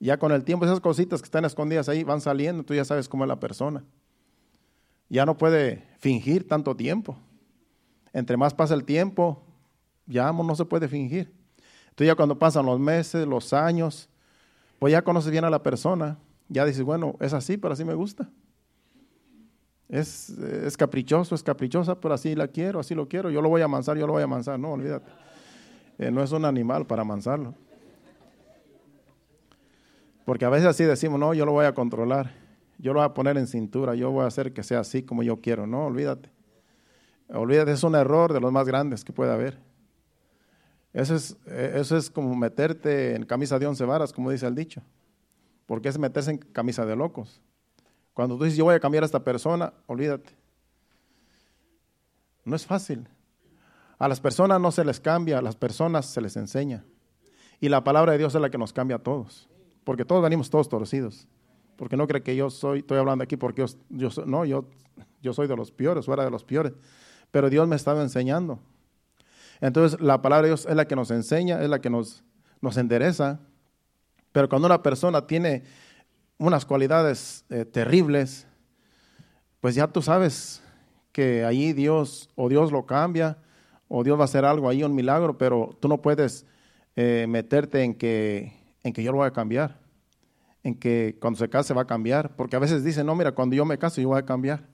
Ya 0.00 0.18
con 0.18 0.32
el 0.32 0.44
tiempo, 0.44 0.64
esas 0.64 0.80
cositas 0.80 1.20
que 1.20 1.26
están 1.26 1.44
escondidas 1.44 1.88
ahí 1.88 2.02
van 2.02 2.20
saliendo, 2.20 2.62
tú 2.62 2.72
ya 2.72 2.84
sabes 2.84 3.08
cómo 3.08 3.24
es 3.24 3.28
la 3.28 3.38
persona. 3.38 3.84
Ya 5.08 5.26
no 5.26 5.36
puede 5.36 5.84
fingir 5.98 6.46
tanto 6.46 6.74
tiempo. 6.76 7.18
Entre 8.12 8.36
más 8.36 8.54
pasa 8.54 8.74
el 8.74 8.84
tiempo, 8.84 9.42
ya 10.06 10.32
no 10.32 10.54
se 10.54 10.64
puede 10.64 10.88
fingir. 10.88 11.37
Tú 11.98 12.04
ya 12.04 12.14
cuando 12.14 12.38
pasan 12.38 12.64
los 12.64 12.78
meses, 12.78 13.26
los 13.26 13.52
años, 13.52 14.08
pues 14.78 14.92
ya 14.92 15.02
conoces 15.02 15.32
bien 15.32 15.44
a 15.44 15.50
la 15.50 15.64
persona, 15.64 16.16
ya 16.48 16.64
dices, 16.64 16.84
bueno, 16.84 17.16
es 17.18 17.32
así, 17.32 17.56
pero 17.56 17.74
así 17.74 17.84
me 17.84 17.94
gusta. 17.94 18.30
Es, 19.88 20.30
es 20.30 20.76
caprichoso, 20.76 21.34
es 21.34 21.42
caprichosa, 21.42 22.00
pero 22.00 22.14
así 22.14 22.36
la 22.36 22.46
quiero, 22.46 22.78
así 22.78 22.94
lo 22.94 23.08
quiero. 23.08 23.30
Yo 23.30 23.42
lo 23.42 23.48
voy 23.48 23.62
a 23.62 23.64
amansar, 23.64 23.98
yo 23.98 24.06
lo 24.06 24.12
voy 24.12 24.20
a 24.20 24.26
amansar. 24.26 24.60
No, 24.60 24.74
olvídate. 24.74 25.10
Eh, 25.98 26.12
no 26.12 26.22
es 26.22 26.30
un 26.30 26.44
animal 26.44 26.86
para 26.86 27.02
amansarlo. 27.02 27.52
Porque 30.24 30.44
a 30.44 30.50
veces 30.50 30.68
así 30.68 30.84
decimos, 30.84 31.18
no, 31.18 31.34
yo 31.34 31.44
lo 31.44 31.50
voy 31.50 31.66
a 31.66 31.74
controlar. 31.74 32.30
Yo 32.78 32.92
lo 32.92 33.00
voy 33.00 33.06
a 33.06 33.12
poner 33.12 33.36
en 33.38 33.48
cintura, 33.48 33.96
yo 33.96 34.12
voy 34.12 34.22
a 34.22 34.28
hacer 34.28 34.52
que 34.52 34.62
sea 34.62 34.78
así 34.78 35.02
como 35.02 35.24
yo 35.24 35.40
quiero. 35.40 35.66
No, 35.66 35.86
olvídate. 35.86 36.30
Olvídate, 37.28 37.72
es 37.72 37.82
un 37.82 37.96
error 37.96 38.32
de 38.32 38.38
los 38.38 38.52
más 38.52 38.68
grandes 38.68 39.04
que 39.04 39.12
puede 39.12 39.32
haber. 39.32 39.66
Eso 40.98 41.14
es, 41.14 41.36
eh, 41.46 41.74
eso 41.76 41.96
es 41.96 42.10
como 42.10 42.34
meterte 42.34 43.14
en 43.14 43.24
camisa 43.24 43.56
de 43.56 43.68
once 43.68 43.84
varas, 43.84 44.12
como 44.12 44.32
dice 44.32 44.48
el 44.48 44.56
dicho. 44.56 44.82
Porque 45.64 45.88
es 45.88 45.96
meterse 45.96 46.32
en 46.32 46.38
camisa 46.38 46.84
de 46.84 46.96
locos. 46.96 47.40
Cuando 48.14 48.36
tú 48.36 48.42
dices, 48.42 48.58
yo 48.58 48.64
voy 48.64 48.74
a 48.74 48.80
cambiar 48.80 49.04
a 49.04 49.06
esta 49.06 49.22
persona, 49.22 49.72
olvídate. 49.86 50.30
No 52.44 52.56
es 52.56 52.66
fácil. 52.66 53.06
A 53.96 54.08
las 54.08 54.18
personas 54.18 54.60
no 54.60 54.72
se 54.72 54.84
les 54.84 54.98
cambia, 54.98 55.38
a 55.38 55.42
las 55.42 55.54
personas 55.54 56.04
se 56.04 56.20
les 56.20 56.36
enseña. 56.36 56.84
Y 57.60 57.68
la 57.68 57.84
palabra 57.84 58.10
de 58.10 58.18
Dios 58.18 58.34
es 58.34 58.40
la 58.40 58.50
que 58.50 58.58
nos 58.58 58.72
cambia 58.72 58.96
a 58.96 59.00
todos. 59.00 59.48
Porque 59.84 60.04
todos 60.04 60.20
venimos 60.20 60.50
todos 60.50 60.68
torcidos. 60.68 61.28
Porque 61.76 61.96
no 61.96 62.08
cree 62.08 62.24
que 62.24 62.34
yo 62.34 62.50
soy, 62.50 62.80
estoy 62.80 62.98
hablando 62.98 63.22
aquí 63.22 63.36
porque 63.36 63.64
yo, 63.64 64.08
yo 64.10 64.24
no, 64.26 64.44
yo, 64.44 64.64
yo 65.22 65.32
soy 65.32 65.46
de 65.46 65.54
los 65.54 65.70
peores, 65.70 66.06
fuera 66.06 66.24
de 66.24 66.30
los 66.32 66.42
peores. 66.42 66.72
Pero 67.30 67.48
Dios 67.50 67.68
me 67.68 67.76
estaba 67.76 68.02
enseñando. 68.02 68.58
Entonces 69.60 70.00
la 70.00 70.22
palabra 70.22 70.42
de 70.42 70.48
Dios 70.50 70.66
es 70.68 70.76
la 70.76 70.86
que 70.86 70.96
nos 70.96 71.10
enseña, 71.10 71.62
es 71.62 71.68
la 71.68 71.80
que 71.80 71.90
nos, 71.90 72.22
nos 72.60 72.76
endereza. 72.76 73.40
Pero 74.32 74.48
cuando 74.48 74.66
una 74.66 74.82
persona 74.82 75.26
tiene 75.26 75.64
unas 76.38 76.64
cualidades 76.64 77.44
eh, 77.50 77.64
terribles, 77.64 78.46
pues 79.60 79.74
ya 79.74 79.88
tú 79.88 80.02
sabes 80.02 80.62
que 81.12 81.44
ahí 81.44 81.72
Dios 81.72 82.30
o 82.36 82.48
Dios 82.48 82.70
lo 82.70 82.86
cambia 82.86 83.38
o 83.88 84.04
Dios 84.04 84.16
va 84.18 84.22
a 84.22 84.24
hacer 84.26 84.44
algo 84.44 84.68
ahí, 84.68 84.84
un 84.84 84.94
milagro, 84.94 85.36
pero 85.38 85.76
tú 85.80 85.88
no 85.88 86.00
puedes 86.00 86.46
eh, 86.94 87.26
meterte 87.28 87.82
en 87.82 87.94
que, 87.94 88.52
en 88.82 88.92
que 88.92 89.02
yo 89.02 89.10
lo 89.10 89.18
voy 89.18 89.26
a 89.26 89.32
cambiar, 89.32 89.80
en 90.62 90.74
que 90.74 91.16
cuando 91.20 91.38
se 91.38 91.48
case 91.48 91.74
va 91.74 91.82
a 91.82 91.86
cambiar, 91.86 92.36
porque 92.36 92.54
a 92.54 92.58
veces 92.58 92.84
dicen, 92.84 93.06
no, 93.06 93.14
mira, 93.16 93.32
cuando 93.32 93.56
yo 93.56 93.64
me 93.64 93.78
caso 93.78 94.00
yo 94.00 94.08
voy 94.08 94.18
a 94.18 94.26
cambiar. 94.26 94.66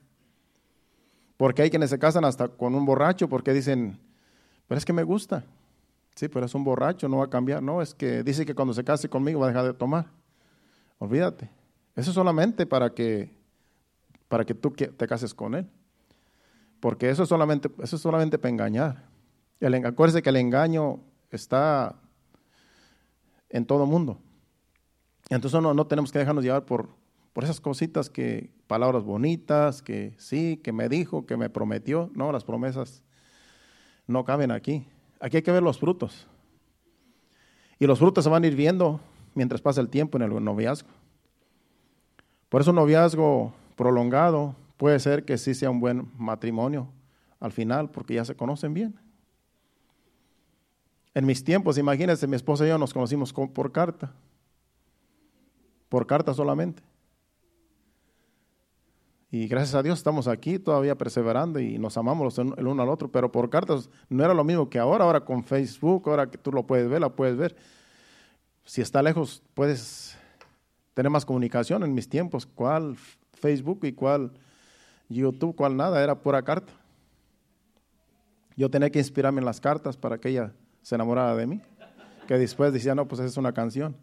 Porque 1.37 1.63
hay 1.63 1.69
quienes 1.69 1.89
se 1.89 1.99
casan 1.99 2.25
hasta 2.25 2.47
con 2.47 2.75
un 2.75 2.85
borracho 2.85 3.27
porque 3.27 3.53
dicen, 3.53 3.99
pero 4.67 4.77
es 4.77 4.85
que 4.85 4.93
me 4.93 5.03
gusta. 5.03 5.43
Sí, 6.15 6.29
pero 6.29 6.45
es 6.45 6.55
un 6.55 6.63
borracho, 6.63 7.09
no 7.09 7.17
va 7.17 7.25
a 7.25 7.29
cambiar. 7.29 7.61
No, 7.61 7.81
es 7.81 7.93
que 7.93 8.23
dice 8.23 8.45
que 8.45 8.55
cuando 8.55 8.73
se 8.73 8.83
case 8.83 9.09
conmigo 9.09 9.39
va 9.41 9.47
a 9.47 9.49
dejar 9.49 9.65
de 9.65 9.73
tomar. 9.73 10.07
Olvídate. 10.97 11.49
Eso 11.95 12.11
es 12.11 12.15
solamente 12.15 12.65
para 12.65 12.93
que, 12.93 13.29
para 14.27 14.45
que 14.45 14.53
tú 14.53 14.71
te 14.71 15.07
cases 15.07 15.33
con 15.33 15.55
él. 15.55 15.67
Porque 16.79 17.09
eso 17.09 17.23
es 17.23 17.29
solamente, 17.29 17.69
eso 17.81 17.95
es 17.95 18.01
solamente 18.01 18.37
para 18.37 18.49
engañar. 18.49 19.03
El, 19.59 19.73
acuérdese 19.85 20.21
que 20.21 20.29
el 20.29 20.37
engaño 20.37 20.99
está 21.31 21.95
en 23.49 23.65
todo 23.65 23.85
mundo. 23.85 24.19
Entonces 25.29 25.61
no, 25.61 25.73
no 25.73 25.87
tenemos 25.87 26.11
que 26.11 26.19
dejarnos 26.19 26.43
llevar 26.43 26.65
por, 26.65 26.89
por 27.33 27.43
esas 27.43 27.59
cositas 27.59 28.09
que, 28.09 28.51
palabras 28.67 29.03
bonitas, 29.03 29.81
que 29.81 30.13
sí, 30.17 30.59
que 30.63 30.71
me 30.71 30.89
dijo, 30.89 31.25
que 31.25 31.37
me 31.37 31.49
prometió. 31.49 32.09
No, 32.13 32.31
las 32.31 32.43
promesas 32.43 33.03
no 34.07 34.25
caben 34.25 34.51
aquí. 34.51 34.87
Aquí 35.19 35.37
hay 35.37 35.43
que 35.43 35.51
ver 35.51 35.63
los 35.63 35.79
frutos. 35.79 36.27
Y 37.79 37.87
los 37.87 37.99
frutos 37.99 38.23
se 38.23 38.29
van 38.29 38.43
a 38.43 38.47
ir 38.47 38.55
viendo 38.55 38.99
mientras 39.33 39.61
pasa 39.61 39.81
el 39.81 39.89
tiempo 39.89 40.17
en 40.17 40.23
el 40.23 40.43
noviazgo. 40.43 40.89
Por 42.49 42.61
eso 42.61 42.71
un 42.71 42.77
noviazgo 42.77 43.53
prolongado 43.75 44.55
puede 44.77 44.99
ser 44.99 45.25
que 45.25 45.37
sí 45.37 45.53
sea 45.53 45.69
un 45.69 45.79
buen 45.79 46.09
matrimonio 46.17 46.87
al 47.39 47.51
final, 47.51 47.89
porque 47.89 48.15
ya 48.15 48.25
se 48.25 48.35
conocen 48.35 48.73
bien. 48.73 48.99
En 51.13 51.25
mis 51.25 51.43
tiempos, 51.43 51.77
imagínense, 51.77 52.27
mi 52.27 52.35
esposa 52.35 52.65
y 52.65 52.69
yo 52.69 52.77
nos 52.77 52.93
conocimos 52.93 53.33
por 53.33 53.71
carta, 53.71 54.13
por 55.89 56.07
carta 56.07 56.33
solamente. 56.33 56.83
Y 59.35 59.49
gracias 59.49 59.75
a 59.75 59.83
Dios 59.83 59.97
estamos 59.97 60.29
aquí 60.29 60.59
todavía 60.59 60.95
perseverando 60.95 61.59
y 61.59 61.77
nos 61.77 61.97
amamos 61.97 62.39
el 62.39 62.65
uno 62.65 62.81
al 62.81 62.87
otro, 62.87 63.11
pero 63.11 63.33
por 63.33 63.49
cartas 63.49 63.89
no 64.07 64.23
era 64.23 64.33
lo 64.33 64.45
mismo 64.45 64.69
que 64.69 64.79
ahora, 64.79 65.03
ahora 65.03 65.25
con 65.25 65.43
Facebook, 65.43 66.07
ahora 66.07 66.31
que 66.31 66.37
tú 66.37 66.53
lo 66.53 66.65
puedes 66.65 66.87
ver, 66.87 67.01
la 67.01 67.09
puedes 67.09 67.35
ver. 67.35 67.57
Si 68.63 68.79
está 68.79 69.03
lejos, 69.03 69.43
puedes 69.53 70.17
tener 70.93 71.09
más 71.09 71.25
comunicación 71.25 71.83
en 71.83 71.93
mis 71.93 72.07
tiempos. 72.07 72.45
¿Cuál 72.45 72.95
Facebook 73.33 73.81
y 73.83 73.91
cuál 73.91 74.31
YouTube? 75.09 75.53
¿Cuál 75.53 75.75
nada? 75.75 76.01
Era 76.01 76.15
pura 76.17 76.41
carta. 76.41 76.71
Yo 78.55 78.69
tenía 78.69 78.89
que 78.89 78.99
inspirarme 78.99 79.39
en 79.39 79.45
las 79.45 79.59
cartas 79.59 79.97
para 79.97 80.17
que 80.17 80.29
ella 80.29 80.53
se 80.81 80.95
enamorara 80.95 81.35
de 81.35 81.45
mí. 81.45 81.61
Que 82.25 82.37
después 82.37 82.71
decía, 82.71 82.95
no, 82.95 83.05
pues 83.05 83.19
es 83.19 83.35
una 83.35 83.51
canción. 83.51 83.97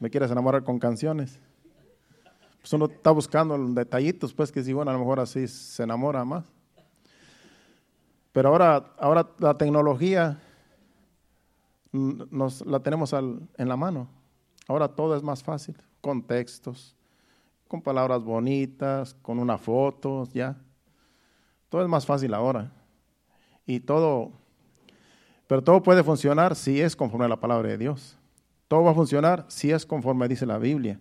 Me 0.00 0.08
quieres 0.08 0.30
enamorar 0.30 0.64
con 0.64 0.78
canciones. 0.78 1.38
Pues 2.62 2.72
uno 2.74 2.86
está 2.86 3.10
buscando 3.10 3.58
detallitos, 3.58 4.32
pues 4.32 4.52
que 4.52 4.62
si, 4.62 4.72
bueno, 4.72 4.92
a 4.92 4.94
lo 4.94 5.00
mejor 5.00 5.18
así 5.18 5.48
se 5.48 5.82
enamora 5.82 6.24
más. 6.24 6.44
Pero 8.30 8.50
ahora, 8.50 8.94
ahora 8.98 9.28
la 9.38 9.58
tecnología 9.58 10.40
nos 11.90 12.64
la 12.64 12.80
tenemos 12.80 13.12
en 13.12 13.68
la 13.68 13.76
mano. 13.76 14.08
Ahora 14.68 14.86
todo 14.86 15.16
es 15.16 15.24
más 15.24 15.42
fácil, 15.42 15.76
con 16.00 16.22
textos, 16.22 16.96
con 17.66 17.82
palabras 17.82 18.22
bonitas, 18.22 19.14
con 19.14 19.40
una 19.40 19.58
foto, 19.58 20.28
ya. 20.32 20.56
Todo 21.68 21.82
es 21.82 21.88
más 21.88 22.06
fácil 22.06 22.32
ahora. 22.32 22.70
Y 23.66 23.80
todo, 23.80 24.30
pero 25.48 25.64
todo 25.64 25.82
puede 25.82 26.04
funcionar 26.04 26.54
si 26.54 26.80
es 26.80 26.94
conforme 26.94 27.24
a 27.24 27.28
la 27.28 27.40
palabra 27.40 27.70
de 27.70 27.78
Dios. 27.78 28.16
Todo 28.68 28.84
va 28.84 28.92
a 28.92 28.94
funcionar 28.94 29.46
si 29.48 29.72
es 29.72 29.84
conforme 29.84 30.28
dice 30.28 30.46
la 30.46 30.58
Biblia 30.58 31.00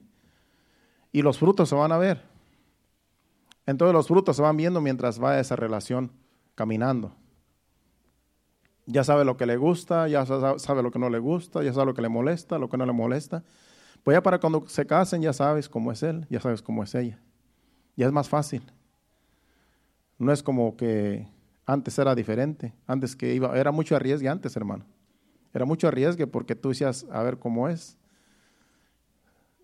y 1.12 1.22
los 1.22 1.38
frutos 1.38 1.70
se 1.70 1.76
van 1.76 1.92
a 1.92 1.98
ver. 1.98 2.22
Entonces 3.66 3.94
los 3.94 4.08
frutos 4.08 4.36
se 4.36 4.42
van 4.42 4.58
viendo 4.58 4.82
mientras 4.82 5.22
va 5.22 5.40
esa 5.40 5.56
relación 5.56 6.12
caminando. 6.56 7.16
Ya 8.86 9.04
sabe 9.04 9.24
lo 9.24 9.38
que 9.38 9.46
le 9.46 9.58
gusta, 9.58 10.08
ya 10.08 10.26
sabe 10.26 10.84
lo 10.84 10.92
que 10.92 11.00
no 11.00 11.10
le 11.10 11.20
gusta, 11.20 11.64
ya 11.64 11.72
sabe 11.74 11.88
lo 11.88 11.94
que 11.94 12.02
le 12.02 12.10
molesta, 12.10 12.58
lo 12.58 12.70
que 12.70 12.78
no 12.78 12.86
le 12.86 12.92
molesta. 12.92 13.44
Pues 14.04 14.16
ya 14.16 14.24
para 14.24 14.40
cuando 14.40 14.68
se 14.68 14.86
casen 14.86 15.22
ya 15.22 15.34
sabes 15.34 15.70
cómo 15.70 15.92
es 15.92 16.02
él, 16.04 16.26
ya 16.30 16.40
sabes 16.40 16.62
cómo 16.62 16.84
es 16.84 16.96
ella. 16.96 17.20
Ya 17.96 18.08
es 18.08 18.12
más 18.12 18.28
fácil. 18.28 18.64
No 20.18 20.32
es 20.32 20.42
como 20.42 20.76
que 20.76 21.28
antes 21.66 21.98
era 22.00 22.16
diferente, 22.16 22.74
antes 22.88 23.16
que 23.16 23.34
iba, 23.34 23.58
era 23.58 23.72
mucho 23.72 23.96
arriesgue 23.96 24.28
antes, 24.28 24.56
hermano. 24.56 24.86
Era 25.54 25.66
mucho 25.66 25.88
arriesgue 25.88 26.28
porque 26.28 26.56
tú 26.56 26.70
decías, 26.70 27.06
a 27.12 27.22
ver 27.24 27.38
cómo 27.38 27.70
es. 27.70 27.98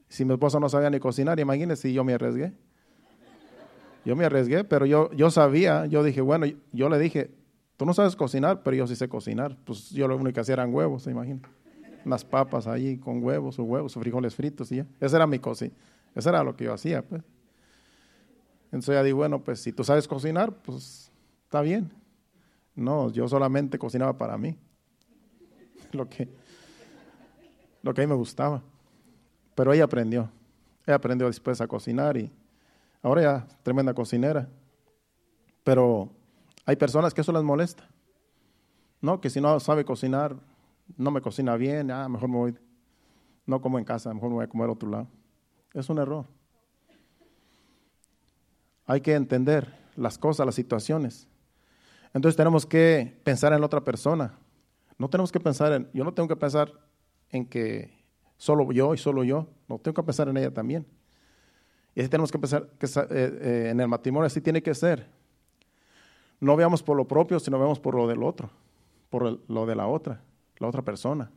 Si 0.10 0.24
mi 0.26 0.34
esposo 0.34 0.60
no 0.60 0.70
sabía 0.70 0.90
ni 0.90 1.00
cocinar, 1.00 1.40
imagínese 1.40 1.90
si 1.90 1.94
yo 1.94 2.04
me 2.04 2.14
arriesgué. 2.14 2.54
Yo 4.06 4.16
me 4.16 4.24
arriesgué, 4.24 4.64
pero 4.64 4.86
yo, 4.86 5.12
yo 5.12 5.30
sabía, 5.30 5.86
yo 5.86 6.02
dije, 6.02 6.22
bueno, 6.22 6.46
yo 6.72 6.88
le 6.88 6.98
dije, 6.98 7.30
tú 7.76 7.86
no 7.86 7.94
sabes 7.94 8.16
cocinar, 8.16 8.64
pero 8.64 8.78
yo 8.78 8.88
sí 8.88 8.96
sé 8.96 9.10
cocinar. 9.10 9.58
Pues 9.66 9.90
yo 9.90 10.08
lo 10.08 10.16
único 10.16 10.34
que 10.34 10.40
hacía 10.40 10.54
eran 10.54 10.74
huevos, 10.74 11.04
se 11.04 11.12
imagina. 11.12 11.42
Unas 12.06 12.24
papas 12.24 12.68
ahí 12.68 12.98
con 12.98 13.22
huevos, 13.22 13.60
o 13.60 13.64
huevos, 13.64 13.94
frijoles 13.96 14.34
fritos 14.34 14.72
y 14.72 14.78
ya. 14.78 14.86
Esa 15.02 15.18
era 15.18 15.28
mi 15.28 15.40
cocina. 15.40 15.74
Eso 16.16 16.30
era 16.30 16.42
lo 16.42 16.56
que 16.56 16.64
yo 16.64 16.74
hacía, 16.74 17.02
pues. 17.02 17.22
Entonces 18.68 18.96
ya 18.96 19.04
digo, 19.04 19.18
bueno, 19.18 19.44
pues 19.44 19.60
si 19.60 19.74
tú 19.74 19.84
sabes 19.84 20.08
cocinar, 20.08 20.54
pues 20.54 21.12
está 21.44 21.62
bien. 21.62 21.92
No, 22.76 23.12
yo 23.12 23.28
solamente 23.28 23.78
cocinaba 23.78 24.18
para 24.18 24.38
mí. 24.38 24.56
Lo 25.92 26.08
que, 26.10 26.28
lo 27.82 27.94
que 27.94 28.02
a 28.02 28.06
mí 28.06 28.10
me 28.10 28.16
gustaba. 28.16 28.62
Pero 29.58 29.74
ella 29.74 29.86
aprendió. 29.86 30.30
Ella 30.86 30.98
aprendió 30.98 31.26
después 31.26 31.60
a 31.62 31.68
cocinar 31.68 32.16
y 32.16 32.32
ahora 33.02 33.22
ya 33.24 33.48
tremenda 33.64 33.92
cocinera. 33.92 34.48
Pero 35.64 36.12
hay 36.64 36.76
personas 36.76 37.12
que 37.12 37.22
eso 37.22 37.32
les 37.32 37.42
molesta. 37.42 37.90
No, 39.02 39.20
que 39.20 39.32
si 39.32 39.42
no 39.42 39.60
sabe 39.60 39.84
cocinar, 39.84 40.36
no 40.96 41.10
me 41.10 41.22
cocina 41.22 41.56
bien, 41.56 41.90
ah, 41.90 42.08
mejor 42.08 42.30
me 42.30 42.38
voy, 42.38 42.58
no 43.48 43.60
como 43.60 43.80
en 43.80 43.84
casa, 43.84 44.14
mejor 44.14 44.30
me 44.30 44.36
voy 44.36 44.46
a 44.46 44.48
comer 44.48 44.70
a 44.70 44.74
otro 44.74 44.92
lado. 44.92 45.08
Es 45.74 45.90
un 45.90 45.98
error. 45.98 46.28
Hay 48.86 49.02
que 49.02 49.16
entender 49.16 49.76
las 49.96 50.20
cosas, 50.20 50.46
las 50.46 50.54
situaciones. 50.54 51.28
Entonces 52.14 52.38
tenemos 52.38 52.64
que 52.64 53.20
pensar 53.24 53.54
en 53.54 53.60
la 53.60 53.66
otra 53.66 53.84
persona. 53.84 54.38
No 55.00 55.10
tenemos 55.10 55.32
que 55.32 55.40
pensar 55.40 55.74
en, 55.74 55.90
yo 55.96 56.04
no 56.04 56.14
tengo 56.14 56.30
que 56.30 56.36
pensar 56.36 56.72
en 57.32 57.48
que 57.48 57.97
solo 58.38 58.72
yo 58.72 58.94
y 58.94 58.98
solo 58.98 59.24
yo. 59.24 59.48
No, 59.68 59.80
tengo 59.80 59.96
que 59.96 60.04
pensar 60.04 60.30
en 60.30 60.38
ella 60.38 60.54
también. 60.54 60.86
Y 61.96 62.02
así 62.02 62.10
tenemos 62.10 62.32
que 62.32 62.40
pensar 62.40 62.68
que 62.80 62.86
eh, 62.86 62.92
eh, 63.10 63.68
en 63.72 63.80
el 63.80 63.88
matrimonio 63.88 64.28
así 64.28 64.40
tiene 64.40 64.62
que 64.62 64.74
ser. 64.76 65.08
No 66.40 66.56
veamos 66.56 66.84
por 66.84 66.96
lo 66.96 67.08
propio, 67.08 67.40
sino 67.40 67.58
veamos 67.58 67.80
por 67.80 67.96
lo 67.96 68.08
del 68.08 68.22
otro, 68.22 68.52
por 69.10 69.40
lo 69.50 69.66
de 69.66 69.76
la 69.76 69.88
otra, 69.88 70.22
la 70.60 70.68
otra 70.68 70.84
persona. 70.84 71.32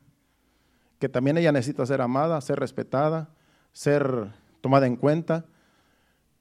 Que 0.99 1.09
también 1.09 1.39
ella 1.39 1.51
necesita 1.51 1.87
ser 1.87 2.03
amada, 2.03 2.39
ser 2.43 2.61
respetada, 2.61 3.31
ser 3.73 4.33
tomada 4.61 4.87
en 4.87 4.97
cuenta, 4.97 5.47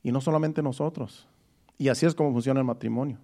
y 0.03 0.11
no 0.11 0.19
solamente 0.19 0.61
nosotros. 0.61 1.27
Y 1.77 1.87
así 1.87 2.05
es 2.05 2.13
como 2.13 2.33
funciona 2.33 2.59
el 2.59 2.65
matrimonio. 2.65 3.17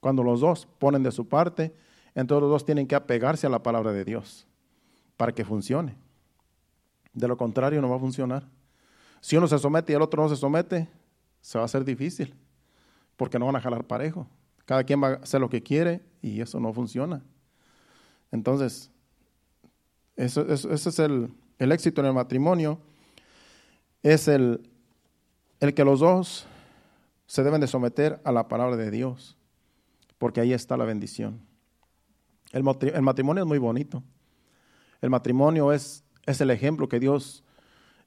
Cuando 0.00 0.22
los 0.22 0.40
dos 0.40 0.68
ponen 0.78 1.02
de 1.02 1.10
su 1.10 1.26
parte, 1.26 1.74
entonces 2.14 2.42
los 2.42 2.50
dos 2.50 2.64
tienen 2.66 2.86
que 2.86 2.94
apegarse 2.94 3.46
a 3.46 3.50
la 3.50 3.62
palabra 3.62 3.92
de 3.92 4.04
Dios 4.04 4.46
para 5.16 5.32
que 5.32 5.44
funcione. 5.44 5.96
De 7.14 7.28
lo 7.28 7.36
contrario, 7.36 7.80
no 7.80 7.88
va 7.88 7.96
a 7.96 8.00
funcionar. 8.00 8.46
Si 9.20 9.36
uno 9.36 9.48
se 9.48 9.58
somete 9.58 9.92
y 9.92 9.96
el 9.96 10.02
otro 10.02 10.22
no 10.22 10.28
se 10.28 10.36
somete, 10.36 10.88
se 11.40 11.56
va 11.56 11.62
a 11.62 11.64
hacer 11.64 11.84
difícil, 11.84 12.34
porque 13.16 13.38
no 13.38 13.46
van 13.46 13.56
a 13.56 13.60
jalar 13.60 13.84
parejo. 13.84 14.26
Cada 14.66 14.84
quien 14.84 15.02
va 15.02 15.08
a 15.08 15.14
hacer 15.14 15.40
lo 15.40 15.48
que 15.48 15.62
quiere 15.62 16.02
y 16.20 16.40
eso 16.40 16.58
no 16.60 16.72
funciona. 16.72 17.22
Entonces, 18.32 18.90
eso, 20.16 20.42
ese 20.52 20.88
es 20.88 20.98
el, 20.98 21.32
el, 21.58 21.72
éxito 21.72 22.00
en 22.00 22.08
el 22.08 22.12
matrimonio, 22.12 22.78
es 24.02 24.28
el, 24.28 24.68
el 25.60 25.74
que 25.74 25.84
los 25.84 26.00
dos 26.00 26.46
se 27.26 27.42
deben 27.42 27.60
de 27.60 27.66
someter 27.66 28.20
a 28.24 28.32
la 28.32 28.48
palabra 28.48 28.76
de 28.76 28.90
Dios, 28.90 29.36
porque 30.18 30.40
ahí 30.40 30.52
está 30.52 30.76
la 30.76 30.84
bendición. 30.84 31.40
El 32.52 32.62
matrimonio 32.62 33.42
es 33.42 33.48
muy 33.48 33.58
bonito. 33.58 34.02
El 35.00 35.10
matrimonio 35.10 35.72
es 35.72 36.03
es 36.26 36.40
el 36.40 36.50
ejemplo 36.50 36.88
que 36.88 37.00
Dios 37.00 37.44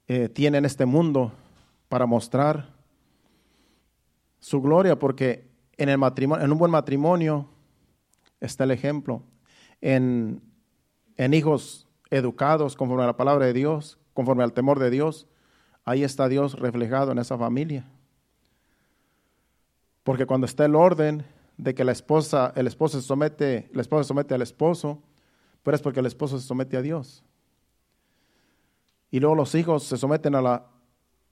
eh, 0.06 0.28
tiene 0.28 0.58
en 0.58 0.64
este 0.64 0.86
mundo 0.86 1.32
para 1.88 2.06
mostrar 2.06 2.74
su 4.40 4.60
gloria, 4.60 4.98
porque 4.98 5.48
en, 5.76 5.88
el 5.88 5.98
matrimonio, 5.98 6.44
en 6.44 6.52
un 6.52 6.58
buen 6.58 6.70
matrimonio 6.70 7.48
está 8.40 8.64
el 8.64 8.70
ejemplo. 8.70 9.22
En, 9.80 10.42
en 11.16 11.34
hijos 11.34 11.86
educados 12.10 12.76
conforme 12.76 13.04
a 13.04 13.06
la 13.06 13.16
palabra 13.16 13.46
de 13.46 13.52
Dios, 13.52 13.98
conforme 14.14 14.44
al 14.44 14.52
temor 14.52 14.78
de 14.78 14.90
Dios, 14.90 15.26
ahí 15.84 16.02
está 16.02 16.28
Dios 16.28 16.58
reflejado 16.58 17.12
en 17.12 17.18
esa 17.18 17.38
familia. 17.38 17.84
Porque 20.02 20.26
cuando 20.26 20.46
está 20.46 20.64
el 20.64 20.74
orden 20.74 21.24
de 21.56 21.74
que 21.74 21.84
la 21.84 21.92
esposa, 21.92 22.52
el 22.56 22.66
esposo 22.66 23.00
se 23.00 23.06
somete, 23.06 23.68
la 23.72 23.82
esposa 23.82 24.04
se 24.04 24.08
somete 24.08 24.34
al 24.34 24.42
esposo, 24.42 25.02
pero 25.62 25.74
es 25.74 25.82
porque 25.82 26.00
el 26.00 26.06
esposo 26.06 26.38
se 26.38 26.46
somete 26.46 26.76
a 26.76 26.82
Dios. 26.82 27.24
Y 29.10 29.20
luego 29.20 29.34
los 29.34 29.54
hijos 29.54 29.84
se 29.84 29.96
someten 29.96 30.34
a, 30.34 30.42
la, 30.42 30.66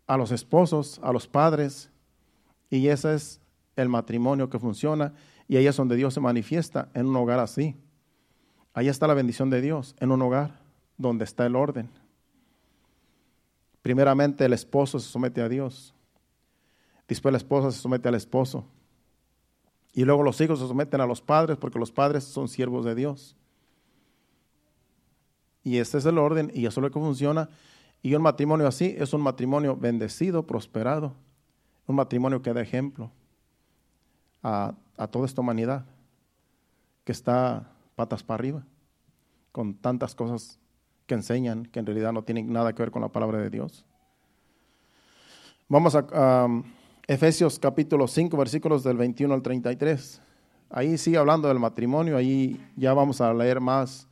a 0.06 0.16
los 0.16 0.30
esposos, 0.32 0.98
a 1.02 1.12
los 1.12 1.26
padres, 1.26 1.90
y 2.70 2.88
ese 2.88 3.14
es 3.14 3.40
el 3.76 3.88
matrimonio 3.88 4.48
que 4.48 4.58
funciona, 4.58 5.14
y 5.48 5.56
ahí 5.56 5.66
es 5.66 5.76
donde 5.76 5.96
Dios 5.96 6.14
se 6.14 6.20
manifiesta 6.20 6.88
en 6.94 7.06
un 7.06 7.16
hogar 7.16 7.38
así. 7.38 7.76
Ahí 8.72 8.88
está 8.88 9.06
la 9.06 9.14
bendición 9.14 9.50
de 9.50 9.60
Dios, 9.60 9.94
en 10.00 10.10
un 10.10 10.22
hogar 10.22 10.60
donde 10.96 11.24
está 11.24 11.46
el 11.46 11.56
orden. 11.56 11.90
Primeramente 13.82 14.44
el 14.44 14.52
esposo 14.52 14.98
se 14.98 15.08
somete 15.08 15.40
a 15.40 15.48
Dios. 15.48 15.94
Después 17.06 17.32
la 17.32 17.38
esposa 17.38 17.70
se 17.70 17.78
somete 17.78 18.08
al 18.08 18.16
esposo. 18.16 18.64
Y 19.92 20.04
luego 20.04 20.22
los 20.22 20.40
hijos 20.40 20.58
se 20.58 20.66
someten 20.66 21.00
a 21.00 21.06
los 21.06 21.22
padres 21.22 21.56
porque 21.56 21.78
los 21.78 21.92
padres 21.92 22.24
son 22.24 22.48
siervos 22.48 22.84
de 22.84 22.94
Dios. 22.94 23.36
Y 25.66 25.78
este 25.78 25.98
es 25.98 26.06
el 26.06 26.18
orden 26.18 26.52
y 26.54 26.66
eso 26.66 26.78
es 26.78 26.82
lo 26.84 26.92
que 26.92 27.00
funciona. 27.00 27.48
Y 28.00 28.14
un 28.14 28.22
matrimonio 28.22 28.68
así 28.68 28.94
es 28.96 29.12
un 29.12 29.20
matrimonio 29.20 29.76
bendecido, 29.76 30.46
prosperado. 30.46 31.12
Un 31.88 31.96
matrimonio 31.96 32.40
que 32.40 32.52
da 32.52 32.60
ejemplo 32.60 33.10
a, 34.44 34.74
a 34.96 35.08
toda 35.08 35.26
esta 35.26 35.40
humanidad 35.40 35.84
que 37.02 37.10
está 37.10 37.68
patas 37.96 38.22
para 38.22 38.36
arriba, 38.36 38.62
con 39.50 39.74
tantas 39.74 40.14
cosas 40.14 40.60
que 41.06 41.14
enseñan 41.14 41.66
que 41.66 41.80
en 41.80 41.86
realidad 41.86 42.12
no 42.12 42.22
tienen 42.22 42.52
nada 42.52 42.72
que 42.72 42.84
ver 42.84 42.92
con 42.92 43.02
la 43.02 43.08
palabra 43.08 43.38
de 43.38 43.50
Dios. 43.50 43.84
Vamos 45.66 45.96
a, 45.96 46.46
Efesios 47.08 47.58
capítulo 47.58 48.06
5, 48.06 48.36
versículos 48.36 48.84
del 48.84 48.98
21 48.98 49.34
al 49.34 49.42
33. 49.42 50.22
Ahí 50.70 50.96
sigue 50.96 51.16
hablando 51.16 51.48
del 51.48 51.58
matrimonio, 51.58 52.16
ahí 52.16 52.64
ya 52.76 52.94
vamos 52.94 53.20
a 53.20 53.34
leer 53.34 53.60
más 53.60 54.06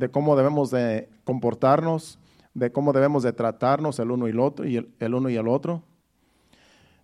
de 0.00 0.10
cómo 0.10 0.34
debemos 0.34 0.70
de 0.70 1.10
comportarnos, 1.24 2.18
de 2.54 2.72
cómo 2.72 2.94
debemos 2.94 3.22
de 3.22 3.34
tratarnos 3.34 3.98
el 3.98 4.10
uno 4.10 4.28
y 4.28 4.30
el 4.30 4.40
otro, 4.40 4.66
y 4.66 4.76
el, 4.98 5.14
uno 5.14 5.28
y 5.28 5.36
el 5.36 5.46
otro. 5.46 5.82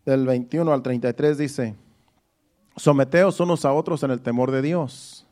Del 0.06 0.24
21 0.24 0.72
al 0.72 0.82
33 0.82 1.36
dice, 1.36 1.74
someteos 2.74 3.38
unos 3.38 3.66
a 3.66 3.72
otros 3.74 4.02
en 4.02 4.12
el 4.12 4.22
temor 4.22 4.50
de 4.50 4.62
Dios. 4.62 5.26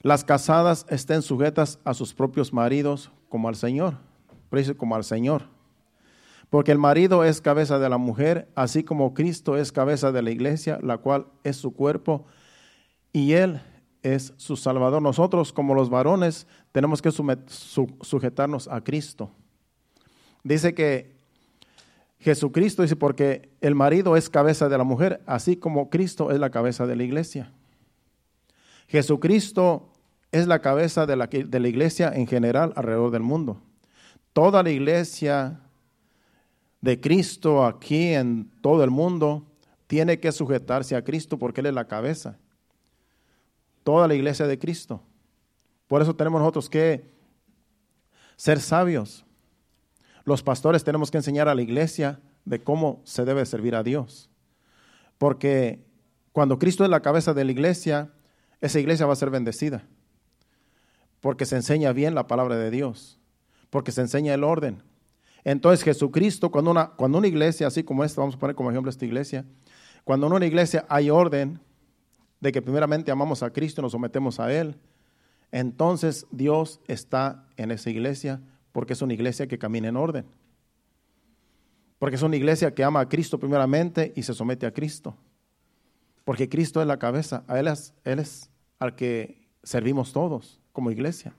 Las 0.00 0.24
casadas 0.24 0.86
estén 0.88 1.20
sujetas 1.20 1.80
a 1.84 1.92
sus 1.92 2.14
propios 2.14 2.50
maridos 2.54 3.10
como 3.28 3.48
al 3.48 3.56
Señor, 3.56 3.98
como 4.78 4.96
al 4.96 5.04
Señor. 5.04 5.42
Porque 6.48 6.72
el 6.72 6.78
marido 6.78 7.24
es 7.24 7.42
cabeza 7.42 7.78
de 7.78 7.90
la 7.90 7.98
mujer, 7.98 8.48
así 8.54 8.84
como 8.84 9.12
Cristo 9.12 9.58
es 9.58 9.70
cabeza 9.70 10.12
de 10.12 10.22
la 10.22 10.30
iglesia, 10.30 10.78
la 10.82 10.96
cual 10.96 11.26
es 11.44 11.58
su 11.58 11.74
cuerpo, 11.74 12.24
y 13.12 13.32
Él 13.32 13.60
es 14.02 14.32
su 14.36 14.56
Salvador. 14.56 15.02
Nosotros, 15.02 15.52
como 15.52 15.74
los 15.74 15.90
varones, 15.90 16.46
tenemos 16.72 17.02
que 17.02 17.10
sujetarnos 17.10 18.68
a 18.68 18.82
Cristo. 18.82 19.30
Dice 20.44 20.74
que 20.74 21.18
Jesucristo 22.20 22.82
dice, 22.82 22.96
porque 22.96 23.50
el 23.60 23.74
marido 23.74 24.16
es 24.16 24.28
cabeza 24.28 24.68
de 24.68 24.78
la 24.78 24.84
mujer, 24.84 25.20
así 25.26 25.56
como 25.56 25.88
Cristo 25.88 26.30
es 26.30 26.40
la 26.40 26.50
cabeza 26.50 26.86
de 26.86 26.96
la 26.96 27.04
iglesia. 27.04 27.52
Jesucristo 28.88 29.92
es 30.32 30.46
la 30.46 30.60
cabeza 30.60 31.06
de 31.06 31.16
la, 31.16 31.26
de 31.26 31.60
la 31.60 31.68
iglesia 31.68 32.10
en 32.14 32.26
general 32.26 32.72
alrededor 32.76 33.10
del 33.10 33.22
mundo. 33.22 33.60
Toda 34.32 34.62
la 34.62 34.70
iglesia 34.70 35.60
de 36.80 37.00
Cristo 37.00 37.64
aquí 37.64 38.14
en 38.14 38.50
todo 38.60 38.84
el 38.84 38.90
mundo 38.90 39.46
tiene 39.86 40.18
que 40.20 40.32
sujetarse 40.32 40.96
a 40.96 41.02
Cristo 41.02 41.38
porque 41.38 41.60
Él 41.60 41.66
es 41.66 41.74
la 41.74 41.86
cabeza. 41.86 42.38
Toda 43.88 44.06
la 44.06 44.14
iglesia 44.14 44.46
de 44.46 44.58
Cristo. 44.58 45.00
Por 45.86 46.02
eso 46.02 46.14
tenemos 46.14 46.42
nosotros 46.42 46.68
que 46.68 47.10
ser 48.36 48.60
sabios. 48.60 49.24
Los 50.24 50.42
pastores 50.42 50.84
tenemos 50.84 51.10
que 51.10 51.16
enseñar 51.16 51.48
a 51.48 51.54
la 51.54 51.62
iglesia 51.62 52.20
de 52.44 52.62
cómo 52.62 53.00
se 53.04 53.24
debe 53.24 53.46
servir 53.46 53.74
a 53.74 53.82
Dios. 53.82 54.28
Porque 55.16 55.86
cuando 56.32 56.58
Cristo 56.58 56.84
es 56.84 56.90
la 56.90 57.00
cabeza 57.00 57.32
de 57.32 57.46
la 57.46 57.50
iglesia, 57.50 58.12
esa 58.60 58.78
iglesia 58.78 59.06
va 59.06 59.14
a 59.14 59.16
ser 59.16 59.30
bendecida. 59.30 59.86
Porque 61.22 61.46
se 61.46 61.56
enseña 61.56 61.94
bien 61.94 62.14
la 62.14 62.26
palabra 62.26 62.56
de 62.56 62.70
Dios. 62.70 63.18
Porque 63.70 63.90
se 63.90 64.02
enseña 64.02 64.34
el 64.34 64.44
orden. 64.44 64.82
Entonces 65.44 65.82
Jesucristo, 65.82 66.50
cuando 66.50 66.72
una, 66.72 66.88
cuando 66.88 67.16
una 67.16 67.26
iglesia, 67.26 67.66
así 67.66 67.82
como 67.84 68.04
esta, 68.04 68.20
vamos 68.20 68.34
a 68.34 68.38
poner 68.38 68.54
como 68.54 68.70
ejemplo 68.70 68.90
esta 68.90 69.06
iglesia, 69.06 69.46
cuando 70.04 70.26
en 70.26 70.34
una 70.34 70.44
iglesia 70.44 70.84
hay 70.90 71.08
orden 71.08 71.58
de 72.40 72.52
que 72.52 72.62
primeramente 72.62 73.10
amamos 73.10 73.42
a 73.42 73.50
Cristo 73.50 73.80
y 73.80 73.82
nos 73.82 73.92
sometemos 73.92 74.40
a 74.40 74.52
Él, 74.52 74.76
entonces 75.50 76.26
Dios 76.30 76.80
está 76.86 77.46
en 77.56 77.70
esa 77.70 77.90
iglesia 77.90 78.40
porque 78.72 78.92
es 78.92 79.02
una 79.02 79.14
iglesia 79.14 79.46
que 79.46 79.58
camina 79.58 79.88
en 79.88 79.96
orden. 79.96 80.26
Porque 81.98 82.16
es 82.16 82.22
una 82.22 82.36
iglesia 82.36 82.74
que 82.74 82.84
ama 82.84 83.00
a 83.00 83.08
Cristo 83.08 83.38
primeramente 83.38 84.12
y 84.14 84.22
se 84.22 84.34
somete 84.34 84.66
a 84.66 84.72
Cristo. 84.72 85.16
Porque 86.24 86.48
Cristo 86.48 86.80
es 86.80 86.86
la 86.86 86.98
cabeza, 86.98 87.44
a 87.48 87.58
Él 87.58 87.66
es, 87.66 87.94
él 88.04 88.18
es 88.18 88.50
al 88.78 88.94
que 88.94 89.48
servimos 89.62 90.12
todos 90.12 90.60
como 90.72 90.90
iglesia. 90.90 91.34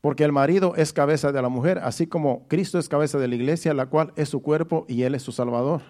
Porque 0.00 0.22
el 0.22 0.30
marido 0.30 0.76
es 0.76 0.92
cabeza 0.92 1.32
de 1.32 1.42
la 1.42 1.48
mujer, 1.48 1.78
así 1.78 2.06
como 2.06 2.46
Cristo 2.46 2.78
es 2.78 2.88
cabeza 2.88 3.18
de 3.18 3.26
la 3.26 3.34
iglesia, 3.34 3.74
la 3.74 3.86
cual 3.86 4.12
es 4.14 4.28
su 4.28 4.40
cuerpo 4.40 4.84
y 4.88 5.02
Él 5.02 5.16
es 5.16 5.22
su 5.22 5.32
Salvador. 5.32 5.82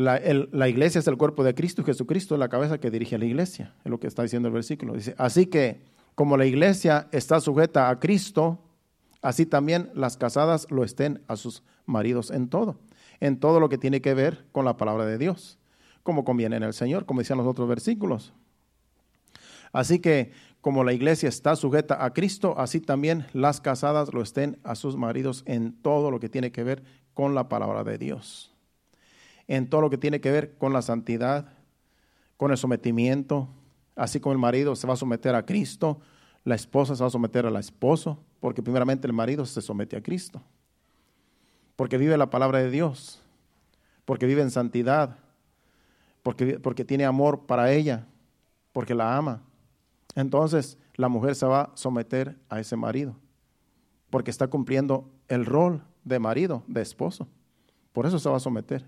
La, 0.00 0.68
iglesia 0.68 1.00
es 1.00 1.08
el 1.08 1.16
cuerpo 1.16 1.42
de 1.42 1.54
Cristo 1.54 1.82
y 1.82 1.84
Jesucristo 1.84 2.34
es 2.34 2.38
la 2.38 2.48
cabeza 2.48 2.78
que 2.78 2.90
dirige 2.90 3.16
a 3.16 3.18
la 3.18 3.24
iglesia, 3.24 3.74
es 3.84 3.90
lo 3.90 3.98
que 3.98 4.06
está 4.06 4.22
diciendo 4.22 4.48
el 4.48 4.54
versículo. 4.54 4.94
Dice, 4.94 5.14
así 5.18 5.46
que 5.46 5.82
como 6.14 6.36
la 6.36 6.46
iglesia 6.46 7.08
está 7.12 7.40
sujeta 7.40 7.88
a 7.88 7.98
Cristo, 7.98 8.60
así 9.22 9.46
también 9.46 9.90
las 9.94 10.16
casadas 10.16 10.66
lo 10.70 10.84
estén 10.84 11.22
a 11.26 11.36
sus 11.36 11.62
maridos 11.86 12.30
en 12.30 12.48
todo 12.48 12.78
en 13.20 13.38
todo 13.38 13.60
lo 13.60 13.68
que 13.68 13.78
tiene 13.78 14.00
que 14.00 14.14
ver 14.14 14.44
con 14.52 14.64
la 14.64 14.76
palabra 14.76 15.04
de 15.04 15.18
Dios, 15.18 15.58
como 16.02 16.24
conviene 16.24 16.56
en 16.56 16.62
el 16.62 16.72
Señor, 16.72 17.06
como 17.06 17.20
decían 17.20 17.38
los 17.38 17.46
otros 17.46 17.68
versículos. 17.68 18.32
Así 19.72 19.98
que 19.98 20.32
como 20.60 20.84
la 20.84 20.92
iglesia 20.92 21.28
está 21.28 21.56
sujeta 21.56 22.04
a 22.04 22.12
Cristo, 22.12 22.54
así 22.58 22.80
también 22.80 23.26
las 23.32 23.60
casadas 23.60 24.12
lo 24.12 24.22
estén 24.22 24.58
a 24.64 24.74
sus 24.74 24.96
maridos 24.96 25.42
en 25.46 25.72
todo 25.72 26.10
lo 26.10 26.20
que 26.20 26.28
tiene 26.28 26.52
que 26.52 26.64
ver 26.64 26.82
con 27.14 27.34
la 27.34 27.48
palabra 27.48 27.84
de 27.84 27.98
Dios, 27.98 28.54
en 29.48 29.68
todo 29.68 29.80
lo 29.80 29.90
que 29.90 29.98
tiene 29.98 30.20
que 30.20 30.30
ver 30.30 30.56
con 30.56 30.72
la 30.72 30.82
santidad, 30.82 31.52
con 32.36 32.52
el 32.52 32.56
sometimiento, 32.56 33.48
así 33.96 34.20
como 34.20 34.32
el 34.32 34.38
marido 34.38 34.76
se 34.76 34.86
va 34.86 34.94
a 34.94 34.96
someter 34.96 35.34
a 35.34 35.44
Cristo, 35.44 36.00
la 36.44 36.54
esposa 36.54 36.94
se 36.94 37.02
va 37.02 37.08
a 37.08 37.10
someter 37.10 37.44
al 37.46 37.56
esposo, 37.56 38.22
porque 38.38 38.62
primeramente 38.62 39.06
el 39.06 39.12
marido 39.12 39.44
se 39.44 39.60
somete 39.60 39.96
a 39.96 40.02
Cristo 40.02 40.40
porque 41.78 41.96
vive 41.96 42.18
la 42.18 42.28
palabra 42.28 42.58
de 42.58 42.72
Dios, 42.72 43.22
porque 44.04 44.26
vive 44.26 44.42
en 44.42 44.50
santidad, 44.50 45.16
porque, 46.24 46.58
porque 46.58 46.84
tiene 46.84 47.04
amor 47.04 47.46
para 47.46 47.70
ella, 47.70 48.04
porque 48.72 48.96
la 48.96 49.16
ama. 49.16 49.42
Entonces 50.16 50.76
la 50.96 51.08
mujer 51.08 51.36
se 51.36 51.46
va 51.46 51.60
a 51.60 51.70
someter 51.76 52.36
a 52.48 52.58
ese 52.58 52.74
marido, 52.74 53.14
porque 54.10 54.32
está 54.32 54.48
cumpliendo 54.48 55.08
el 55.28 55.46
rol 55.46 55.84
de 56.02 56.18
marido, 56.18 56.64
de 56.66 56.82
esposo. 56.82 57.28
Por 57.92 58.06
eso 58.06 58.18
se 58.18 58.28
va 58.28 58.38
a 58.38 58.40
someter. 58.40 58.84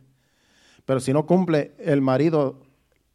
Pero 0.84 1.00
si 1.00 1.12
no 1.12 1.26
cumple 1.26 1.74
el 1.78 2.00
marido 2.00 2.56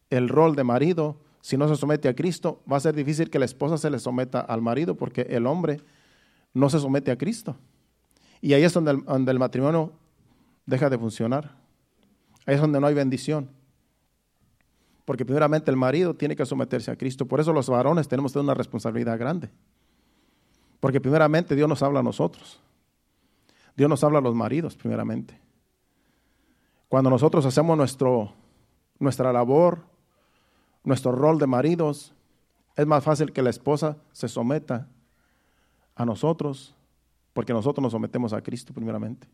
el 0.10 0.30
rol 0.30 0.56
de 0.56 0.64
marido, 0.64 1.18
si 1.42 1.58
no 1.58 1.68
se 1.68 1.76
somete 1.76 2.08
a 2.08 2.16
Cristo, 2.16 2.62
va 2.72 2.78
a 2.78 2.80
ser 2.80 2.96
difícil 2.96 3.30
que 3.30 3.40
la 3.40 3.46
esposa 3.46 3.78
se 3.78 3.90
le 3.90 4.00
someta 4.00 4.40
al 4.40 4.62
marido, 4.62 4.96
porque 4.96 5.22
el 5.30 5.46
hombre 5.46 5.80
no 6.54 6.70
se 6.70 6.80
somete 6.80 7.12
a 7.12 7.18
Cristo. 7.18 7.56
Y 8.42 8.54
ahí 8.54 8.64
es 8.64 8.74
donde 8.74 8.92
el, 8.92 9.40
matrimonio 9.40 9.92
deja 10.66 10.90
de 10.90 10.98
funcionar. 10.98 11.56
Ahí 12.46 12.56
es 12.56 12.62
donde 12.62 12.80
no 12.80 12.88
hay 12.88 12.94
bendición. 12.94 13.50
Porque 15.04 15.26
primeramente 15.26 15.70
el 15.70 15.78
marido 15.78 16.16
tiene 16.16 16.36
que 16.36 16.46
someterse 16.46 16.92
a 16.92 16.96
Cristo. 16.96 17.28
Por 17.28 17.40
eso 17.40 17.54
los 17.54 17.70
varones 17.70 18.08
tenemos 18.08 18.36
una 18.36 18.54
responsabilidad 18.54 19.18
grande. 19.20 19.50
Porque 20.80 21.00
primeramente 21.00 21.56
Dios 21.56 21.70
nos 21.70 21.82
habla 21.84 22.00
a 22.00 22.04
nosotros. 22.04 22.60
Dios 23.76 23.90
nos 23.90 24.04
habla 24.04 24.20
a 24.20 24.22
los 24.22 24.36
maridos 24.36 24.76
primeramente. 24.76 25.45
Cuando 26.96 27.10
nosotros 27.10 27.46
hacemos 27.46 27.76
nuestro, 27.76 28.32
nuestra 29.00 29.34
labor, 29.34 29.84
nuestro 30.86 31.12
rol 31.12 31.38
de 31.38 31.46
maridos, 31.46 32.14
es 32.78 32.88
más 32.88 33.04
fácil 33.04 33.34
que 33.34 33.42
la 33.42 33.50
esposa 33.50 33.98
se 34.14 34.30
someta 34.30 34.88
a 35.94 36.06
nosotros 36.06 36.74
porque 37.34 37.52
nosotros 37.52 37.84
nos 37.84 37.92
sometemos 37.92 38.32
a 38.32 38.42
Cristo 38.42 38.74
primeramente. 38.74 39.28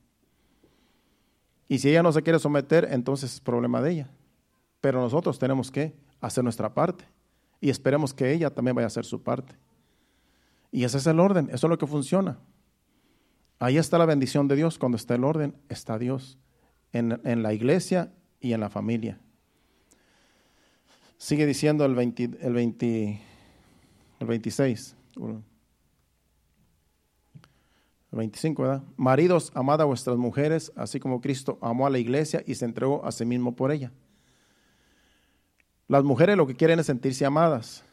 Y 1.68 1.78
si 1.78 1.90
ella 1.90 2.02
no 2.02 2.12
se 2.12 2.24
quiere 2.24 2.40
someter, 2.40 2.88
entonces 2.90 3.36
es 3.36 3.40
problema 3.40 3.80
de 3.80 3.92
ella. 3.92 4.10
Pero 4.82 5.00
nosotros 5.00 5.38
tenemos 5.38 5.70
que 5.70 5.96
hacer 6.20 6.44
nuestra 6.44 6.74
parte 6.74 7.06
y 7.60 7.70
esperemos 7.70 8.12
que 8.12 8.34
ella 8.34 8.50
también 8.50 8.76
vaya 8.76 8.86
a 8.86 8.88
hacer 8.88 9.06
su 9.06 9.22
parte. 9.22 9.54
Y 10.72 10.84
ese 10.84 10.98
es 10.98 11.06
el 11.06 11.20
orden, 11.20 11.48
eso 11.54 11.68
es 11.68 11.70
lo 11.70 11.78
que 11.78 11.86
funciona. 11.86 12.40
Ahí 13.60 13.78
está 13.78 14.00
la 14.00 14.08
bendición 14.08 14.48
de 14.48 14.56
Dios, 14.56 14.80
cuando 14.80 14.96
está 14.96 15.14
el 15.14 15.24
orden, 15.24 15.54
está 15.70 16.00
Dios 16.00 16.40
en, 16.94 17.44
la 17.44 17.54
iglesia 17.54 18.12
y 18.40 18.54
en 18.54 18.60
la 18.60 18.70
familia. 18.70 19.20
Sigue 21.18 21.46
diciendo 21.46 21.86
el, 21.86 21.96
20, 21.96 22.30
el, 22.42 22.54
20, 22.54 23.22
el 24.20 24.28
26. 24.28 24.96
25, 28.12 28.62
¿verdad? 28.62 28.84
Maridos, 28.98 29.52
amad 29.56 29.82
a 29.82 29.86
vuestras 29.86 30.18
mujeres, 30.18 30.72
así 30.76 31.00
como 31.00 31.22
Cristo 31.22 31.58
amó 31.62 31.88
a 31.88 31.90
la 31.90 32.00
iglesia 32.00 32.44
y 32.46 32.56
se 32.56 32.66
entregó 32.66 33.06
a 33.06 33.12
sí 33.12 33.26
mismo 33.26 33.56
por 33.56 33.72
ella. 33.72 33.92
Las 35.88 36.04
mujeres 36.04 36.38
lo 36.38 36.48
que 36.48 36.56
quieren 36.56 36.80
es 36.80 36.88
sentirse 36.88 37.26
amadas. 37.26 37.84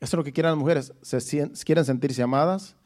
Eso 0.00 0.14
es 0.14 0.14
lo 0.14 0.24
que 0.24 0.32
quieren 0.32 0.52
las 0.52 0.58
mujeres. 0.58 0.92
Se, 1.02 1.50
quieren 1.64 1.84
sentirse 1.84 2.22
amadas, 2.22 2.76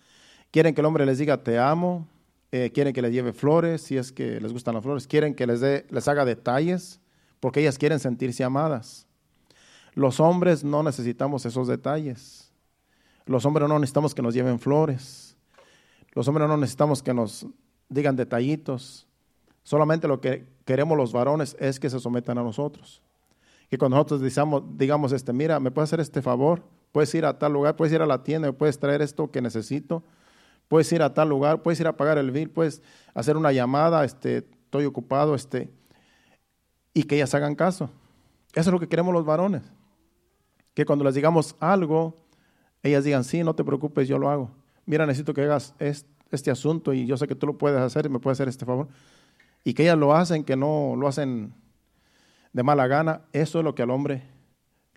Quieren 0.52 0.74
que 0.74 0.82
el 0.82 0.86
hombre 0.86 1.06
les 1.06 1.16
diga 1.16 1.42
te 1.42 1.58
amo, 1.58 2.06
eh, 2.52 2.70
quieren 2.72 2.92
que 2.92 3.00
les 3.00 3.12
lleve 3.12 3.32
flores, 3.32 3.80
si 3.80 3.96
es 3.96 4.12
que 4.12 4.38
les 4.38 4.52
gustan 4.52 4.74
las 4.74 4.82
flores, 4.82 5.06
quieren 5.06 5.34
que 5.34 5.46
les, 5.46 5.60
dé, 5.60 5.86
les 5.88 6.06
haga 6.06 6.26
detalles, 6.26 7.00
porque 7.40 7.60
ellas 7.60 7.78
quieren 7.78 7.98
sentirse 7.98 8.44
amadas. 8.44 9.06
Los 9.94 10.20
hombres 10.20 10.62
no 10.62 10.82
necesitamos 10.82 11.46
esos 11.46 11.66
detalles. 11.66 12.52
Los 13.24 13.46
hombres 13.46 13.68
no 13.68 13.78
necesitamos 13.78 14.14
que 14.14 14.20
nos 14.20 14.34
lleven 14.34 14.58
flores. 14.58 15.36
Los 16.12 16.28
hombres 16.28 16.46
no 16.46 16.58
necesitamos 16.58 17.02
que 17.02 17.14
nos 17.14 17.46
digan 17.88 18.16
detallitos. 18.16 19.06
Solamente 19.62 20.06
lo 20.06 20.20
que 20.20 20.46
queremos 20.66 20.98
los 20.98 21.12
varones 21.12 21.56
es 21.58 21.80
que 21.80 21.88
se 21.88 22.00
sometan 22.00 22.36
a 22.36 22.42
nosotros. 22.42 23.00
Que 23.70 23.78
cuando 23.78 23.96
nosotros 23.96 24.20
digamos, 24.20 24.62
digamos 24.76 25.12
este, 25.12 25.32
mira, 25.32 25.58
¿me 25.58 25.70
puedes 25.70 25.88
hacer 25.88 26.00
este 26.00 26.20
favor? 26.20 26.62
Puedes 26.92 27.14
ir 27.14 27.24
a 27.24 27.38
tal 27.38 27.54
lugar, 27.54 27.76
puedes 27.76 27.94
ir 27.94 28.02
a 28.02 28.06
la 28.06 28.22
tienda, 28.22 28.52
puedes 28.52 28.78
traer 28.78 29.00
esto 29.00 29.30
que 29.30 29.40
necesito. 29.40 30.02
Puedes 30.72 30.90
ir 30.90 31.02
a 31.02 31.12
tal 31.12 31.28
lugar, 31.28 31.60
puedes 31.60 31.78
ir 31.80 31.86
a 31.86 31.98
pagar 31.98 32.16
el 32.16 32.30
bill, 32.30 32.48
puedes 32.48 32.80
hacer 33.12 33.36
una 33.36 33.52
llamada, 33.52 34.06
este, 34.06 34.38
estoy 34.38 34.86
ocupado, 34.86 35.34
este, 35.34 35.70
y 36.94 37.02
que 37.02 37.16
ellas 37.16 37.34
hagan 37.34 37.54
caso. 37.54 37.90
Eso 38.54 38.70
es 38.70 38.72
lo 38.72 38.80
que 38.80 38.88
queremos 38.88 39.12
los 39.12 39.26
varones. 39.26 39.60
Que 40.72 40.86
cuando 40.86 41.04
les 41.04 41.14
digamos 41.14 41.56
algo, 41.60 42.16
ellas 42.82 43.04
digan, 43.04 43.22
sí, 43.22 43.44
no 43.44 43.54
te 43.54 43.64
preocupes, 43.64 44.08
yo 44.08 44.16
lo 44.16 44.30
hago. 44.30 44.50
Mira, 44.86 45.04
necesito 45.04 45.34
que 45.34 45.42
hagas 45.42 45.74
este 45.78 46.50
asunto 46.50 46.94
y 46.94 47.04
yo 47.04 47.18
sé 47.18 47.28
que 47.28 47.34
tú 47.34 47.46
lo 47.46 47.58
puedes 47.58 47.78
hacer 47.78 48.06
y 48.06 48.08
me 48.08 48.18
puedes 48.18 48.36
hacer 48.36 48.48
este 48.48 48.64
favor. 48.64 48.88
Y 49.64 49.74
que 49.74 49.82
ellas 49.82 49.98
lo 49.98 50.14
hacen, 50.14 50.42
que 50.42 50.56
no 50.56 50.94
lo 50.96 51.06
hacen 51.06 51.52
de 52.54 52.62
mala 52.62 52.86
gana. 52.86 53.20
Eso 53.34 53.58
es 53.58 53.64
lo 53.66 53.74
que 53.74 53.82
al 53.82 53.90
hombre 53.90 54.22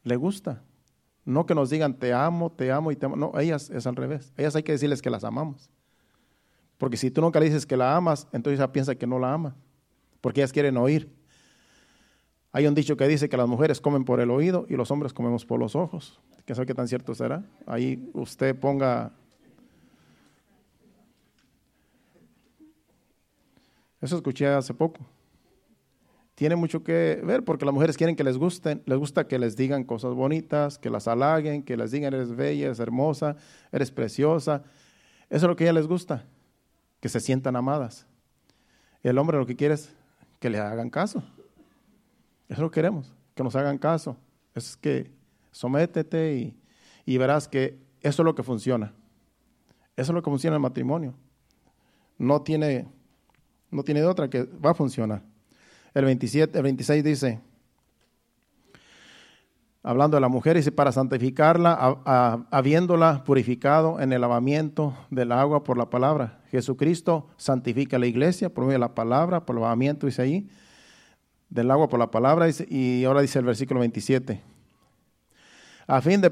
le 0.04 0.16
gusta. 0.16 0.62
No 1.26 1.48
que 1.48 1.56
nos 1.56 1.72
digan, 1.72 1.96
te 1.96 2.14
amo, 2.14 2.52
te 2.52 2.72
amo 2.72 2.92
y 2.92 2.96
te 2.96 3.08
amo. 3.08 3.16
No, 3.16 3.38
ellas 3.40 3.72
es 3.72 3.88
al 3.88 3.96
revés. 3.96 4.32
Ellas 4.38 4.56
hay 4.56 4.62
que 4.62 4.72
decirles 4.72 5.02
que 5.02 5.10
las 5.10 5.24
amamos. 5.24 5.72
Porque 6.78 6.98
si 6.98 7.10
tú 7.10 7.22
nunca 7.22 7.40
le 7.40 7.48
dices 7.48 7.66
que 7.66 7.76
la 7.76 7.96
amas, 7.96 8.28
entonces 8.32 8.60
ella 8.60 8.72
piensa 8.72 8.94
que 8.96 9.08
no 9.08 9.18
la 9.18 9.34
ama. 9.34 9.56
Porque 10.22 10.42
ellas 10.42 10.54
quieren 10.54 10.78
oír. 10.78 11.12
Hay 12.52 12.68
un 12.68 12.76
dicho 12.76 12.96
que 12.96 13.08
dice 13.08 13.28
que 13.28 13.38
las 13.38 13.48
mujeres 13.48 13.82
comen 13.82 14.06
por 14.06 14.20
el 14.20 14.30
oído 14.30 14.66
y 14.70 14.76
los 14.76 14.92
hombres 14.92 15.14
comemos 15.14 15.46
por 15.46 15.60
los 15.60 15.76
ojos. 15.76 16.22
¿Qué 16.46 16.54
sabe 16.54 16.68
qué 16.68 16.76
tan 16.76 16.88
cierto 16.88 17.16
será? 17.16 17.44
Ahí 17.66 18.10
usted 18.14 18.56
ponga... 18.58 19.12
Eso 24.00 24.16
escuché 24.16 24.48
hace 24.48 24.74
poco. 24.74 25.00
Tiene 26.36 26.58
mucho 26.58 26.84
que 26.84 27.22
ver 27.24 27.44
porque 27.46 27.64
las 27.64 27.74
mujeres 27.74 27.96
quieren 27.96 28.18
que 28.18 28.24
les 28.24 28.38
gusten, 28.38 28.84
les 28.86 28.98
gusta 28.98 29.26
que 29.26 29.40
les 29.40 29.56
digan 29.56 29.86
cosas 29.86 30.14
bonitas, 30.14 30.78
que 30.78 30.90
las 30.90 31.08
halaguen, 31.08 31.64
que 31.64 31.78
les 31.78 31.92
digan 31.92 32.14
eres 32.14 32.36
bella, 32.36 32.66
eres 32.66 32.80
hermosa, 32.80 33.38
eres 33.72 33.90
preciosa. 33.90 34.64
Eso 35.30 35.46
es 35.46 35.50
lo 35.50 35.56
que 35.56 35.64
a 35.64 35.68
ellas 35.68 35.76
les 35.76 35.88
gusta, 35.88 36.26
que 37.00 37.08
se 37.08 37.22
sientan 37.22 37.56
amadas. 37.56 38.06
El 39.02 39.18
hombre 39.18 39.38
lo 39.38 39.46
que 39.46 39.56
quiere 39.56 39.76
es 39.76 39.94
que 40.40 40.50
le 40.50 40.60
hagan 40.60 40.90
caso. 40.90 41.24
Eso 42.50 42.62
lo 42.62 42.70
queremos, 42.70 43.14
que 43.34 43.44
nos 43.44 43.56
hagan 43.56 43.78
caso. 43.78 44.18
Es 44.54 44.76
que 44.76 45.12
sométete 45.52 46.54
y, 47.06 47.18
verás 47.18 47.48
que 47.48 47.80
eso 48.02 48.22
es 48.22 48.26
lo 48.26 48.36
que 48.36 48.44
funciona. 48.44 48.94
Eso 49.96 50.12
es 50.12 50.16
lo 50.16 50.22
que 50.22 50.30
funciona 50.30 50.56
en 50.56 50.60
el 50.60 50.64
matrimonio. 50.64 51.14
No 52.18 52.42
tiene, 52.42 52.88
no 53.72 53.84
tiene 53.84 54.04
otra 54.04 54.30
que 54.30 54.44
va 54.44 54.72
a 54.72 54.74
funcionar. 54.74 55.24
El 55.96 56.04
27, 56.04 56.58
el 56.58 56.64
26 56.64 57.04
dice, 57.06 57.40
hablando 59.82 60.18
de 60.18 60.22
la 60.22 60.28
mujer, 60.28 60.58
dice, 60.58 60.74
para 60.74 60.92
santificarla, 60.92 61.72
habiéndola 62.52 63.24
purificado 63.24 64.02
en 64.02 64.12
el 64.12 64.20
lavamiento 64.20 64.94
del 65.10 65.32
agua 65.32 65.64
por 65.64 65.78
la 65.78 65.90
palabra. 65.90 66.42
Jesucristo 66.52 67.30
santifica 67.38 67.98
la 67.98 68.08
iglesia 68.08 68.54
por 68.54 68.66
medio 68.66 68.74
de 68.74 68.80
la 68.80 68.94
palabra, 68.94 69.46
por 69.46 69.56
el 69.56 69.62
lavamiento, 69.62 70.06
dice 70.06 70.22
ahí, 70.22 70.50
del 71.50 71.72
agua 71.72 71.88
por 71.88 72.00
la 72.00 72.12
palabra, 72.12 72.48
y 72.68 73.06
ahora 73.06 73.22
dice 73.22 73.40
el 73.40 73.46
versículo 73.46 73.80
27, 73.80 74.42
a 75.88 76.02
fin 76.02 76.20
de, 76.20 76.30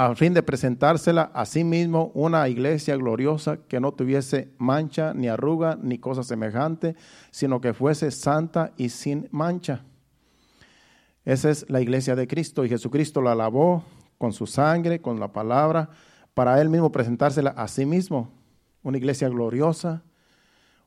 a 0.00 0.14
fin 0.14 0.32
de 0.32 0.44
presentársela 0.44 1.32
a 1.34 1.44
sí 1.44 1.64
mismo 1.64 2.12
una 2.14 2.48
iglesia 2.48 2.94
gloriosa 2.94 3.56
que 3.66 3.80
no 3.80 3.90
tuviese 3.90 4.54
mancha, 4.56 5.12
ni 5.12 5.26
arruga, 5.26 5.76
ni 5.82 5.98
cosa 5.98 6.22
semejante, 6.22 6.94
sino 7.32 7.60
que 7.60 7.74
fuese 7.74 8.12
santa 8.12 8.72
y 8.76 8.90
sin 8.90 9.26
mancha. 9.32 9.82
Esa 11.24 11.50
es 11.50 11.68
la 11.68 11.80
iglesia 11.80 12.14
de 12.14 12.28
Cristo, 12.28 12.64
y 12.64 12.68
Jesucristo 12.68 13.20
la 13.20 13.34
lavó 13.34 13.82
con 14.18 14.32
su 14.32 14.46
sangre, 14.46 15.00
con 15.00 15.18
la 15.18 15.32
palabra, 15.32 15.90
para 16.32 16.60
él 16.60 16.68
mismo 16.68 16.92
presentársela 16.92 17.50
a 17.50 17.66
sí 17.66 17.84
mismo, 17.84 18.30
una 18.84 18.98
iglesia 18.98 19.28
gloriosa, 19.28 20.04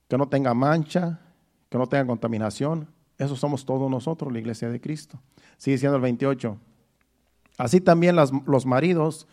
que 0.08 0.18
no 0.18 0.30
tenga 0.30 0.54
mancha, 0.54 1.20
que 1.68 1.78
no 1.78 1.86
tenga 1.86 2.08
contaminación. 2.08 2.88
Eso 3.18 3.36
somos 3.36 3.66
todos 3.66 3.92
nosotros, 3.92 4.32
la 4.32 4.40
iglesia 4.40 4.70
de 4.70 4.80
Cristo. 4.80 5.20
Sigue 5.58 5.78
siendo 5.78 5.98
el 5.98 6.02
28. 6.02 6.58
Así 7.62 7.80
también 7.80 8.16
los 8.16 8.66
maridos 8.66 9.28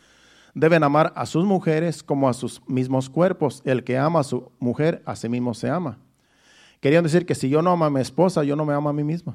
deben 0.53 0.83
amar 0.83 1.14
a 1.16 1.24
sus 1.24 1.47
mujeres 1.47 2.03
como 2.03 2.29
a 2.29 2.35
sus 2.35 2.61
mismos 2.68 3.09
cuerpos. 3.09 3.62
El 3.64 3.85
que 3.85 3.97
ama 3.97 4.20
a 4.20 4.22
su 4.22 4.53
mujer, 4.59 5.03
a 5.07 5.16
sí 5.16 5.31
mismo 5.31 5.55
se 5.55 5.70
ama. 5.70 5.97
Querían 6.83 7.05
decir 7.05 7.24
que 7.24 7.35
si 7.35 7.49
yo 7.49 7.62
no 7.62 7.70
amo 7.70 7.87
a 7.87 7.91
mi 7.91 8.03
esposa, 8.03 8.45
yo 8.45 8.55
no 8.55 8.66
me 8.66 8.74
amo 8.74 8.91
a 8.91 8.93
mí 8.93 9.03
mismo. 9.03 9.35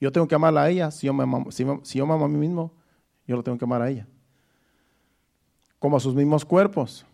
Yo 0.00 0.10
tengo 0.10 0.26
que 0.26 0.34
amarla 0.34 0.64
a 0.64 0.70
ella. 0.70 0.90
Si 0.90 1.06
yo, 1.06 1.14
me 1.14 1.22
amo, 1.22 1.52
si 1.52 1.64
yo 1.64 2.04
me 2.04 2.12
amo 2.12 2.24
a 2.24 2.28
mí 2.28 2.36
mismo, 2.36 2.72
yo 3.28 3.36
lo 3.36 3.44
tengo 3.44 3.56
que 3.56 3.64
amar 3.64 3.80
a 3.80 3.88
ella. 3.88 4.08
Como 5.78 5.96
a 5.96 6.00
sus 6.00 6.12
mismos 6.12 6.44
cuerpos. 6.44 7.06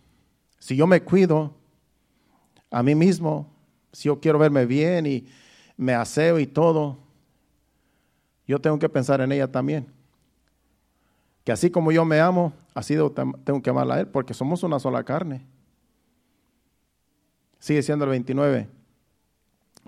Si 0.57 0.75
yo 0.75 0.87
me 0.87 1.03
cuido 1.03 1.53
a 2.71 2.81
mí 2.81 2.95
mismo, 2.95 3.53
si 3.91 4.05
yo 4.05 4.19
quiero 4.19 4.39
verme 4.39 4.65
bien 4.65 5.05
y 5.05 5.27
me 5.77 5.93
aseo 5.93 6.39
y 6.39 6.47
todo, 6.47 6.97
yo 8.47 8.59
tengo 8.59 8.79
que 8.79 8.89
pensar 8.89 9.21
en 9.21 9.31
ella 9.31 9.51
también. 9.51 9.95
Que 11.47 11.53
así 11.53 11.71
como 11.71 11.93
yo 11.93 12.03
me 12.03 12.19
amo, 12.19 12.51
así 12.73 12.95
tengo 13.45 13.61
que 13.61 13.69
amarla 13.69 13.95
a 13.95 13.99
él, 14.01 14.07
porque 14.09 14.33
somos 14.33 14.63
una 14.63 14.79
sola 14.79 15.05
carne. 15.05 15.45
Sigue 17.57 17.81
siendo 17.81 18.03
el 18.03 18.11
29. 18.11 18.67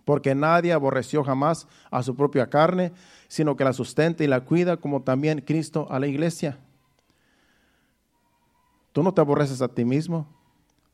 Porque 0.06 0.34
nadie 0.36 0.72
aborreció 0.72 1.22
jamás 1.22 1.68
a 1.92 2.02
su 2.02 2.16
propia 2.16 2.50
carne, 2.50 2.94
sino 3.28 3.58
que 3.58 3.66
la 3.66 3.74
sustenta 3.74 4.24
y 4.24 4.28
la 4.28 4.46
cuida, 4.46 4.78
como 4.78 5.02
también 5.02 5.42
Cristo 5.42 5.86
a 5.90 6.00
la 6.00 6.08
iglesia. 6.08 6.60
Tú 8.94 9.04
no 9.04 9.14
te 9.14 9.20
aborreces 9.20 9.62
a 9.62 9.68
ti 9.68 9.84
mismo, 9.84 10.34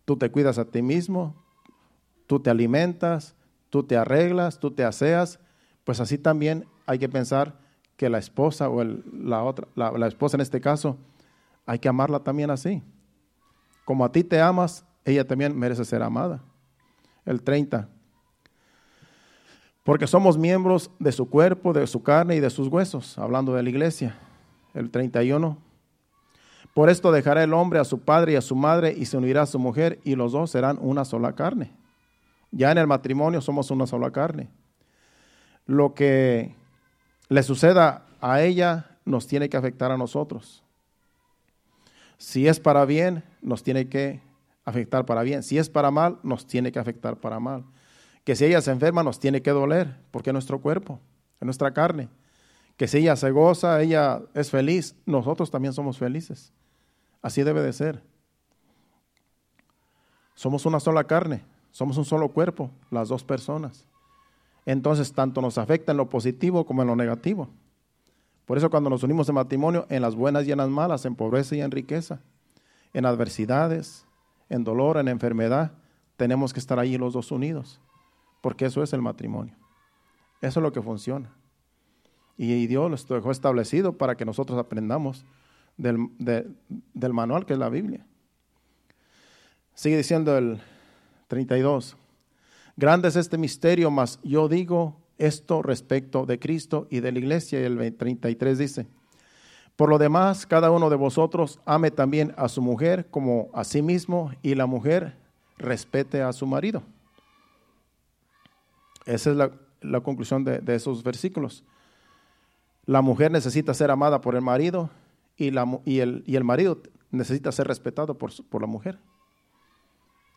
tú 0.04 0.18
te 0.18 0.32
cuidas 0.32 0.58
a 0.58 0.66
ti 0.66 0.82
mismo, 0.82 1.36
tú 2.26 2.40
te 2.40 2.50
alimentas, 2.50 3.36
tú 3.70 3.84
te 3.84 3.98
arreglas, 3.98 4.60
tú 4.60 4.72
te 4.72 4.84
aseas, 4.84 5.40
pues 5.84 6.00
así 6.00 6.18
también 6.18 6.66
hay 6.88 6.98
que 6.98 7.08
pensar 7.08 7.65
que 7.98 8.10
la 8.10 8.18
esposa 8.18 8.70
o 8.70 8.84
la 8.84 9.44
otra, 9.44 9.68
la, 9.76 10.08
esposa 10.08 10.38
en 10.38 10.42
este 10.42 10.60
caso, 10.60 10.98
hay 11.66 11.80
que 11.80 11.88
amarla 11.88 12.20
también 12.20 12.50
así. 12.50 12.84
Como 13.86 14.04
a 14.04 14.12
ti 14.12 14.24
te 14.24 14.42
amas, 14.42 14.86
ella 15.06 15.26
también 15.26 15.58
merece 15.58 15.86
ser 15.86 16.04
amada. 16.04 16.42
El 17.26 17.42
30. 17.42 17.88
Porque 19.84 20.08
somos 20.08 20.38
miembros 20.38 20.92
de 21.00 21.12
su 21.12 21.30
cuerpo, 21.30 21.72
de 21.72 21.86
su 21.88 22.02
carne 22.04 22.36
y 22.36 22.40
de 22.40 22.50
sus 22.50 22.68
huesos, 22.68 23.18
hablando 23.18 23.54
de 23.54 23.64
la 23.64 23.70
iglesia. 23.70 24.18
El 24.74 24.90
31. 24.90 25.58
Por 26.74 26.90
esto 26.90 27.12
dejará 27.12 27.44
el 27.44 27.54
hombre 27.54 27.80
a 27.80 27.86
su 27.86 28.00
padre 28.00 28.34
y 28.34 28.36
a 28.36 28.42
su 28.42 28.56
madre 28.56 28.94
y 28.98 29.06
se 29.06 29.16
unirá 29.16 29.44
a 29.44 29.46
su 29.46 29.60
mujer 29.60 30.00
y 30.04 30.16
los 30.16 30.34
dos 30.34 30.52
serán 30.52 30.78
una 30.82 31.06
sola 31.06 31.34
carne. 31.34 31.72
Ya 32.52 32.72
en 32.72 32.78
el 32.78 32.88
matrimonio 32.88 33.42
somos 33.42 33.72
una 33.72 33.88
sola 33.88 34.12
carne. 34.12 34.50
Lo 35.66 35.94
que 35.94 36.54
le 37.30 37.44
suceda 37.44 38.06
a 38.22 38.42
ella 38.42 38.98
nos 39.06 39.28
tiene 39.28 39.50
que 39.50 39.58
afectar 39.58 39.92
a 39.92 39.98
nosotros. 39.98 40.64
Si 42.18 42.48
es 42.48 42.60
para 42.60 42.86
bien, 42.86 43.24
nos 43.42 43.64
tiene 43.64 43.88
que 43.88 44.22
afectar 44.64 45.06
para 45.06 45.22
bien. 45.22 45.44
Si 45.44 45.58
es 45.58 45.70
para 45.70 45.92
mal, 45.92 46.20
nos 46.24 46.48
tiene 46.48 46.72
que 46.72 46.80
afectar 46.80 47.18
para 47.18 47.40
mal. 47.40 47.66
Que 48.24 48.36
si 48.36 48.46
ella 48.46 48.62
se 48.62 48.72
enferma, 48.72 49.04
nos 49.04 49.20
tiene 49.20 49.42
que 49.42 49.52
doler, 49.52 49.96
porque 50.12 50.32
es 50.32 50.34
nuestro 50.34 50.60
cuerpo, 50.60 51.00
es 51.40 51.46
nuestra 51.46 51.74
carne. 51.74 52.10
Que 52.78 52.88
si 52.88 52.98
ella 52.98 53.16
se 53.16 53.32
goza, 53.32 53.82
ella 53.82 54.22
es 54.34 54.50
feliz, 54.50 54.96
nosotros 55.06 55.52
también 55.52 55.74
somos 55.74 55.98
felices. 55.98 56.52
Así 57.22 57.44
debe 57.44 57.62
de 57.62 57.74
ser. 57.74 58.02
Somos 60.34 60.66
una 60.66 60.80
sola 60.80 61.04
carne. 61.06 61.44
Somos 61.76 61.98
un 61.98 62.06
solo 62.06 62.30
cuerpo, 62.30 62.72
las 62.90 63.10
dos 63.10 63.26
personas. 63.26 63.86
Entonces, 64.66 65.14
tanto 65.14 65.42
nos 65.42 65.58
afecta 65.58 65.92
en 65.92 65.98
lo 65.98 66.10
positivo 66.10 66.66
como 66.66 66.82
en 66.82 66.88
lo 66.88 66.96
negativo. 66.96 67.50
Por 68.46 68.58
eso 68.58 68.70
cuando 68.70 68.90
nos 68.90 69.04
unimos 69.04 69.28
en 69.30 69.36
matrimonio, 69.36 69.86
en 69.90 70.02
las 70.02 70.16
buenas 70.16 70.48
y 70.48 70.52
en 70.52 70.58
las 70.58 70.70
malas, 70.70 71.06
en 71.06 71.16
pobreza 71.16 71.56
y 71.56 71.62
en 71.62 71.72
riqueza, 71.72 72.22
en 72.94 73.06
adversidades, 73.06 74.06
en 74.50 74.64
dolor, 74.64 74.98
en 74.98 75.08
enfermedad, 75.08 75.74
tenemos 76.18 76.54
que 76.54 76.60
estar 76.60 76.80
ahí 76.80 76.98
los 76.98 77.14
dos 77.14 77.32
unidos, 77.32 77.82
porque 78.42 78.66
eso 78.66 78.84
es 78.84 78.94
el 78.94 79.02
matrimonio. 79.02 79.56
Eso 80.42 80.60
es 80.60 80.64
lo 80.64 80.72
que 80.72 80.82
funciona. 80.82 81.32
Y 82.38 82.68
Dios 82.68 83.10
lo 83.10 83.16
dejó 83.16 83.32
establecido 83.32 83.98
para 83.98 84.16
que 84.16 84.26
nosotros 84.26 84.60
aprendamos 84.60 85.26
del, 85.78 86.10
del 86.18 87.14
manual 87.14 87.46
que 87.46 87.54
es 87.54 87.60
la 87.60 87.70
Biblia. 87.70 88.06
Sigue 89.74 89.98
diciendo 89.98 90.38
el 90.38 90.62
32. 91.28 91.98
Grande 92.78 93.08
es 93.08 93.16
este 93.16 93.38
misterio, 93.38 93.90
mas 93.90 94.20
yo 94.24 94.50
digo 94.50 94.98
esto 95.18 95.62
respecto 95.62 96.26
de 96.26 96.40
Cristo 96.40 96.88
y 96.90 97.00
de 97.00 97.12
la 97.12 97.20
iglesia. 97.20 97.62
Y 97.62 97.64
el 97.64 97.96
33 97.96 98.58
dice, 98.58 98.88
por 99.76 99.90
lo 99.90 99.98
demás, 99.98 100.46
cada 100.46 100.72
uno 100.72 100.90
de 100.90 100.96
vosotros 100.96 101.60
ame 101.66 101.92
también 101.92 102.34
a 102.38 102.48
su 102.50 102.62
mujer 102.62 103.08
como 103.10 103.50
a 103.54 103.64
sí 103.64 103.82
mismo 103.82 104.32
y 104.42 104.56
la 104.56 104.66
mujer 104.66 105.18
respete 105.58 106.22
a 106.22 106.32
su 106.34 106.48
marido. 106.48 106.84
Esa 109.06 109.32
es 109.32 109.38
la, 109.82 110.02
conclusión 110.02 110.44
de, 110.44 110.62
esos 110.76 111.04
versículos. 111.04 111.64
La 112.86 113.02
mujer 113.02 113.32
necesita 113.32 113.74
ser 113.74 113.92
amada 113.92 114.22
por 114.22 114.36
el 114.36 114.42
marido 114.42 114.90
y, 115.38 115.48
el, 116.00 116.44
marido 116.44 116.82
necesita 117.12 117.52
ser 117.52 117.68
respetado 117.68 118.18
por, 118.18 118.32
por 118.48 118.62
la 118.62 118.68
mujer. 118.68 118.98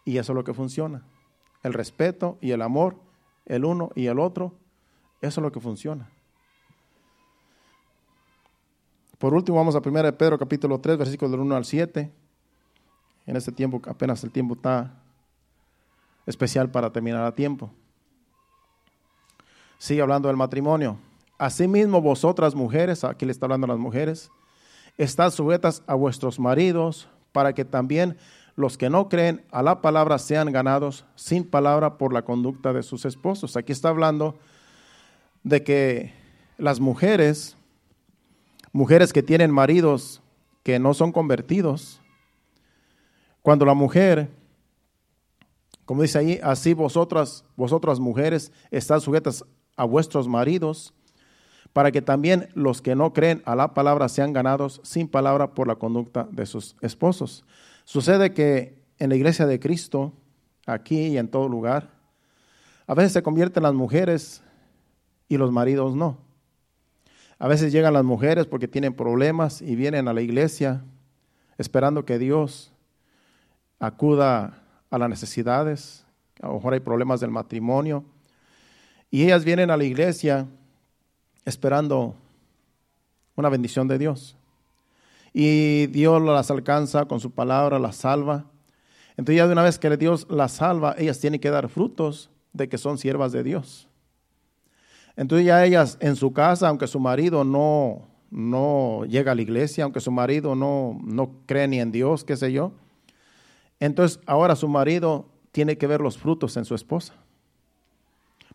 Y 0.05 0.19
eso 0.19 0.33
es 0.33 0.37
lo 0.37 0.45
que 0.45 0.55
funciona. 0.55 1.03
El 1.63 1.73
respeto 1.73 2.39
y 2.41 2.53
el 2.53 2.63
amor, 2.63 2.97
el 3.47 3.65
uno 3.65 3.91
y 3.95 4.07
el 4.07 4.19
otro, 4.19 4.55
eso 5.21 5.41
es 5.41 5.43
lo 5.43 5.53
que 5.53 5.61
funciona. 5.61 6.09
Por 9.19 9.35
último, 9.35 9.59
vamos 9.59 9.75
a 9.75 9.81
1 9.85 10.17
Pedro 10.17 10.39
capítulo 10.39 10.81
3, 10.81 10.97
versículos 10.97 11.33
del 11.33 11.41
1 11.41 11.57
al 11.57 11.65
7. 11.65 12.11
En 13.27 13.37
este 13.37 13.51
tiempo, 13.51 13.83
apenas 13.87 14.23
el 14.23 14.31
tiempo 14.31 14.55
está 14.55 14.95
especial 16.25 16.71
para 16.71 16.93
terminar 16.93 17.25
a 17.25 17.35
tiempo. 17.35 17.71
Sigue 19.79 20.03
hablando 20.03 20.29
del 20.29 20.37
matrimonio. 20.37 20.99
Asimismo, 21.37 22.01
vosotras 22.01 22.55
mujeres, 22.55 23.03
aquí 23.05 23.27
le 23.27 23.33
está 23.33 23.47
hablando 23.47 23.65
a 23.65 23.69
las 23.69 23.79
mujeres, 23.79 24.31
estad 24.97 25.31
sujetas 25.31 25.83
a 25.87 25.95
vuestros 25.95 26.39
maridos, 26.39 27.09
para 27.33 27.53
que 27.53 27.65
también 27.65 28.17
los 28.59 28.77
que 28.77 28.91
no 28.91 29.09
creen 29.09 29.45
a 29.53 29.63
la 29.63 29.81
palabra 29.81 30.19
sean 30.19 30.51
ganados 30.51 31.05
sin 31.15 31.45
palabra 31.45 31.97
por 31.97 32.13
la 32.13 32.23
conducta 32.23 32.73
de 32.73 32.83
sus 32.83 33.05
esposos. 33.05 33.57
Aquí 33.57 33.71
está 33.71 33.89
hablando 33.89 34.37
de 35.45 35.63
que 35.63 36.13
las 36.59 36.81
mujeres 36.81 37.57
mujeres 38.73 39.13
que 39.13 39.23
tienen 39.23 39.53
maridos 39.53 40.23
que 40.63 40.81
no 40.81 40.93
son 40.93 41.13
convertidos. 41.13 42.01
Cuando 43.43 43.65
la 43.65 43.75
mujer, 43.75 44.29
como 45.85 46.03
dice 46.03 46.19
ahí, 46.19 46.41
así 46.43 46.75
vosotras, 46.75 47.45
vosotras 47.57 48.01
mujeres, 48.01 48.53
están 48.73 49.01
sujetas 49.01 49.45
a 49.77 49.85
vuestros 49.85 50.29
maridos, 50.29 50.93
para 51.73 51.93
que 51.93 52.03
también 52.03 52.49
los 52.55 52.83
que 52.83 52.97
no 52.97 53.13
creen 53.13 53.41
a 53.45 53.55
la 53.55 53.73
palabra 53.73 54.09
sean 54.09 54.33
ganados 54.33 54.81
sin 54.83 55.07
palabra 55.07 55.55
por 55.55 55.69
la 55.69 55.77
conducta 55.77 56.27
de 56.33 56.47
sus 56.47 56.75
esposos. 56.81 57.45
Sucede 57.89 58.35
que 58.35 58.85
en 58.99 59.09
la 59.09 59.17
iglesia 59.17 59.47
de 59.47 59.59
Cristo, 59.59 60.13
aquí 60.67 61.07
y 61.07 61.17
en 61.17 61.27
todo 61.27 61.49
lugar, 61.49 61.89
a 62.87 62.93
veces 62.93 63.13
se 63.13 63.23
convierten 63.23 63.63
las 63.63 63.73
mujeres 63.73 64.43
y 65.27 65.39
los 65.39 65.51
maridos 65.53 65.97
no. 65.97 66.19
A 67.39 67.49
veces 67.49 67.73
llegan 67.73 67.95
las 67.95 68.05
mujeres 68.05 68.47
porque 68.47 68.69
tienen 68.69 68.93
problemas 68.93 69.63
y 69.63 69.75
vienen 69.75 70.07
a 70.07 70.13
la 70.13 70.21
iglesia 70.21 70.85
esperando 71.57 72.05
que 72.05 72.19
Dios 72.19 72.75
acuda 73.79 74.63
a 74.91 74.99
las 74.99 75.09
necesidades. 75.09 76.05
A 76.43 76.49
lo 76.49 76.57
mejor 76.57 76.75
hay 76.75 76.81
problemas 76.81 77.21
del 77.21 77.31
matrimonio. 77.31 78.05
Y 79.11 79.25
ellas 79.25 79.47
vienen 79.47 79.71
a 79.71 79.79
la 79.79 79.85
iglesia 79.85 80.47
esperando 81.47 82.17
una 83.35 83.49
bendición 83.49 83.89
de 83.89 83.97
Dios. 83.97 84.38
Y 85.41 85.87
Dios 85.87 86.21
las 86.21 86.51
alcanza 86.51 87.05
con 87.05 87.21
su 87.21 87.31
palabra, 87.31 87.79
las 87.79 87.95
salva. 87.95 88.47
Entonces 89.11 89.37
ya 89.37 89.47
de 89.47 89.53
una 89.53 89.63
vez 89.63 89.79
que 89.79 89.97
Dios 89.97 90.27
las 90.29 90.51
salva, 90.51 90.97
ellas 90.99 91.21
tienen 91.21 91.39
que 91.39 91.49
dar 91.49 91.69
frutos 91.69 92.29
de 92.53 92.69
que 92.69 92.77
son 92.77 92.99
siervas 92.99 93.31
de 93.31 93.45
Dios. 93.45 93.87
Entonces 95.15 95.47
ya 95.47 95.65
ellas 95.65 95.97
en 96.01 96.17
su 96.17 96.33
casa, 96.33 96.67
aunque 96.67 96.89
su 96.89 96.99
marido 96.99 97.45
no, 97.45 98.09
no 98.33 99.05
llega 99.05 99.31
a 99.31 99.37
la 99.37 99.43
iglesia, 99.43 99.85
aunque 99.85 100.01
su 100.01 100.11
marido 100.11 100.57
no, 100.57 100.99
no 101.05 101.31
cree 101.47 101.69
ni 101.69 101.79
en 101.79 101.93
Dios, 101.93 102.25
qué 102.25 102.37
sé 102.37 102.51
yo, 102.51 102.73
entonces 103.79 104.19
ahora 104.27 104.57
su 104.57 104.67
marido 104.67 105.29
tiene 105.53 105.79
que 105.79 105.87
ver 105.87 106.01
los 106.01 106.19
frutos 106.19 106.57
en 106.57 106.65
su 106.65 106.75
esposa. 106.75 107.15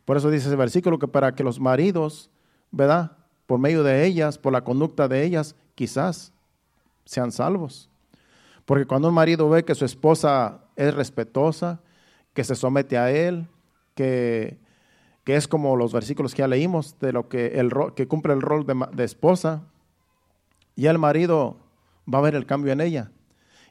Por 0.03 0.17
eso 0.17 0.29
dice 0.29 0.47
ese 0.47 0.57
versículo 0.57 0.99
que 0.99 1.07
para 1.07 1.33
que 1.33 1.45
los 1.45 1.61
maridos, 1.61 2.29
¿verdad? 2.71 3.13
Por 3.45 3.57
medio 3.57 3.83
de 3.83 4.05
ellas, 4.05 4.37
por 4.37 4.51
la 4.51 4.65
conducta 4.65 5.07
de 5.07 5.23
ellas, 5.23 5.55
quizás 5.75 6.33
sean 7.05 7.31
salvos. 7.31 7.89
Porque 8.65 8.85
cuando 8.85 9.09
un 9.09 9.13
marido 9.13 9.49
ve 9.49 9.65
que 9.65 9.75
su 9.75 9.85
esposa 9.85 10.61
es 10.75 10.93
respetuosa, 10.93 11.81
que 12.33 12.43
se 12.43 12.55
somete 12.55 12.97
a 12.97 13.11
él, 13.11 13.47
que 13.95 14.57
que 15.23 15.35
es 15.35 15.47
como 15.47 15.75
los 15.75 15.93
versículos 15.93 16.33
que 16.33 16.39
ya 16.39 16.47
leímos, 16.47 16.99
de 16.99 17.13
lo 17.13 17.29
que, 17.29 17.59
el, 17.59 17.71
que 17.95 18.07
cumple 18.07 18.33
el 18.33 18.41
rol 18.41 18.65
de, 18.65 18.75
de 18.93 19.03
esposa, 19.03 19.63
y 20.75 20.87
el 20.87 20.97
marido 20.97 21.57
va 22.11 22.19
a 22.19 22.21
ver 22.21 22.35
el 22.35 22.45
cambio 22.45 22.73
en 22.73 22.81
ella. 22.81 23.11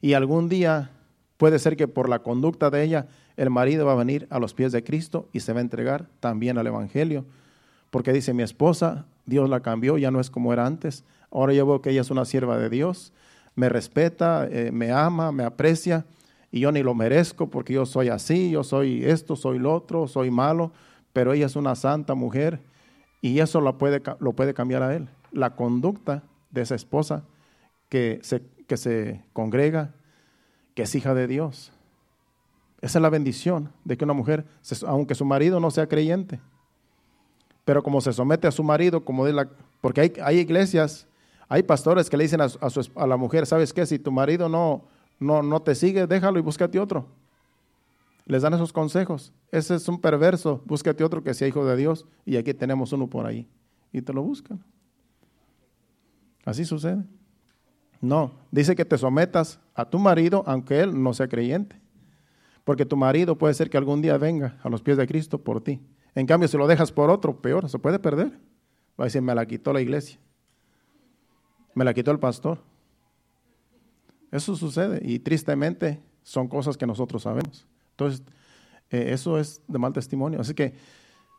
Y 0.00 0.14
algún 0.14 0.48
día 0.48 0.90
puede 1.36 1.58
ser 1.58 1.76
que 1.76 1.88
por 1.88 2.08
la 2.08 2.20
conducta 2.20 2.70
de 2.70 2.82
ella, 2.82 3.06
el 3.36 3.50
marido 3.50 3.86
va 3.86 3.92
a 3.92 3.96
venir 3.96 4.26
a 4.30 4.38
los 4.38 4.54
pies 4.54 4.72
de 4.72 4.84
Cristo 4.84 5.28
y 5.32 5.40
se 5.40 5.52
va 5.52 5.58
a 5.58 5.62
entregar 5.62 6.08
también 6.20 6.58
al 6.58 6.66
Evangelio. 6.66 7.24
Porque 7.90 8.12
dice, 8.12 8.32
mi 8.32 8.42
esposa, 8.42 9.06
Dios 9.26 9.50
la 9.50 9.60
cambió, 9.60 9.98
ya 9.98 10.10
no 10.10 10.20
es 10.20 10.30
como 10.30 10.52
era 10.52 10.64
antes. 10.64 11.04
Ahora 11.30 11.52
yo 11.52 11.66
veo 11.66 11.82
que 11.82 11.90
ella 11.90 12.00
es 12.00 12.10
una 12.10 12.24
sierva 12.24 12.56
de 12.56 12.70
Dios, 12.70 13.12
me 13.54 13.68
respeta, 13.68 14.46
eh, 14.50 14.70
me 14.72 14.92
ama, 14.92 15.32
me 15.32 15.44
aprecia, 15.44 16.06
y 16.50 16.60
yo 16.60 16.72
ni 16.72 16.82
lo 16.82 16.94
merezco 16.94 17.48
porque 17.48 17.72
yo 17.72 17.86
soy 17.86 18.08
así, 18.08 18.50
yo 18.50 18.62
soy 18.64 19.04
esto, 19.04 19.36
soy 19.36 19.58
lo 19.58 19.74
otro, 19.74 20.06
soy 20.06 20.30
malo 20.30 20.72
pero 21.12 21.32
ella 21.32 21.46
es 21.46 21.56
una 21.56 21.74
santa 21.74 22.14
mujer 22.14 22.60
y 23.20 23.38
eso 23.40 23.60
lo 23.60 23.78
puede, 23.78 24.02
lo 24.18 24.32
puede 24.32 24.54
cambiar 24.54 24.82
a 24.82 24.94
él. 24.94 25.08
La 25.30 25.54
conducta 25.54 26.22
de 26.50 26.62
esa 26.62 26.74
esposa 26.74 27.24
que 27.88 28.18
se, 28.22 28.42
que 28.66 28.76
se 28.76 29.22
congrega, 29.32 29.94
que 30.74 30.82
es 30.82 30.94
hija 30.94 31.14
de 31.14 31.26
Dios. 31.26 31.72
Esa 32.80 32.98
es 32.98 33.02
la 33.02 33.10
bendición 33.10 33.72
de 33.84 33.96
que 33.96 34.04
una 34.04 34.14
mujer, 34.14 34.44
aunque 34.86 35.14
su 35.14 35.24
marido 35.24 35.60
no 35.60 35.70
sea 35.70 35.86
creyente, 35.86 36.40
pero 37.64 37.82
como 37.82 38.00
se 38.00 38.12
somete 38.12 38.48
a 38.48 38.50
su 38.50 38.64
marido, 38.64 39.04
como 39.04 39.24
de 39.24 39.32
la, 39.32 39.48
porque 39.80 40.00
hay, 40.00 40.12
hay 40.24 40.38
iglesias, 40.38 41.06
hay 41.52 41.62
pastores 41.62 42.08
que 42.08 42.16
le 42.16 42.24
dicen 42.24 42.40
a, 42.40 43.06
la 43.06 43.16
mujer, 43.18 43.44
¿sabes 43.44 43.74
qué? 43.74 43.84
Si 43.84 43.98
tu 43.98 44.10
marido 44.10 44.48
no, 44.48 44.86
no, 45.20 45.42
no 45.42 45.60
te 45.60 45.74
sigue, 45.74 46.06
déjalo 46.06 46.38
y 46.38 46.42
búscate 46.42 46.80
otro. 46.80 47.04
Les 48.24 48.40
dan 48.40 48.54
esos 48.54 48.72
consejos. 48.72 49.34
Ese 49.50 49.74
es 49.74 49.86
un 49.86 50.00
perverso. 50.00 50.62
Búscate 50.64 51.04
otro 51.04 51.22
que 51.22 51.34
sea 51.34 51.46
hijo 51.46 51.66
de 51.66 51.76
Dios. 51.76 52.06
Y 52.24 52.38
aquí 52.38 52.54
tenemos 52.54 52.94
uno 52.94 53.06
por 53.06 53.26
ahí. 53.26 53.46
Y 53.92 54.00
te 54.00 54.14
lo 54.14 54.22
buscan. 54.22 54.64
Así 56.46 56.64
sucede. 56.64 57.04
No, 58.00 58.32
dice 58.50 58.74
que 58.74 58.86
te 58.86 58.96
sometas 58.96 59.60
a 59.74 59.84
tu 59.84 59.98
marido 59.98 60.44
aunque 60.46 60.80
él 60.80 61.02
no 61.02 61.12
sea 61.12 61.28
creyente. 61.28 61.78
Porque 62.64 62.86
tu 62.86 62.96
marido 62.96 63.36
puede 63.36 63.52
ser 63.52 63.68
que 63.68 63.76
algún 63.76 64.00
día 64.00 64.16
venga 64.16 64.58
a 64.62 64.70
los 64.70 64.80
pies 64.80 64.96
de 64.96 65.06
Cristo 65.06 65.36
por 65.36 65.62
ti. 65.62 65.82
En 66.14 66.24
cambio, 66.24 66.48
si 66.48 66.56
lo 66.56 66.66
dejas 66.66 66.90
por 66.92 67.10
otro, 67.10 67.42
peor, 67.42 67.68
se 67.68 67.78
puede 67.78 67.98
perder. 67.98 68.28
Va 68.98 69.04
a 69.04 69.04
decir, 69.04 69.20
me 69.20 69.34
la 69.34 69.44
quitó 69.44 69.74
la 69.74 69.82
iglesia. 69.82 70.18
Me 71.74 71.84
la 71.84 71.94
quitó 71.94 72.10
el 72.10 72.18
pastor. 72.18 72.58
Eso 74.30 74.56
sucede 74.56 75.00
y 75.02 75.18
tristemente 75.18 76.00
son 76.22 76.48
cosas 76.48 76.76
que 76.76 76.86
nosotros 76.86 77.22
sabemos. 77.22 77.66
Entonces, 77.90 78.22
eh, 78.90 79.12
eso 79.12 79.38
es 79.38 79.60
de 79.68 79.78
mal 79.78 79.92
testimonio. 79.92 80.40
Así 80.40 80.54
que 80.54 80.74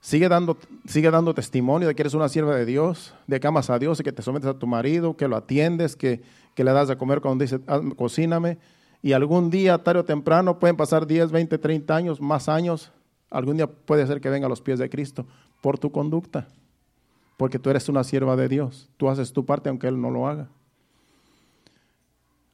sigue 0.02 0.30
dando, 0.30 0.58
sigue 0.86 1.10
dando 1.10 1.34
testimonio 1.34 1.88
de 1.88 1.96
que 1.96 2.04
eres 2.04 2.14
una 2.14 2.30
sierva 2.30 2.56
de 2.56 2.66
Dios, 2.66 3.14
de 3.28 3.40
que 3.40 3.48
amas 3.48 3.70
a 3.70 3.80
Dios 3.80 4.00
y 4.00 4.04
que 4.04 4.12
te 4.12 4.22
sometes 4.22 4.50
a 4.50 4.60
tu 4.60 4.68
marido, 4.68 5.18
que 5.18 5.28
lo 5.28 5.36
atiendes, 5.36 5.96
que, 5.96 6.22
le 6.56 6.72
das 6.72 6.88
de 6.88 6.98
comer 6.98 7.22
cuando 7.22 7.44
dice, 7.44 7.60
cocíname. 7.96 8.58
Y 9.02 9.14
algún 9.14 9.50
día, 9.50 9.84
tarde 9.84 10.02
o 10.02 10.06
temprano, 10.06 10.60
pueden 10.60 10.78
pasar 10.78 11.08
10, 11.08 11.32
20, 11.32 11.58
30 11.58 11.96
años, 11.96 12.22
más 12.22 12.48
años. 12.48 12.92
Algún 13.30 13.58
día 13.58 13.68
puede 13.68 14.06
ser 14.08 14.22
que 14.22 14.30
venga 14.30 14.46
a 14.46 14.50
los 14.50 14.62
pies 14.62 14.80
de 14.80 14.90
Cristo 14.90 15.26
por 15.62 15.80
tu 15.80 15.92
conducta. 15.92 16.48
Porque 17.44 17.60
tú 17.60 17.70
eres 17.70 17.90
una 17.90 18.06
sierva 18.06 18.38
de 18.38 18.48
Dios. 18.48 18.90
Tú 18.96 19.10
haces 19.10 19.34
tu 19.34 19.46
parte 19.46 19.68
aunque 19.68 19.90
Él 19.90 20.00
no 20.00 20.10
lo 20.10 20.30
haga. 20.30 20.48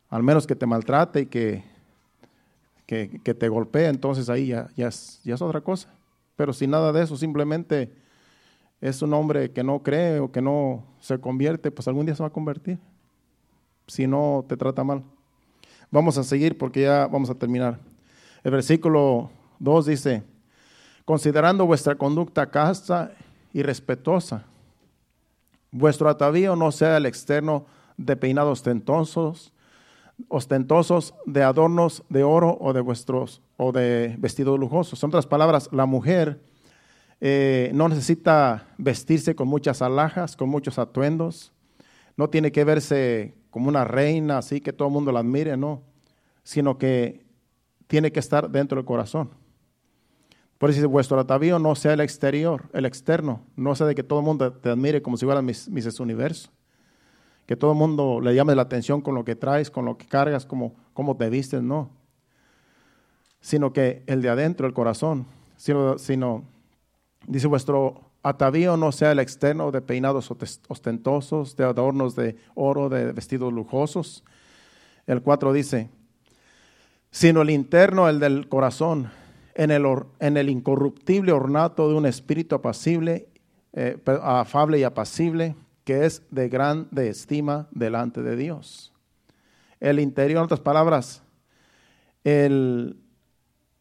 Al 0.09 0.23
menos 0.23 0.47
que 0.47 0.55
te 0.55 0.65
maltrate 0.65 1.19
y 1.19 1.25
que 1.27 1.63
que, 2.87 3.35
te 3.35 3.49
golpea, 3.49 3.89
entonces 3.89 4.31
ahí 4.31 4.47
ya, 4.47 4.67
ya, 4.75 4.87
es, 4.87 5.21
ya 5.23 5.35
es 5.35 5.41
otra 5.43 5.61
cosa. 5.61 5.93
Pero 6.35 6.53
si 6.53 6.65
nada 6.65 6.91
de 6.91 7.03
eso, 7.03 7.15
simplemente 7.15 7.93
es 8.81 9.03
un 9.03 9.13
hombre 9.13 9.51
que 9.51 9.63
no 9.63 9.83
cree 9.83 10.17
o 10.17 10.31
que 10.31 10.41
no 10.41 10.83
se 10.99 11.19
convierte, 11.19 11.69
pues 11.69 11.87
algún 11.87 12.07
día 12.07 12.15
se 12.15 12.23
va 12.23 12.29
a 12.29 12.33
convertir. 12.33 12.79
Si 13.85 14.07
no 14.07 14.43
te 14.49 14.57
trata 14.57 14.83
mal. 14.83 15.03
Vamos 15.91 16.17
a 16.17 16.23
seguir 16.23 16.57
porque 16.57 16.81
ya 16.81 17.05
vamos 17.05 17.29
a 17.29 17.35
terminar. 17.35 17.77
El 18.43 18.53
versículo 18.53 19.29
2 19.59 19.85
dice, 19.85 20.23
considerando 21.05 21.67
vuestra 21.67 21.93
conducta 21.93 22.49
casta 22.49 23.11
y 23.53 23.61
respetuosa, 23.61 24.47
vuestro 25.71 26.09
atavío 26.09 26.55
no 26.55 26.71
sea 26.71 26.97
el 26.97 27.05
externo 27.05 27.65
de 27.97 28.15
peinados 28.15 28.63
tentosos, 28.63 29.53
ostentosos 30.27 31.13
de 31.25 31.43
adornos 31.43 32.03
de 32.09 32.23
oro 32.23 32.57
o 32.59 32.73
de 32.73 32.81
vuestros 32.81 33.41
o 33.57 33.71
de 33.71 34.15
vestidos 34.19 34.59
lujosos. 34.59 35.01
En 35.03 35.09
otras 35.09 35.27
palabras, 35.27 35.69
la 35.71 35.85
mujer 35.85 36.41
eh, 37.21 37.71
no 37.73 37.89
necesita 37.89 38.67
vestirse 38.77 39.35
con 39.35 39.47
muchas 39.47 39.81
alhajas, 39.81 40.35
con 40.35 40.49
muchos 40.49 40.79
atuendos. 40.79 41.53
No 42.15 42.29
tiene 42.29 42.51
que 42.51 42.63
verse 42.63 43.35
como 43.49 43.69
una 43.69 43.83
reina, 43.83 44.37
así 44.37 44.61
que 44.61 44.73
todo 44.73 44.87
el 44.87 44.93
mundo 44.93 45.11
la 45.11 45.19
admire, 45.19 45.57
no. 45.57 45.83
Sino 46.43 46.77
que 46.77 47.25
tiene 47.87 48.11
que 48.11 48.19
estar 48.19 48.49
dentro 48.49 48.77
del 48.77 48.85
corazón. 48.85 49.31
Por 50.59 50.69
eso 50.69 50.77
dice, 50.77 50.87
vuestro 50.87 51.17
atavío 51.17 51.57
no 51.57 51.73
sea 51.73 51.93
el 51.93 52.01
exterior, 52.01 52.65
el 52.73 52.85
externo. 52.85 53.41
No 53.55 53.73
sea 53.75 53.87
de 53.87 53.95
que 53.95 54.03
todo 54.03 54.19
el 54.19 54.25
mundo 54.25 54.51
te 54.51 54.69
admire 54.69 55.01
como 55.01 55.15
si 55.15 55.25
fueran 55.25 55.45
mis, 55.45 55.69
mis 55.69 55.99
universo. 56.01 56.51
Que 57.45 57.55
todo 57.55 57.71
el 57.71 57.77
mundo 57.77 58.19
le 58.21 58.35
llame 58.35 58.53
la 58.55 58.63
atención 58.63 58.99
con 58.99 59.15
lo 59.15 59.23
que 59.23 59.37
traes, 59.37 59.71
con 59.71 59.85
lo 59.85 59.97
que 59.97 60.05
cargas, 60.05 60.45
como, 60.45 60.75
te 61.17 61.29
vistes, 61.29 61.63
no. 61.63 61.89
Sino 63.39 63.71
que 63.71 64.03
el 64.05 64.21
de 64.21 64.29
adentro, 64.29 64.67
el 64.67 64.73
corazón. 64.73 65.25
Sino, 65.55 65.97
sino 65.97 66.43
dice, 67.25 67.47
vuestro 67.47 68.11
atavío 68.21 68.75
no 68.75 68.91
sea 68.91 69.13
el 69.13 69.19
externo 69.19 69.71
de 69.71 69.81
peinados 69.81 70.29
ostentosos, 70.67 71.55
de 71.55 71.63
adornos 71.63 72.17
de 72.17 72.35
oro, 72.53 72.89
de 72.89 73.13
vestidos 73.13 73.53
lujosos. 73.53 74.25
El 75.07 75.21
4 75.21 75.53
dice, 75.53 75.89
sino 77.11 77.43
el 77.43 77.49
interno, 77.49 78.09
el 78.09 78.19
del 78.19 78.49
corazón, 78.49 79.09
en 79.59 80.37
el, 80.37 80.49
incorruptible 80.49 81.33
ornato 81.33 81.89
de 81.89 81.95
un 81.95 82.05
espíritu 82.05 82.55
apacible, 82.55 83.27
eh, 83.73 83.97
afable 84.05 84.79
y 84.79 84.83
apacible, 84.83 85.57
que 85.83 86.05
es 86.05 86.23
de 86.31 86.47
grande 86.47 87.09
estima 87.09 87.67
delante 87.71 88.21
de 88.21 88.37
Dios. 88.37 88.93
El 89.81 89.99
interior, 89.99 90.37
en 90.37 90.45
otras 90.45 90.61
palabras, 90.61 91.23
el, 92.23 93.01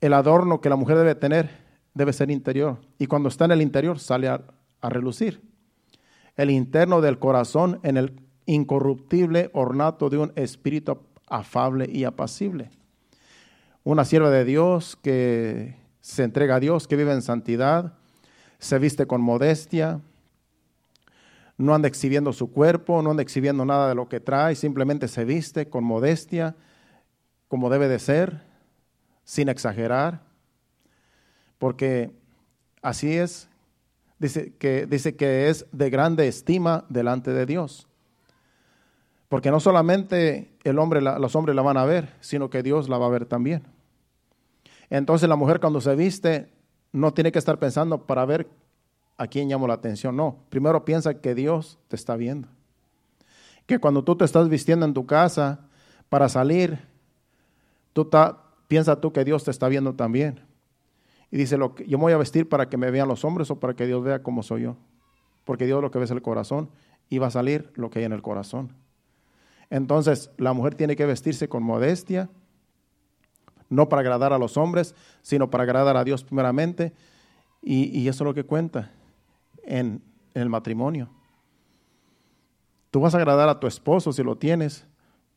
el 0.00 0.12
adorno 0.14 0.60
que 0.60 0.68
la 0.68 0.74
mujer 0.74 0.96
debe 0.96 1.14
tener 1.14 1.68
debe 1.94 2.12
ser 2.12 2.32
interior. 2.32 2.78
Y 2.98 3.06
cuando 3.06 3.28
está 3.28 3.44
en 3.44 3.52
el 3.52 3.62
interior 3.62 4.00
sale 4.00 4.28
a 4.28 4.42
relucir. 4.82 5.40
El 6.36 6.50
interno 6.50 7.00
del 7.00 7.18
corazón 7.18 7.80
en 7.84 7.96
el 7.96 8.20
incorruptible 8.46 9.50
ornato 9.52 10.08
de 10.08 10.18
un 10.18 10.32
espíritu 10.34 10.98
afable 11.28 11.88
y 11.88 12.04
apacible 12.04 12.70
una 13.84 14.04
sierva 14.04 14.30
de 14.30 14.44
Dios 14.44 14.96
que 15.02 15.76
se 16.00 16.24
entrega 16.24 16.56
a 16.56 16.60
Dios, 16.60 16.86
que 16.86 16.96
vive 16.96 17.12
en 17.12 17.22
santidad, 17.22 17.94
se 18.58 18.78
viste 18.78 19.06
con 19.06 19.20
modestia, 19.20 20.00
no 21.56 21.74
anda 21.74 21.88
exhibiendo 21.88 22.32
su 22.32 22.52
cuerpo, 22.52 23.02
no 23.02 23.10
anda 23.10 23.22
exhibiendo 23.22 23.64
nada 23.64 23.88
de 23.88 23.94
lo 23.94 24.08
que 24.08 24.20
trae, 24.20 24.54
simplemente 24.54 25.08
se 25.08 25.24
viste 25.24 25.68
con 25.68 25.84
modestia, 25.84 26.54
como 27.48 27.70
debe 27.70 27.88
de 27.88 27.98
ser, 27.98 28.42
sin 29.24 29.48
exagerar, 29.48 30.22
porque 31.58 32.12
así 32.80 33.16
es, 33.16 33.48
dice 34.18 34.54
que, 34.58 34.86
dice 34.86 35.16
que 35.16 35.48
es 35.48 35.66
de 35.72 35.90
grande 35.90 36.28
estima 36.28 36.84
delante 36.88 37.32
de 37.32 37.44
Dios. 37.44 37.87
Porque 39.28 39.50
no 39.50 39.60
solamente 39.60 40.56
el 40.64 40.78
hombre, 40.78 41.00
los 41.00 41.36
hombres 41.36 41.54
la 41.54 41.62
van 41.62 41.76
a 41.76 41.84
ver, 41.84 42.14
sino 42.20 42.48
que 42.48 42.62
Dios 42.62 42.88
la 42.88 42.98
va 42.98 43.06
a 43.06 43.10
ver 43.10 43.26
también. 43.26 43.62
Entonces 44.90 45.28
la 45.28 45.36
mujer 45.36 45.60
cuando 45.60 45.80
se 45.80 45.94
viste 45.94 46.50
no 46.92 47.12
tiene 47.12 47.30
que 47.30 47.38
estar 47.38 47.58
pensando 47.58 48.06
para 48.06 48.24
ver 48.24 48.48
a 49.18 49.26
quién 49.26 49.48
llamo 49.48 49.66
la 49.66 49.74
atención. 49.74 50.16
No, 50.16 50.44
primero 50.48 50.84
piensa 50.84 51.20
que 51.20 51.34
Dios 51.34 51.78
te 51.88 51.96
está 51.96 52.16
viendo. 52.16 52.48
Que 53.66 53.78
cuando 53.78 54.02
tú 54.02 54.16
te 54.16 54.24
estás 54.24 54.48
vistiendo 54.48 54.86
en 54.86 54.94
tu 54.94 55.04
casa 55.04 55.60
para 56.08 56.30
salir, 56.30 56.78
tú 57.92 58.08
piensa 58.66 59.00
tú 59.00 59.12
que 59.12 59.24
Dios 59.24 59.44
te 59.44 59.50
está 59.50 59.68
viendo 59.68 59.94
también. 59.94 60.40
Y 61.30 61.36
dice, 61.36 61.58
lo 61.58 61.74
que, 61.74 61.86
yo 61.86 61.98
me 61.98 62.04
voy 62.04 62.12
a 62.14 62.16
vestir 62.16 62.48
para 62.48 62.70
que 62.70 62.78
me 62.78 62.90
vean 62.90 63.08
los 63.08 63.24
hombres 63.24 63.50
o 63.50 63.60
para 63.60 63.74
que 63.74 63.86
Dios 63.86 64.02
vea 64.02 64.22
cómo 64.22 64.42
soy 64.42 64.62
yo. 64.62 64.76
Porque 65.44 65.66
Dios 65.66 65.82
lo 65.82 65.90
que 65.90 65.98
ve 65.98 66.06
es 66.06 66.10
el 66.10 66.22
corazón 66.22 66.70
y 67.10 67.18
va 67.18 67.26
a 67.26 67.30
salir 67.30 67.70
lo 67.74 67.90
que 67.90 67.98
hay 67.98 68.04
en 68.06 68.12
el 68.12 68.22
corazón. 68.22 68.72
Entonces, 69.70 70.30
la 70.38 70.52
mujer 70.52 70.74
tiene 70.74 70.96
que 70.96 71.06
vestirse 71.06 71.48
con 71.48 71.62
modestia, 71.62 72.30
no 73.68 73.88
para 73.88 74.00
agradar 74.00 74.32
a 74.32 74.38
los 74.38 74.56
hombres, 74.56 74.94
sino 75.22 75.50
para 75.50 75.64
agradar 75.64 75.96
a 75.96 76.04
Dios 76.04 76.24
primeramente. 76.24 76.94
Y, 77.62 78.08
eso 78.08 78.24
es 78.24 78.26
lo 78.26 78.34
que 78.34 78.44
cuenta 78.44 78.92
en, 79.64 80.02
en 80.34 80.42
el 80.42 80.48
matrimonio. 80.48 81.10
Tú 82.90 83.00
vas 83.00 83.14
a 83.14 83.18
agradar 83.18 83.48
a 83.48 83.60
tu 83.60 83.66
esposo 83.66 84.12
si 84.12 84.22
lo 84.22 84.36
tienes, 84.36 84.86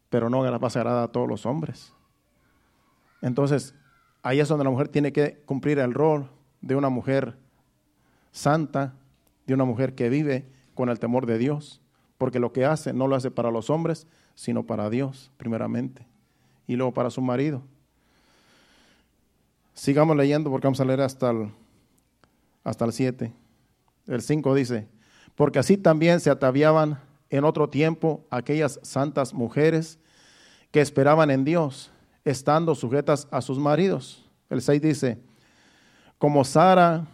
pero 0.09 0.29
no 0.29 0.41
vas 0.59 0.75
a 0.75 0.79
agradar 0.79 1.03
a 1.03 1.11
todos 1.11 1.27
los 1.27 1.45
hombres. 1.45 1.93
Entonces, 3.21 3.75
ahí 4.23 4.39
es 4.39 4.47
donde 4.47 4.63
la 4.63 4.69
mujer 4.69 4.87
tiene 4.87 5.11
que 5.11 5.41
cumplir 5.45 5.79
el 5.79 5.93
rol 5.93 6.29
de 6.61 6.75
una 6.75 6.89
mujer 6.89 7.37
santa, 8.31 8.93
de 9.45 9.53
una 9.53 9.65
mujer 9.65 9.95
que 9.95 10.09
vive 10.09 10.49
con 10.73 10.89
el 10.89 10.99
temor 10.99 11.25
de 11.25 11.37
Dios, 11.37 11.81
porque 12.17 12.39
lo 12.39 12.53
que 12.53 12.65
hace 12.65 12.93
no 12.93 13.07
lo 13.07 13.15
hace 13.15 13.31
para 13.31 13.51
los 13.51 13.69
hombres, 13.69 14.07
sino 14.35 14.63
para 14.63 14.89
Dios 14.89 15.31
primeramente, 15.37 16.05
y 16.67 16.75
luego 16.75 16.93
para 16.93 17.09
su 17.09 17.21
marido. 17.21 17.61
Sigamos 19.73 20.15
leyendo 20.15 20.49
porque 20.49 20.67
vamos 20.67 20.81
a 20.81 20.85
leer 20.85 21.01
hasta 21.01 21.31
el, 21.31 21.51
hasta 22.63 22.85
el 22.85 22.93
7. 22.93 23.33
El 24.07 24.21
5 24.21 24.55
dice, 24.55 24.87
porque 25.35 25.59
así 25.59 25.77
también 25.77 26.19
se 26.19 26.29
ataviaban 26.29 26.99
en 27.29 27.45
otro 27.45 27.69
tiempo 27.69 28.25
aquellas 28.29 28.79
santas 28.83 29.33
mujeres 29.33 29.97
que 30.71 30.81
esperaban 30.81 31.31
en 31.31 31.43
Dios, 31.45 31.91
estando 32.25 32.75
sujetas 32.75 33.27
a 33.31 33.41
sus 33.41 33.57
maridos. 33.57 34.29
El 34.49 34.61
6 34.61 34.81
dice, 34.81 35.17
como 36.17 36.43
Sara 36.43 37.07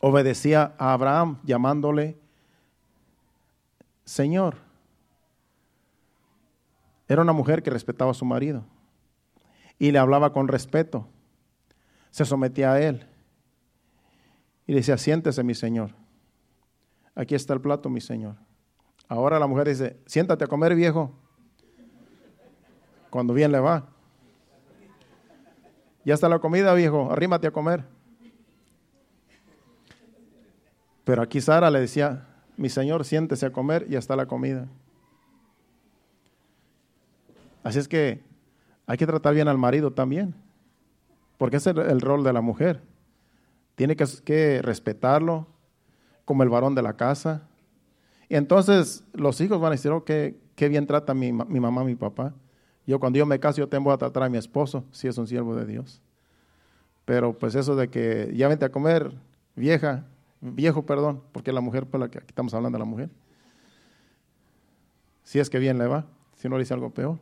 obedecía 0.00 0.74
a 0.78 0.92
Abraham 0.92 1.38
llamándole 1.44 2.18
Señor. 4.04 4.56
Era 7.10 7.22
una 7.22 7.32
mujer 7.32 7.62
que 7.64 7.70
respetaba 7.70 8.12
a 8.12 8.14
su 8.14 8.24
marido 8.24 8.64
y 9.80 9.90
le 9.90 9.98
hablaba 9.98 10.32
con 10.32 10.46
respeto 10.46 11.08
se 12.12 12.24
sometía 12.24 12.72
a 12.72 12.80
él. 12.80 13.04
Y 14.64 14.74
decía, 14.74 14.96
siéntese 14.96 15.42
mi 15.42 15.56
Señor. 15.56 15.90
Aquí 17.16 17.34
está 17.34 17.52
el 17.52 17.60
plato, 17.60 17.88
mi 17.88 18.00
Señor. 18.00 18.36
Ahora 19.08 19.40
la 19.40 19.48
mujer 19.48 19.68
dice, 19.68 19.98
siéntate 20.06 20.44
a 20.44 20.46
comer, 20.46 20.76
viejo. 20.76 21.12
Cuando 23.10 23.34
bien 23.34 23.50
le 23.50 23.58
va. 23.58 23.88
Ya 26.04 26.14
está 26.14 26.28
la 26.28 26.38
comida, 26.38 26.72
viejo, 26.74 27.10
arrímate 27.10 27.48
a 27.48 27.50
comer. 27.50 27.84
Pero 31.02 31.22
aquí 31.22 31.40
Sara 31.40 31.70
le 31.70 31.80
decía, 31.80 32.28
mi 32.56 32.68
Señor, 32.68 33.04
siéntese 33.04 33.46
a 33.46 33.52
comer, 33.52 33.88
ya 33.88 33.98
está 33.98 34.14
la 34.14 34.26
comida. 34.26 34.68
Así 37.62 37.78
es 37.78 37.88
que 37.88 38.22
hay 38.86 38.96
que 38.96 39.06
tratar 39.06 39.34
bien 39.34 39.48
al 39.48 39.58
marido 39.58 39.92
también 39.92 40.34
porque 41.40 41.56
es 41.56 41.66
el, 41.66 42.02
rol 42.02 42.22
de 42.22 42.34
la 42.34 42.42
mujer. 42.42 42.82
Tiene 43.74 43.96
que, 43.96 44.60
respetarlo 44.60 45.46
como 46.26 46.42
el 46.42 46.50
varón 46.50 46.74
de 46.74 46.82
la 46.82 46.98
casa. 46.98 47.48
Y 48.28 48.34
entonces 48.34 49.04
los 49.14 49.40
hijos 49.40 49.58
van 49.58 49.68
a 49.68 49.76
decir, 49.76 49.90
oh, 49.90 50.04
qué, 50.04 50.36
bien 50.68 50.86
trata 50.86 51.14
mi, 51.14 51.32
mi 51.32 51.58
mamá, 51.58 51.82
mi 51.82 51.94
papá. 51.94 52.34
Yo 52.86 53.00
cuando 53.00 53.18
yo 53.18 53.24
me 53.24 53.40
caso, 53.40 53.56
yo 53.56 53.70
tengo 53.70 53.90
a 53.90 53.96
tratar 53.96 54.24
a 54.24 54.28
mi 54.28 54.36
esposo, 54.36 54.84
si 54.90 55.08
es 55.08 55.16
un 55.16 55.26
siervo 55.26 55.56
de 55.56 55.64
Dios. 55.64 56.02
Pero 57.06 57.32
pues 57.32 57.54
eso 57.54 57.74
de 57.74 57.88
que 57.88 58.30
ya 58.36 58.46
vente 58.46 58.66
a 58.66 58.70
comer, 58.70 59.10
vieja, 59.56 60.04
viejo, 60.42 60.84
perdón, 60.84 61.22
porque 61.32 61.52
la 61.52 61.62
mujer, 61.62 61.86
pues 61.86 62.02
la 62.02 62.10
que 62.10 62.18
aquí 62.18 62.28
estamos 62.28 62.52
hablando 62.52 62.76
de 62.76 62.80
la 62.80 62.90
mujer. 62.90 63.08
Si 65.22 65.38
es 65.38 65.48
que 65.48 65.58
bien 65.58 65.78
le 65.78 65.86
va, 65.86 66.04
si 66.36 66.50
no 66.50 66.56
le 66.56 66.64
dice 66.64 66.74
algo 66.74 66.90
peor. 66.90 67.18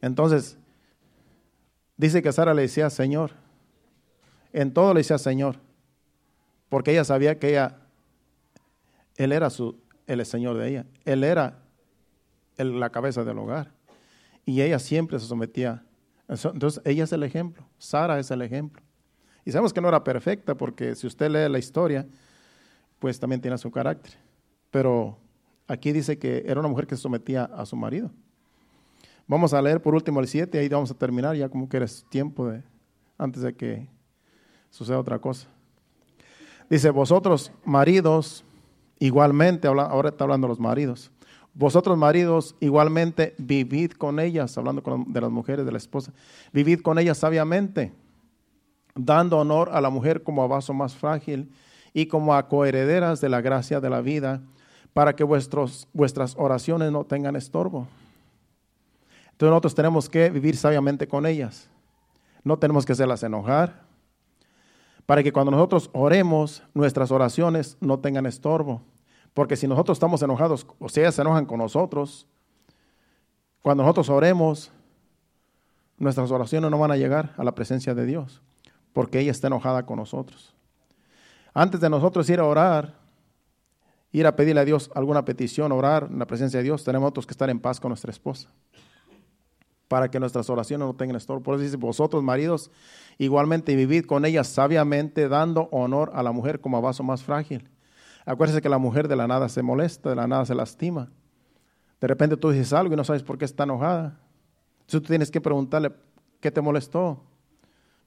Entonces, 0.00 0.58
dice 1.96 2.22
que 2.22 2.32
Sara 2.32 2.54
le 2.54 2.62
decía 2.62 2.90
Señor. 2.90 3.32
En 4.52 4.72
todo 4.72 4.94
le 4.94 5.00
decía 5.00 5.18
Señor. 5.18 5.56
Porque 6.68 6.92
ella 6.92 7.04
sabía 7.04 7.38
que 7.38 7.50
ella, 7.50 7.76
Él 9.16 9.32
era 9.32 9.50
su, 9.50 9.78
el 10.06 10.24
Señor 10.26 10.56
de 10.58 10.68
ella. 10.68 10.86
Él 11.04 11.24
era 11.24 11.62
la 12.56 12.90
cabeza 12.90 13.24
del 13.24 13.38
hogar. 13.38 13.72
Y 14.44 14.60
ella 14.62 14.78
siempre 14.78 15.18
se 15.18 15.26
sometía. 15.26 15.84
Entonces, 16.28 16.80
ella 16.84 17.04
es 17.04 17.12
el 17.12 17.22
ejemplo. 17.22 17.64
Sara 17.78 18.18
es 18.18 18.30
el 18.30 18.42
ejemplo. 18.42 18.82
Y 19.44 19.52
sabemos 19.52 19.72
que 19.72 19.80
no 19.80 19.88
era 19.88 20.02
perfecta 20.02 20.56
porque 20.56 20.94
si 20.96 21.06
usted 21.06 21.30
lee 21.30 21.50
la 21.50 21.58
historia, 21.58 22.06
pues 22.98 23.20
también 23.20 23.40
tiene 23.40 23.56
su 23.58 23.70
carácter. 23.70 24.14
Pero 24.70 25.16
aquí 25.66 25.92
dice 25.92 26.18
que 26.18 26.44
era 26.46 26.60
una 26.60 26.68
mujer 26.68 26.86
que 26.86 26.96
se 26.96 27.02
sometía 27.02 27.44
a 27.44 27.66
su 27.66 27.76
marido. 27.76 28.10
Vamos 29.26 29.52
a 29.52 29.60
leer 29.60 29.82
por 29.82 29.94
último 29.94 30.20
el 30.20 30.28
7 30.28 30.56
y 30.56 30.60
ahí 30.60 30.68
vamos 30.68 30.90
a 30.90 30.94
terminar 30.94 31.34
ya 31.36 31.48
como 31.48 31.68
que 31.68 31.78
eres 31.78 32.04
tiempo 32.10 32.48
de 32.48 32.62
antes 33.18 33.42
de 33.42 33.54
que 33.54 33.88
suceda 34.70 34.98
otra 34.98 35.18
cosa. 35.18 35.48
Dice, 36.70 36.90
vosotros 36.90 37.52
maridos, 37.64 38.44
igualmente, 38.98 39.68
ahora 39.68 40.10
está 40.10 40.24
hablando 40.24 40.48
los 40.48 40.60
maridos, 40.60 41.10
Vosotros 41.58 41.96
maridos 41.96 42.54
igualmente 42.60 43.34
vivid 43.38 43.92
con 43.92 44.20
ellas, 44.20 44.58
hablando 44.58 44.82
de 45.06 45.20
las 45.22 45.30
mujeres, 45.30 45.64
de 45.64 45.72
la 45.72 45.78
esposa, 45.78 46.12
vivid 46.52 46.80
con 46.80 46.98
ellas 46.98 47.16
sabiamente, 47.16 47.94
dando 48.94 49.38
honor 49.38 49.70
a 49.72 49.80
la 49.80 49.88
mujer 49.88 50.22
como 50.22 50.42
a 50.42 50.46
vaso 50.46 50.74
más 50.74 50.94
frágil 50.94 51.50
y 51.94 52.08
como 52.08 52.34
a 52.34 52.46
coherederas 52.46 53.22
de 53.22 53.30
la 53.30 53.40
gracia 53.40 53.80
de 53.80 53.88
la 53.88 54.02
vida, 54.02 54.42
para 54.96 55.14
que 55.14 55.24
vuestros, 55.24 55.86
vuestras 55.92 56.34
oraciones 56.38 56.90
no 56.90 57.04
tengan 57.04 57.36
estorbo. 57.36 57.86
Entonces 59.32 59.50
nosotros 59.50 59.74
tenemos 59.74 60.08
que 60.08 60.30
vivir 60.30 60.56
sabiamente 60.56 61.06
con 61.06 61.26
ellas. 61.26 61.68
No 62.42 62.58
tenemos 62.58 62.86
que 62.86 62.92
hacerlas 62.92 63.22
enojar, 63.22 63.82
para 65.04 65.22
que 65.22 65.34
cuando 65.34 65.50
nosotros 65.50 65.90
oremos, 65.92 66.62
nuestras 66.72 67.10
oraciones 67.10 67.76
no 67.78 67.98
tengan 67.98 68.24
estorbo. 68.24 68.80
Porque 69.34 69.54
si 69.54 69.68
nosotros 69.68 69.96
estamos 69.96 70.22
enojados, 70.22 70.66
o 70.78 70.88
sea, 70.88 71.12
se 71.12 71.20
enojan 71.20 71.44
con 71.44 71.58
nosotros, 71.58 72.26
cuando 73.60 73.82
nosotros 73.82 74.08
oremos, 74.08 74.72
nuestras 75.98 76.30
oraciones 76.30 76.70
no 76.70 76.78
van 76.78 76.92
a 76.92 76.96
llegar 76.96 77.34
a 77.36 77.44
la 77.44 77.54
presencia 77.54 77.94
de 77.94 78.06
Dios, 78.06 78.40
porque 78.94 79.20
ella 79.20 79.32
está 79.32 79.48
enojada 79.48 79.84
con 79.84 79.98
nosotros. 79.98 80.54
Antes 81.52 81.82
de 81.82 81.90
nosotros 81.90 82.30
ir 82.30 82.40
a 82.40 82.46
orar, 82.46 83.05
ir 84.18 84.26
a 84.26 84.34
pedirle 84.34 84.60
a 84.60 84.64
Dios 84.64 84.90
alguna 84.94 85.24
petición, 85.24 85.72
orar 85.72 86.08
en 86.10 86.18
la 86.18 86.26
presencia 86.26 86.58
de 86.58 86.64
Dios, 86.64 86.84
tenemos 86.84 87.12
que 87.12 87.32
estar 87.32 87.50
en 87.50 87.60
paz 87.60 87.80
con 87.80 87.90
nuestra 87.90 88.10
esposa, 88.10 88.50
para 89.88 90.10
que 90.10 90.18
nuestras 90.18 90.48
oraciones 90.48 90.86
no 90.86 90.94
tengan 90.94 91.16
estorbo. 91.16 91.42
Por 91.42 91.56
eso 91.56 91.64
dice, 91.64 91.76
vosotros 91.76 92.22
maridos, 92.22 92.70
igualmente 93.18 93.76
vivid 93.76 94.06
con 94.06 94.24
ella 94.24 94.42
sabiamente, 94.42 95.28
dando 95.28 95.68
honor 95.70 96.12
a 96.14 96.22
la 96.22 96.32
mujer 96.32 96.60
como 96.60 96.76
a 96.78 96.80
vaso 96.80 97.02
más 97.02 97.22
frágil 97.22 97.68
Acuérdese 98.26 98.60
que 98.60 98.68
la 98.68 98.78
mujer 98.78 99.06
de 99.06 99.14
la 99.14 99.28
nada 99.28 99.48
se 99.48 99.62
molesta, 99.62 100.10
de 100.10 100.16
la 100.16 100.26
nada 100.26 100.44
se 100.44 100.54
lastima. 100.54 101.12
De 102.00 102.08
repente 102.08 102.36
tú 102.36 102.50
dices 102.50 102.72
algo 102.72 102.92
y 102.92 102.96
no 102.96 103.04
sabes 103.04 103.22
por 103.22 103.38
qué 103.38 103.44
está 103.44 103.62
enojada. 103.62 104.18
Entonces 104.80 105.02
tú 105.02 105.08
tienes 105.08 105.30
que 105.30 105.40
preguntarle, 105.40 105.92
¿qué 106.40 106.50
te 106.50 106.60
molestó? 106.60 107.22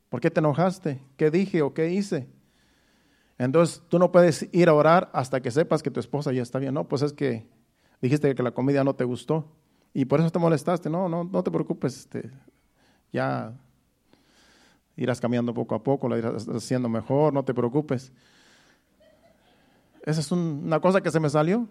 ¿Por 0.10 0.20
qué 0.20 0.30
te 0.30 0.42
enojaste? 0.42 1.02
¿Qué 1.16 1.32
dije 1.32 1.62
o 1.62 1.74
qué 1.74 1.90
hice? 1.92 2.28
Entonces 3.40 3.82
tú 3.88 3.98
no 4.00 4.12
puedes 4.12 4.48
ir 4.52 4.68
a 4.68 4.74
orar 4.74 5.10
hasta 5.14 5.42
que 5.42 5.50
sepas 5.50 5.82
que 5.82 5.90
tu 5.90 6.02
esposa 6.02 6.34
ya 6.34 6.44
está 6.44 6.60
bien. 6.60 6.74
No, 6.74 6.84
pues 6.84 7.02
es 7.02 7.14
que 7.14 7.48
dijiste 8.02 8.36
que 8.36 8.44
la 8.44 8.52
comida 8.52 8.84
no 8.84 8.96
te 8.96 9.06
gustó 9.06 9.46
y 9.94 10.06
por 10.06 10.20
eso 10.20 10.30
te 10.30 10.40
molestaste. 10.40 10.90
No, 10.90 11.08
no, 11.08 11.24
no 11.24 11.42
te 11.42 11.50
preocupes. 11.50 12.00
Este, 12.00 12.30
ya 13.14 13.54
irás 14.98 15.22
cambiando 15.22 15.54
poco 15.54 15.74
a 15.74 15.82
poco, 15.82 16.10
lo 16.10 16.18
irás 16.18 16.50
haciendo 16.50 16.90
mejor, 16.90 17.34
no 17.34 17.44
te 17.44 17.54
preocupes. 17.54 18.12
Esa 20.04 20.20
es 20.20 20.32
una 20.34 20.82
cosa 20.82 21.00
que 21.00 21.10
se 21.10 21.22
me 21.22 21.30
salió. 21.30 21.66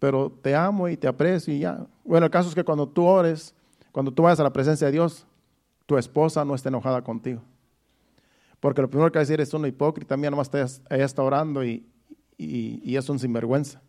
Pero 0.00 0.32
te 0.42 0.56
amo 0.56 0.88
y 0.88 0.96
te 0.96 1.06
aprecio 1.06 1.54
y 1.54 1.60
ya. 1.60 1.86
Bueno, 2.04 2.26
el 2.26 2.32
caso 2.32 2.48
es 2.48 2.56
que 2.56 2.64
cuando 2.64 2.88
tú 2.88 3.06
ores, 3.06 3.54
cuando 3.92 4.12
tú 4.12 4.24
vayas 4.24 4.40
a 4.40 4.42
la 4.42 4.52
presencia 4.52 4.88
de 4.88 4.92
Dios, 4.92 5.28
tu 5.86 5.96
esposa 5.96 6.44
no 6.44 6.56
esté 6.56 6.70
enojada 6.70 7.02
contigo. 7.02 7.40
Porque 8.64 8.80
lo 8.80 8.88
primero 8.88 9.12
que 9.12 9.18
va 9.18 9.20
a 9.20 9.26
decir 9.26 9.42
es 9.42 9.52
un 9.52 9.66
hipócrita, 9.66 10.16
mía 10.16 10.30
nomás 10.30 10.50
ella 10.54 11.04
está 11.04 11.22
orando 11.22 11.62
y, 11.62 11.84
y 12.38 12.96
es 12.96 13.06
un 13.10 13.18
sinvergüenza. 13.18 13.82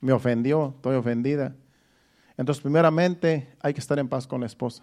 Me 0.00 0.12
ofendió, 0.12 0.72
estoy 0.74 0.96
ofendida. 0.96 1.54
Entonces, 2.36 2.60
primeramente, 2.60 3.54
hay 3.60 3.72
que 3.72 3.78
estar 3.78 4.00
en 4.00 4.08
paz 4.08 4.26
con 4.26 4.40
la 4.40 4.46
esposa. 4.46 4.82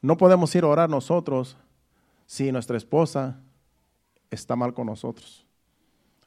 No 0.00 0.16
podemos 0.16 0.54
ir 0.54 0.62
a 0.62 0.68
orar 0.68 0.88
nosotros 0.88 1.56
si 2.26 2.52
nuestra 2.52 2.76
esposa 2.76 3.40
está 4.30 4.54
mal 4.54 4.72
con 4.72 4.86
nosotros 4.86 5.44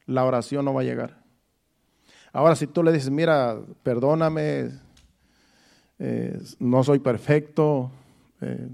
la 0.06 0.26
oración 0.26 0.66
no 0.66 0.74
va 0.74 0.82
a 0.82 0.86
llegar. 0.86 1.22
Ahora, 2.32 2.56
si 2.56 2.68
tú 2.68 2.84
le 2.84 2.92
dices, 2.92 3.10
mira, 3.10 3.60
perdóname, 3.84 4.72
eh, 6.00 6.40
no 6.60 6.84
soy 6.84 7.00
perfecto, 7.00 7.92
eh, 8.42 8.68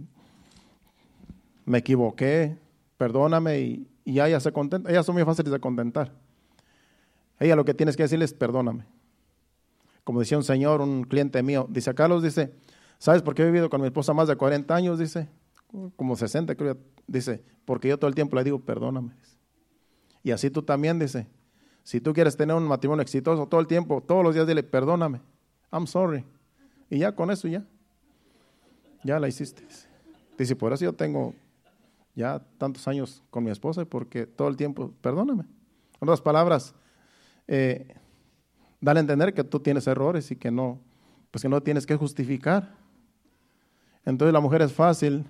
me 1.70 1.78
equivoqué, 1.78 2.58
perdóname, 2.98 3.60
y, 3.60 3.88
y 4.04 4.20
ella 4.20 4.40
se 4.40 4.52
contenta, 4.52 4.90
ellas 4.90 5.06
son 5.06 5.14
muy 5.14 5.24
fáciles 5.24 5.52
de 5.52 5.60
contentar. 5.60 6.12
Ella 7.40 7.56
lo 7.56 7.64
que 7.64 7.76
tienes 7.76 7.96
que 7.96 8.02
decirle 8.02 8.26
es, 8.26 8.34
perdóname. 8.34 8.86
Como 10.04 10.20
decía 10.20 10.36
un 10.36 10.44
señor, 10.44 10.82
un 10.82 11.04
cliente 11.04 11.44
mío, 11.44 11.68
dice, 11.70 11.94
Carlos, 11.94 12.24
dice, 12.24 12.52
¿sabes 12.98 13.22
por 13.22 13.36
qué 13.36 13.44
he 13.44 13.46
vivido 13.46 13.70
con 13.70 13.82
mi 13.82 13.88
esposa 13.88 14.14
más 14.16 14.28
de 14.28 14.36
40 14.36 14.76
años? 14.76 14.98
Dice, 14.98 15.30
como 15.96 16.16
60 16.16 16.56
creo, 16.56 16.76
dice, 17.06 17.44
porque 17.66 17.88
yo 17.88 18.00
todo 18.00 18.08
el 18.08 18.16
tiempo 18.16 18.36
le 18.36 18.44
digo, 18.44 18.60
perdóname. 18.60 19.12
Y 20.24 20.32
así 20.32 20.50
tú 20.50 20.64
también, 20.64 20.98
dice, 20.98 21.28
si 21.84 22.02
tú 22.02 22.14
quieres 22.14 22.36
tener 22.36 22.56
un 22.56 22.64
matrimonio 22.64 23.04
exitoso 23.04 23.46
todo 23.46 23.62
el 23.62 23.68
tiempo, 23.68 24.02
todos 24.02 24.24
los 24.24 24.34
días 24.34 24.48
dile, 24.48 24.64
perdóname, 24.64 25.22
I'm 25.72 25.86
sorry. 25.86 26.26
Y 26.90 26.98
ya 26.98 27.12
con 27.12 27.30
eso 27.30 27.48
ya, 27.48 27.64
ya 29.04 29.20
la 29.20 29.28
hiciste. 29.28 29.62
Dice, 30.36 30.56
por 30.56 30.74
eso 30.74 30.84
yo 30.84 30.94
tengo 30.94 31.36
ya 32.20 32.44
tantos 32.58 32.86
años 32.90 33.24
con 33.30 33.46
mi 33.46 33.50
esposa, 33.50 33.86
porque 33.86 34.28
todo 34.28 34.50
el 34.50 34.58
tiempo, 34.58 34.92
perdóname. 35.02 35.44
En 35.44 36.08
otras 36.08 36.22
palabras, 36.22 36.76
eh, 37.48 37.96
a 38.86 38.92
entender 38.92 39.34
que 39.34 39.46
tú 39.46 39.62
tienes 39.62 39.88
errores 39.88 40.30
y 40.30 40.36
que 40.36 40.52
no, 40.52 40.82
pues 41.32 41.42
que 41.42 41.48
no 41.50 41.64
tienes 41.64 41.86
que 41.86 41.96
justificar. 41.96 42.76
Entonces 44.04 44.34
la 44.34 44.42
mujer 44.42 44.62
es 44.62 44.74
fácil 44.74 45.26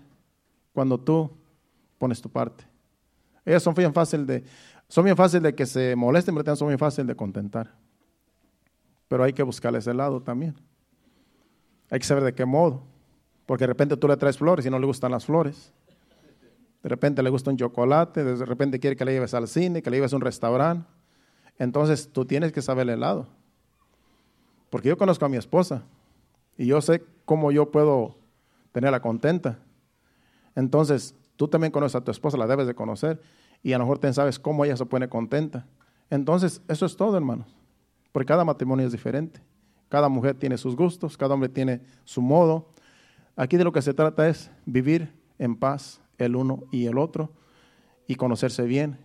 cuando 0.73 0.99
tú 0.99 1.29
pones 1.99 2.21
tu 2.21 2.29
parte. 2.29 2.65
Ellas 3.45 3.61
son 3.61 3.75
bien 3.75 3.93
fáciles 3.93 4.25
de, 4.25 4.43
son 4.87 5.05
bien 5.05 5.15
fáciles 5.15 5.43
de 5.43 5.53
que 5.53 5.67
se 5.67 5.95
molesten, 5.95 6.33
pero 6.33 6.55
son 6.55 6.69
bien 6.69 6.79
fáciles 6.79 7.07
de 7.07 7.15
contentar. 7.15 7.75
Pero 9.07 9.23
hay 9.23 9.33
que 9.33 9.43
buscarle 9.43 9.77
ese 9.77 9.93
lado 9.93 10.23
también. 10.23 10.55
Hay 11.91 11.99
que 11.99 12.05
saber 12.05 12.23
de 12.23 12.33
qué 12.33 12.45
modo. 12.45 12.81
Porque 13.45 13.63
de 13.63 13.67
repente 13.67 13.95
tú 13.95 14.07
le 14.07 14.17
traes 14.17 14.39
flores 14.39 14.65
y 14.65 14.71
no 14.71 14.79
le 14.79 14.87
gustan 14.87 15.11
las 15.11 15.25
flores. 15.25 15.71
De 16.83 16.89
repente 16.89 17.21
le 17.21 17.29
gusta 17.29 17.51
un 17.51 17.57
chocolate, 17.57 18.23
de 18.23 18.45
repente 18.45 18.79
quiere 18.79 18.95
que 18.95 19.05
le 19.05 19.11
lleves 19.11 19.33
al 19.33 19.47
cine, 19.47 19.81
que 19.81 19.89
le 19.89 19.97
lleves 19.97 20.13
a 20.13 20.15
un 20.15 20.21
restaurante. 20.21 20.87
Entonces 21.57 22.09
tú 22.11 22.25
tienes 22.25 22.51
que 22.51 22.61
saber 22.61 22.89
el 22.89 23.01
lado. 23.01 23.27
Porque 24.69 24.89
yo 24.89 24.97
conozco 24.97 25.25
a 25.25 25.29
mi 25.29 25.37
esposa 25.37 25.83
y 26.57 26.67
yo 26.67 26.79
sé 26.81 27.03
cómo 27.25 27.51
yo 27.51 27.71
puedo 27.71 28.17
tenerla 28.71 29.01
contenta. 29.01 29.59
Entonces, 30.55 31.15
tú 31.35 31.47
también 31.47 31.71
conoces 31.71 31.95
a 31.95 32.03
tu 32.03 32.11
esposa, 32.11 32.37
la 32.37 32.47
debes 32.47 32.67
de 32.67 32.75
conocer 32.75 33.21
y 33.63 33.73
a 33.73 33.77
lo 33.77 33.85
mejor 33.85 33.99
te 33.99 34.11
sabes 34.13 34.39
cómo 34.39 34.63
ella 34.65 34.77
se 34.77 34.85
pone 34.85 35.09
contenta. 35.09 35.65
Entonces, 36.09 36.61
eso 36.67 36.85
es 36.85 36.95
todo, 36.95 37.17
hermanos. 37.17 37.47
Porque 38.11 38.27
cada 38.27 38.45
matrimonio 38.45 38.85
es 38.85 38.91
diferente. 38.91 39.41
Cada 39.89 40.07
mujer 40.07 40.35
tiene 40.35 40.57
sus 40.57 40.75
gustos, 40.75 41.17
cada 41.17 41.33
hombre 41.33 41.49
tiene 41.49 41.81
su 42.03 42.21
modo. 42.21 42.69
Aquí 43.35 43.57
de 43.57 43.63
lo 43.63 43.71
que 43.71 43.81
se 43.81 43.93
trata 43.93 44.27
es 44.27 44.51
vivir 44.65 45.13
en 45.37 45.55
paz 45.55 46.01
el 46.19 46.35
uno 46.35 46.63
y 46.71 46.85
el 46.85 46.97
otro 46.97 47.31
y 48.07 48.15
conocerse 48.15 48.63
bien 48.63 48.99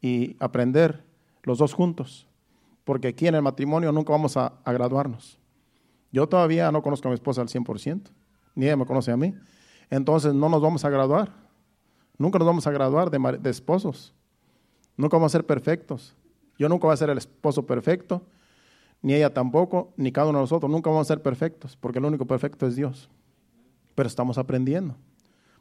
y 0.00 0.36
aprender 0.40 1.04
los 1.42 1.58
dos 1.58 1.72
juntos. 1.72 2.26
Porque 2.84 3.08
aquí 3.08 3.26
en 3.26 3.34
el 3.34 3.42
matrimonio 3.42 3.90
nunca 3.92 4.12
vamos 4.12 4.36
a, 4.36 4.52
graduarnos. 4.66 5.38
Yo 6.12 6.28
todavía 6.28 6.70
no 6.70 6.82
conozco 6.82 7.08
a 7.08 7.10
mi 7.10 7.14
esposa 7.14 7.40
al 7.40 7.48
100%, 7.48 8.02
ni 8.54 8.66
ella 8.66 8.76
me 8.76 8.86
conoce 8.86 9.10
a 9.10 9.16
mí. 9.16 9.34
Entonces 9.90 10.34
no 10.34 10.48
nos 10.48 10.60
vamos 10.60 10.84
a 10.84 10.90
graduar. 10.90 11.32
Nunca 12.18 12.38
nos 12.38 12.46
vamos 12.46 12.66
a 12.66 12.70
graduar 12.70 13.10
de, 13.10 13.50
esposos. 13.50 14.14
Nunca 14.96 15.16
vamos 15.16 15.32
a 15.32 15.38
ser 15.38 15.46
perfectos. 15.46 16.14
Yo 16.58 16.68
nunca 16.68 16.86
voy 16.86 16.94
a 16.94 16.98
ser 16.98 17.10
el 17.10 17.18
esposo 17.18 17.66
perfecto, 17.66 18.22
ni 19.02 19.14
ella 19.14 19.34
tampoco, 19.34 19.92
ni 19.96 20.12
cada 20.12 20.28
uno 20.28 20.38
de 20.38 20.42
nosotros. 20.44 20.70
Nunca 20.70 20.90
vamos 20.90 21.06
a 21.06 21.14
ser 21.14 21.22
perfectos, 21.22 21.76
porque 21.76 21.98
el 21.98 22.04
único 22.04 22.26
perfecto 22.26 22.66
es 22.66 22.76
Dios. 22.76 23.10
Pero 23.94 24.06
estamos 24.06 24.38
aprendiendo. 24.38 24.96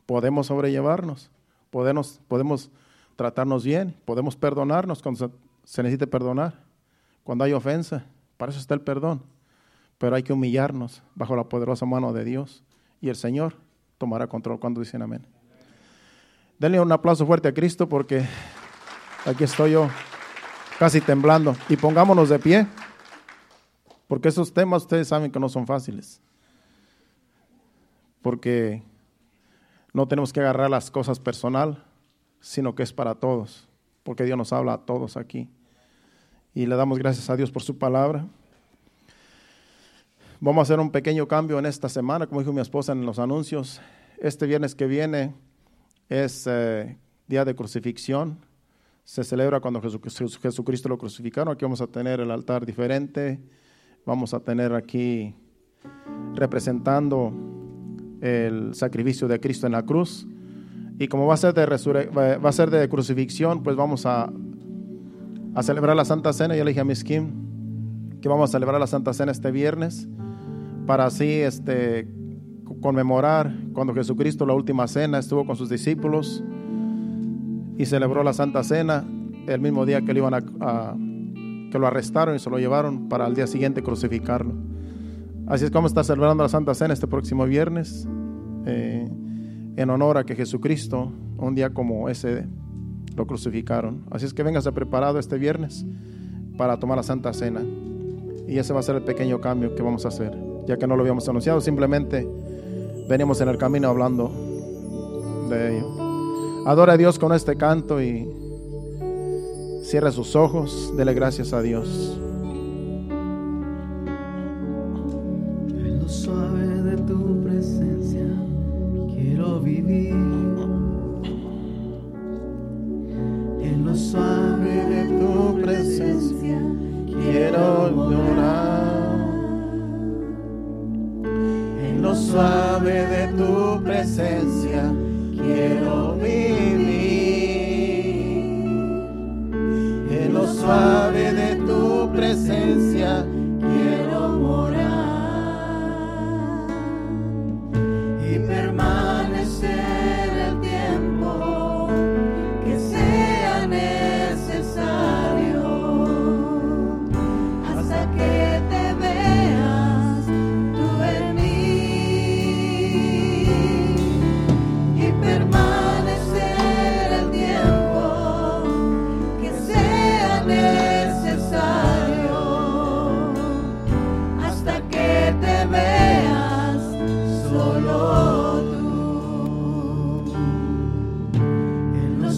Podemos 0.05 0.47
sobrellevarnos, 0.47 1.29
podemos, 1.69 2.19
podemos 2.27 2.69
tratarnos 3.15 3.63
bien, 3.63 3.95
podemos 4.05 4.35
perdonarnos 4.35 5.01
cuando 5.01 5.31
se 5.63 5.83
necesite 5.83 6.07
perdonar, 6.07 6.59
cuando 7.23 7.43
hay 7.43 7.53
ofensa. 7.53 8.05
Para 8.37 8.51
eso 8.51 8.59
está 8.59 8.73
el 8.73 8.81
perdón. 8.81 9.21
Pero 9.97 10.15
hay 10.15 10.23
que 10.23 10.33
humillarnos 10.33 11.01
bajo 11.15 11.35
la 11.35 11.45
poderosa 11.45 11.85
mano 11.85 12.11
de 12.11 12.25
Dios 12.25 12.63
y 12.99 13.09
el 13.09 13.15
Señor 13.15 13.55
tomará 13.97 14.27
control 14.27 14.59
cuando 14.59 14.81
dicen 14.81 15.01
amén. 15.01 15.25
Denle 16.59 16.79
un 16.79 16.91
aplauso 16.91 17.25
fuerte 17.25 17.47
a 17.47 17.53
Cristo 17.53 17.87
porque 17.87 18.25
aquí 19.25 19.43
estoy 19.43 19.71
yo 19.71 19.89
casi 20.77 21.01
temblando. 21.01 21.55
Y 21.69 21.77
pongámonos 21.77 22.29
de 22.29 22.39
pie, 22.39 22.67
porque 24.07 24.29
esos 24.29 24.53
temas 24.53 24.83
ustedes 24.83 25.07
saben 25.07 25.31
que 25.31 25.39
no 25.39 25.49
son 25.49 25.65
fáciles. 25.65 26.21
Porque 28.21 28.83
no 29.93 30.07
tenemos 30.07 30.33
que 30.33 30.39
agarrar 30.39 30.69
las 30.69 30.89
cosas 30.89 31.19
personal, 31.19 31.83
sino 32.39 32.73
que 32.75 32.83
es 32.83 32.91
para 32.91 33.15
todos, 33.15 33.69
porque 34.03 34.23
Dios 34.25 34.37
nos 34.37 34.51
habla 34.51 34.73
a 34.73 34.77
todos 34.79 35.15
aquí. 35.15 35.49
Y 36.55 36.65
le 36.65 36.75
damos 36.75 36.97
gracias 36.97 37.29
a 37.29 37.35
Dios 37.35 37.51
por 37.51 37.61
su 37.61 37.77
palabra. 37.77 38.27
Vamos 40.39 40.59
a 40.59 40.63
hacer 40.63 40.79
un 40.79 40.91
pequeño 40.91 41.27
cambio 41.27 41.57
en 41.59 41.65
esta 41.65 41.87
semana, 41.87 42.27
como 42.27 42.41
dijo 42.41 42.51
mi 42.51 42.59
esposa 42.59 42.91
en 42.91 43.05
los 43.05 43.17
anuncios. 43.19 43.79
Este 44.17 44.45
viernes 44.45 44.75
que 44.75 44.87
viene 44.87 45.33
es 46.09 46.45
eh, 46.47 46.97
día 47.27 47.45
de 47.45 47.55
crucifixión. 47.55 48.39
se 49.05 49.23
celebra 49.23 49.59
cuando 49.59 49.81
Jesucristo 49.81 50.89
lo 50.89 50.97
crucificaron. 50.97 51.53
Aquí 51.53 51.65
vamos 51.65 51.81
a 51.81 51.87
tener 51.87 52.19
el 52.19 52.31
altar 52.31 52.65
diferente. 52.65 53.39
Vamos 54.05 54.33
a 54.33 54.39
tener 54.39 54.73
aquí 54.73 55.35
representando 56.33 57.62
el 58.23 58.73
sacrificio 58.73 59.27
de 59.27 59.39
Cristo 59.39 59.65
en 59.67 59.73
la 59.73 59.83
cruz. 59.83 60.25
Y 60.97 61.07
como 61.07 61.27
va 61.27 61.33
a 61.33 61.37
ser 61.37 61.53
de, 61.53 61.65
va 61.65 62.49
a 62.49 62.51
ser 62.51 62.69
de 62.69 62.87
crucifixión, 62.87 63.63
pues 63.63 63.75
vamos 63.75 64.05
a, 64.05 64.31
a 65.55 65.63
celebrar 65.63 65.95
la 65.95 66.05
Santa 66.05 66.31
Cena. 66.31 66.55
Yo 66.55 66.63
le 66.63 66.71
dije 66.71 66.81
a 66.81 66.85
Miss 66.85 67.03
Kim 67.03 67.43
que 68.21 68.29
vamos 68.29 68.49
a 68.49 68.53
celebrar 68.53 68.79
la 68.79 68.87
Santa 68.87 69.13
Cena 69.13 69.33
este 69.33 69.51
viernes 69.51 70.07
para 70.87 71.05
así 71.05 71.29
este, 71.29 72.07
conmemorar 72.81 73.53
cuando 73.73 73.93
Jesucristo 73.93 74.45
la 74.45 74.53
última 74.53 74.87
cena 74.87 75.19
estuvo 75.19 75.45
con 75.45 75.55
sus 75.57 75.69
discípulos 75.69 76.41
y 77.77 77.85
celebró 77.85 78.23
la 78.23 78.33
Santa 78.33 78.63
Cena 78.63 79.03
el 79.47 79.59
mismo 79.59 79.85
día 79.85 80.01
que, 80.01 80.13
le 80.13 80.19
iban 80.19 80.33
a, 80.33 80.95
que 81.71 81.79
lo 81.79 81.87
arrestaron 81.87 82.35
y 82.35 82.39
se 82.39 82.49
lo 82.49 82.59
llevaron 82.59 83.09
para 83.09 83.25
al 83.25 83.35
día 83.35 83.47
siguiente 83.47 83.83
crucificarlo. 83.83 84.53
Así 85.47 85.65
es 85.65 85.71
como 85.71 85.87
está 85.87 86.03
celebrando 86.03 86.43
la 86.43 86.49
Santa 86.49 86.73
Cena 86.73 86.93
este 86.93 87.07
próximo 87.07 87.45
viernes, 87.45 88.07
eh, 88.65 89.07
en 89.75 89.89
honor 89.89 90.17
a 90.17 90.23
que 90.23 90.35
Jesucristo, 90.35 91.11
un 91.37 91.55
día 91.55 91.71
como 91.71 92.07
ese, 92.07 92.47
lo 93.15 93.27
crucificaron. 93.27 94.05
Así 94.09 94.25
es 94.25 94.33
que 94.33 94.43
véngase 94.43 94.71
preparado 94.71 95.19
este 95.19 95.37
viernes 95.37 95.85
para 96.57 96.77
tomar 96.77 96.97
la 96.97 97.03
Santa 97.03 97.33
Cena. 97.33 97.61
Y 98.47 98.57
ese 98.57 98.73
va 98.73 98.79
a 98.79 98.83
ser 98.83 98.95
el 98.95 99.03
pequeño 99.03 99.41
cambio 99.41 99.75
que 99.75 99.83
vamos 99.83 100.05
a 100.05 100.09
hacer, 100.09 100.37
ya 100.65 100.77
que 100.77 100.87
no 100.87 100.95
lo 100.95 101.01
habíamos 101.01 101.27
anunciado, 101.27 101.59
simplemente 101.59 102.27
venimos 103.09 103.41
en 103.41 103.49
el 103.49 103.57
camino 103.57 103.89
hablando 103.89 104.31
de 105.49 105.77
ello. 105.77 106.65
Adora 106.65 106.93
a 106.93 106.97
Dios 106.97 107.19
con 107.19 107.33
este 107.33 107.57
canto 107.57 108.01
y 108.01 108.29
cierre 109.83 110.11
sus 110.11 110.35
ojos, 110.35 110.93
dele 110.95 111.13
gracias 111.13 111.51
a 111.51 111.61
Dios. 111.61 112.19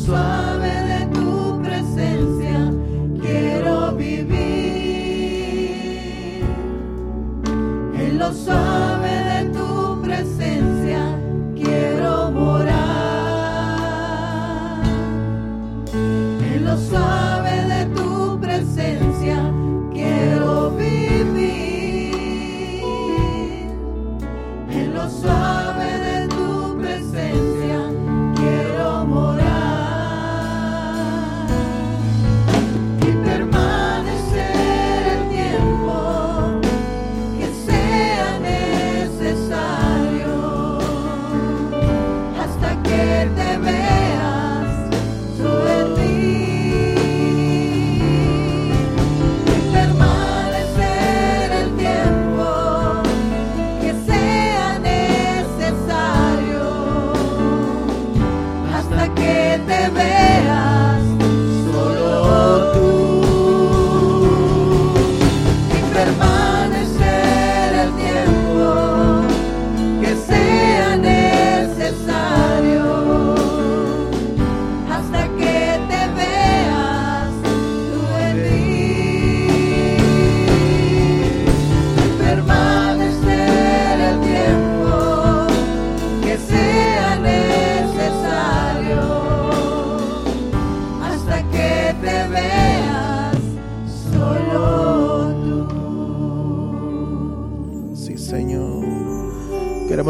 Suave 0.05 0.69
de 0.69 1.05
tu 1.07 1.59
presencia, 1.63 2.71
quiero 3.19 3.91
vivir 3.95 4.35
en 7.97 8.19
los 8.19 8.47
hombres. 8.47 8.74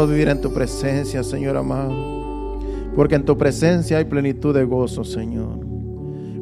Vivir 0.06 0.28
en 0.28 0.40
tu 0.40 0.52
presencia, 0.52 1.22
Señor 1.22 1.56
amado. 1.56 2.58
Porque 2.94 3.14
en 3.14 3.24
tu 3.24 3.36
presencia 3.36 3.98
hay 3.98 4.06
plenitud 4.06 4.54
de 4.54 4.64
gozo, 4.64 5.04
Señor. 5.04 5.60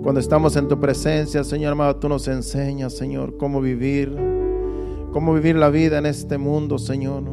Cuando 0.03 0.20
estamos 0.20 0.57
en 0.57 0.69
tu 0.69 0.78
presencia, 0.78 1.43
Señor 1.43 1.73
amado, 1.73 1.97
tú 1.97 2.09
nos 2.09 2.28
enseñas, 2.28 2.93
Señor, 2.93 3.36
cómo 3.36 3.61
vivir, 3.61 4.15
cómo 5.12 5.35
vivir 5.35 5.57
la 5.57 5.70
vida 5.70 5.99
en 5.99 6.07
este 6.07 6.39
mundo, 6.39 6.78
Señor, 6.78 7.24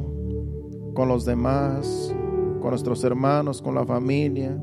con 0.94 1.08
los 1.08 1.26
demás, 1.26 2.16
con 2.62 2.70
nuestros 2.72 3.04
hermanos, 3.04 3.62
con 3.62 3.76
la 3.76 3.86
familia, 3.86 4.58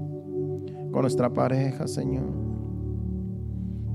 con 0.90 1.02
nuestra 1.02 1.32
pareja, 1.32 1.86
Señor. 1.86 2.32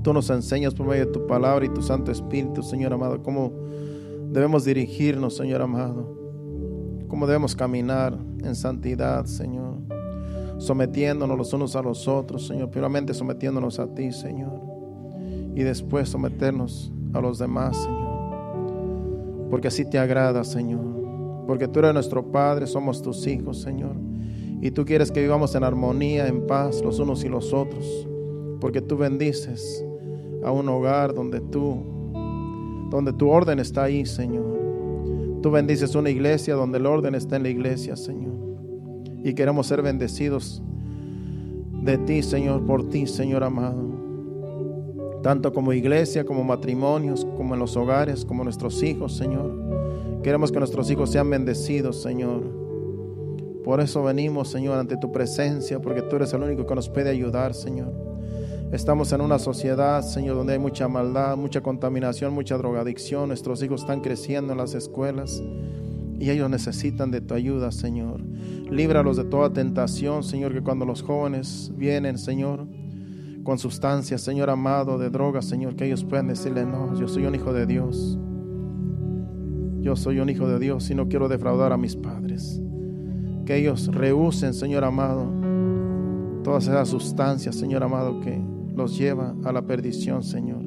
Tú 0.02 0.12
nos 0.12 0.30
enseñas 0.30 0.74
por 0.74 0.86
medio 0.86 1.06
de 1.06 1.12
tu 1.12 1.26
palabra 1.26 1.64
y 1.64 1.68
tu 1.70 1.82
Santo 1.82 2.12
Espíritu, 2.12 2.62
Señor 2.62 2.92
amado, 2.92 3.22
cómo 3.22 3.52
debemos 4.30 4.64
dirigirnos, 4.64 5.36
Señor 5.36 5.60
amado 5.60 6.23
cómo 7.08 7.26
debemos 7.26 7.54
caminar 7.54 8.18
en 8.42 8.54
santidad, 8.54 9.24
Señor, 9.26 9.78
sometiéndonos 10.58 11.36
los 11.36 11.52
unos 11.52 11.76
a 11.76 11.82
los 11.82 12.08
otros, 12.08 12.46
Señor, 12.46 12.70
primeramente 12.70 13.14
sometiéndonos 13.14 13.78
a 13.78 13.86
ti, 13.86 14.12
Señor, 14.12 14.60
y 15.54 15.62
después 15.62 16.08
someternos 16.08 16.92
a 17.12 17.20
los 17.20 17.38
demás, 17.38 17.76
Señor, 17.76 19.48
porque 19.50 19.68
así 19.68 19.84
te 19.84 19.98
agrada, 19.98 20.44
Señor, 20.44 21.44
porque 21.46 21.68
tú 21.68 21.80
eres 21.80 21.94
nuestro 21.94 22.30
Padre, 22.30 22.66
somos 22.66 23.02
tus 23.02 23.26
hijos, 23.26 23.60
Señor, 23.60 23.96
y 24.60 24.70
tú 24.70 24.84
quieres 24.84 25.10
que 25.10 25.20
vivamos 25.20 25.54
en 25.54 25.64
armonía, 25.64 26.26
en 26.26 26.46
paz, 26.46 26.82
los 26.82 26.98
unos 26.98 27.24
y 27.24 27.28
los 27.28 27.52
otros, 27.52 28.08
porque 28.60 28.80
tú 28.80 28.96
bendices 28.96 29.84
a 30.42 30.50
un 30.50 30.68
hogar 30.68 31.14
donde 31.14 31.40
tú, 31.40 31.82
donde 32.90 33.12
tu 33.12 33.28
orden 33.28 33.58
está 33.58 33.84
ahí, 33.84 34.06
Señor 34.06 34.63
Tú 35.44 35.50
bendices 35.50 35.94
una 35.94 36.08
iglesia 36.08 36.54
donde 36.54 36.78
el 36.78 36.86
orden 36.86 37.14
está 37.14 37.36
en 37.36 37.42
la 37.42 37.50
iglesia, 37.50 37.96
Señor. 37.96 38.32
Y 39.22 39.34
queremos 39.34 39.66
ser 39.66 39.82
bendecidos 39.82 40.62
de 41.82 41.98
ti, 41.98 42.22
Señor, 42.22 42.64
por 42.64 42.88
ti, 42.88 43.06
Señor 43.06 43.44
amado. 43.44 45.20
tanto 45.22 45.52
como 45.52 45.74
iglesia, 45.74 46.24
como 46.24 46.44
matrimonios, 46.44 47.26
como 47.36 47.52
en 47.52 47.60
los 47.60 47.76
hogares, 47.76 48.24
como 48.24 48.42
nuestros 48.42 48.82
hijos, 48.82 49.18
Señor. 49.18 49.52
Queremos 50.22 50.50
que 50.50 50.60
nuestros 50.60 50.90
hijos 50.90 51.10
sean 51.10 51.28
bendecidos, 51.28 52.00
Señor. 52.00 52.42
Por 53.64 53.82
eso 53.82 54.02
venimos, 54.02 54.48
Señor, 54.48 54.78
ante 54.78 54.96
tu 54.96 55.12
presencia, 55.12 55.78
porque 55.78 56.00
tú 56.00 56.16
eres 56.16 56.32
el 56.32 56.42
único 56.42 56.64
que 56.64 56.74
nos 56.74 56.88
puede 56.88 57.10
ayudar, 57.10 57.52
Señor. 57.52 57.92
Estamos 58.74 59.12
en 59.12 59.20
una 59.20 59.38
sociedad, 59.38 60.02
Señor, 60.02 60.34
donde 60.34 60.54
hay 60.54 60.58
mucha 60.58 60.88
maldad, 60.88 61.36
mucha 61.36 61.60
contaminación, 61.60 62.34
mucha 62.34 62.58
drogadicción. 62.58 63.28
Nuestros 63.28 63.62
hijos 63.62 63.82
están 63.82 64.00
creciendo 64.00 64.50
en 64.50 64.58
las 64.58 64.74
escuelas 64.74 65.40
y 66.18 66.28
ellos 66.28 66.50
necesitan 66.50 67.12
de 67.12 67.20
tu 67.20 67.34
ayuda, 67.34 67.70
Señor. 67.70 68.20
Líbralos 68.68 69.16
de 69.16 69.22
toda 69.26 69.52
tentación, 69.52 70.24
Señor, 70.24 70.52
que 70.52 70.60
cuando 70.60 70.86
los 70.86 71.02
jóvenes 71.02 71.70
vienen, 71.76 72.18
Señor, 72.18 72.66
con 73.44 73.60
sustancias, 73.60 74.22
Señor 74.22 74.50
amado, 74.50 74.98
de 74.98 75.08
drogas, 75.08 75.44
Señor, 75.44 75.76
que 75.76 75.86
ellos 75.86 76.02
puedan 76.02 76.26
decirle, 76.26 76.66
no, 76.66 76.98
yo 76.98 77.06
soy 77.06 77.26
un 77.26 77.36
hijo 77.36 77.52
de 77.52 77.66
Dios. 77.66 78.18
Yo 79.82 79.94
soy 79.94 80.18
un 80.18 80.30
hijo 80.30 80.48
de 80.48 80.58
Dios 80.58 80.90
y 80.90 80.96
no 80.96 81.06
quiero 81.06 81.28
defraudar 81.28 81.72
a 81.72 81.76
mis 81.76 81.94
padres. 81.94 82.60
Que 83.46 83.54
ellos 83.54 83.86
rehúsen, 83.94 84.52
Señor 84.52 84.82
amado, 84.82 85.30
todas 86.42 86.64
esas 86.66 86.88
sustancias, 86.88 87.54
Señor 87.54 87.84
amado, 87.84 88.18
que 88.20 88.53
los 88.74 88.98
lleva 88.98 89.34
a 89.44 89.52
la 89.52 89.62
perdición, 89.62 90.22
Señor. 90.22 90.62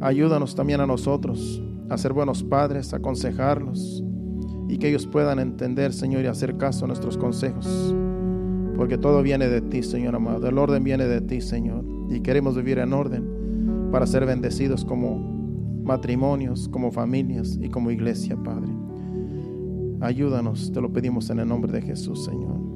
Ayúdanos 0.00 0.54
también 0.54 0.80
a 0.80 0.86
nosotros 0.86 1.62
a 1.88 1.98
ser 1.98 2.12
buenos 2.12 2.42
padres, 2.42 2.92
a 2.92 2.98
aconsejarlos 2.98 4.04
y 4.68 4.78
que 4.78 4.88
ellos 4.88 5.06
puedan 5.06 5.38
entender, 5.38 5.92
Señor, 5.92 6.22
y 6.22 6.26
hacer 6.26 6.56
caso 6.56 6.84
a 6.84 6.88
nuestros 6.88 7.16
consejos. 7.16 7.94
Porque 8.76 8.98
todo 8.98 9.22
viene 9.22 9.48
de 9.48 9.60
ti, 9.60 9.82
Señor 9.82 10.14
amado. 10.14 10.46
El 10.46 10.58
orden 10.58 10.84
viene 10.84 11.06
de 11.06 11.20
ti, 11.20 11.40
Señor. 11.40 11.84
Y 12.10 12.20
queremos 12.20 12.54
vivir 12.56 12.78
en 12.78 12.92
orden 12.92 13.90
para 13.90 14.06
ser 14.06 14.24
bendecidos 14.26 14.84
como 14.84 15.18
matrimonios, 15.82 16.68
como 16.68 16.92
familias 16.92 17.58
y 17.60 17.70
como 17.70 17.90
iglesia, 17.90 18.36
Padre. 18.36 18.70
Ayúdanos, 20.00 20.70
te 20.70 20.80
lo 20.80 20.92
pedimos 20.92 21.28
en 21.30 21.40
el 21.40 21.48
nombre 21.48 21.72
de 21.72 21.82
Jesús, 21.82 22.24
Señor. 22.24 22.67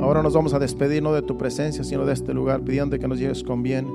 Ahora 0.00 0.22
nos 0.22 0.34
vamos 0.34 0.54
a 0.54 0.58
despedir 0.58 1.02
no 1.02 1.12
de 1.12 1.22
tu 1.22 1.36
presencia, 1.38 1.84
sino 1.84 2.04
de 2.04 2.12
este 2.12 2.34
lugar, 2.34 2.62
pidiendo 2.62 2.98
que 2.98 3.08
nos 3.08 3.18
lleves 3.18 3.42
con 3.42 3.62
bien 3.62 3.88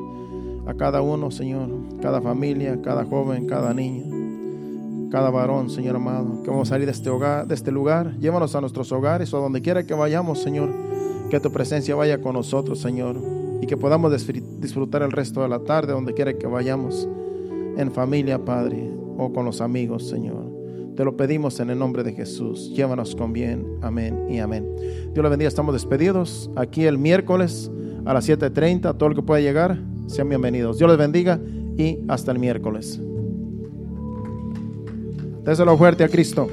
a 0.66 0.74
cada 0.74 1.02
uno, 1.02 1.32
Señor, 1.32 1.70
cada 2.02 2.22
familia, 2.22 2.82
cada 2.82 3.06
joven, 3.06 3.48
cada 3.48 3.74
niña 3.74 4.22
cada 5.12 5.30
varón, 5.30 5.70
Señor 5.70 5.98
amado, 5.98 6.42
que 6.42 6.50
vamos 6.50 6.70
a 6.70 6.74
salir 6.74 6.86
de 6.86 6.94
este 6.94 7.10
hogar, 7.10 7.46
de 7.46 7.54
este 7.54 7.72
lugar. 7.72 8.18
Llévanos 8.20 8.56
a 8.56 8.62
nuestros 8.62 8.92
hogares 8.94 9.32
o 9.34 9.38
a 9.38 9.42
donde 9.42 9.62
quiera 9.62 9.86
que 9.86 9.94
vayamos, 9.94 10.40
Señor. 10.40 10.72
Que 11.30 11.40
tu 11.40 11.52
presencia 11.52 11.96
vaya 11.96 12.22
con 12.22 12.34
nosotros, 12.34 12.80
Señor, 12.80 13.18
y 13.62 13.68
que 13.68 13.78
podamos 13.78 14.12
disfrutar 14.60 15.04
el 15.04 15.12
resto 15.12 15.42
de 15.44 15.50
la 15.50 15.60
tarde 15.60 15.94
donde 15.94 16.14
quiera 16.14 16.34
que 16.34 16.48
vayamos, 16.48 17.08
en 17.78 17.92
familia, 17.92 18.44
Padre, 18.44 18.90
o 19.18 19.32
con 19.32 19.46
los 19.46 19.62
amigos, 19.62 20.08
Señor. 20.10 20.51
Te 20.96 21.06
lo 21.06 21.16
pedimos 21.16 21.60
en 21.60 21.70
el 21.70 21.80
nombre 21.80 22.04
de 22.04 22.14
Jesús. 22.14 22.72
Llévanos 22.76 23.16
con 23.16 23.34
bien. 23.34 23.66
Amén 23.82 24.28
y 24.30 24.40
amén. 24.40 24.66
Dios 25.14 25.24
le 25.24 25.30
bendiga. 25.30 25.48
Estamos 25.48 25.74
despedidos. 25.74 26.50
Aquí 26.56 26.86
el 26.86 26.98
miércoles 26.98 27.72
a 28.06 28.14
las 28.14 28.28
7.30. 28.28 28.98
Todo 28.98 29.10
el 29.10 29.16
que 29.16 29.22
pueda 29.22 29.42
llegar, 29.42 29.78
sean 30.08 30.30
bienvenidos. 30.30 30.78
Dios 30.78 30.90
les 30.90 30.98
bendiga 30.98 31.40
y 31.78 32.00
hasta 32.08 32.32
el 32.32 32.40
miércoles. 32.40 33.00
Déselo 35.44 35.78
fuerte 35.78 36.04
a 36.04 36.10
Cristo. 36.10 36.50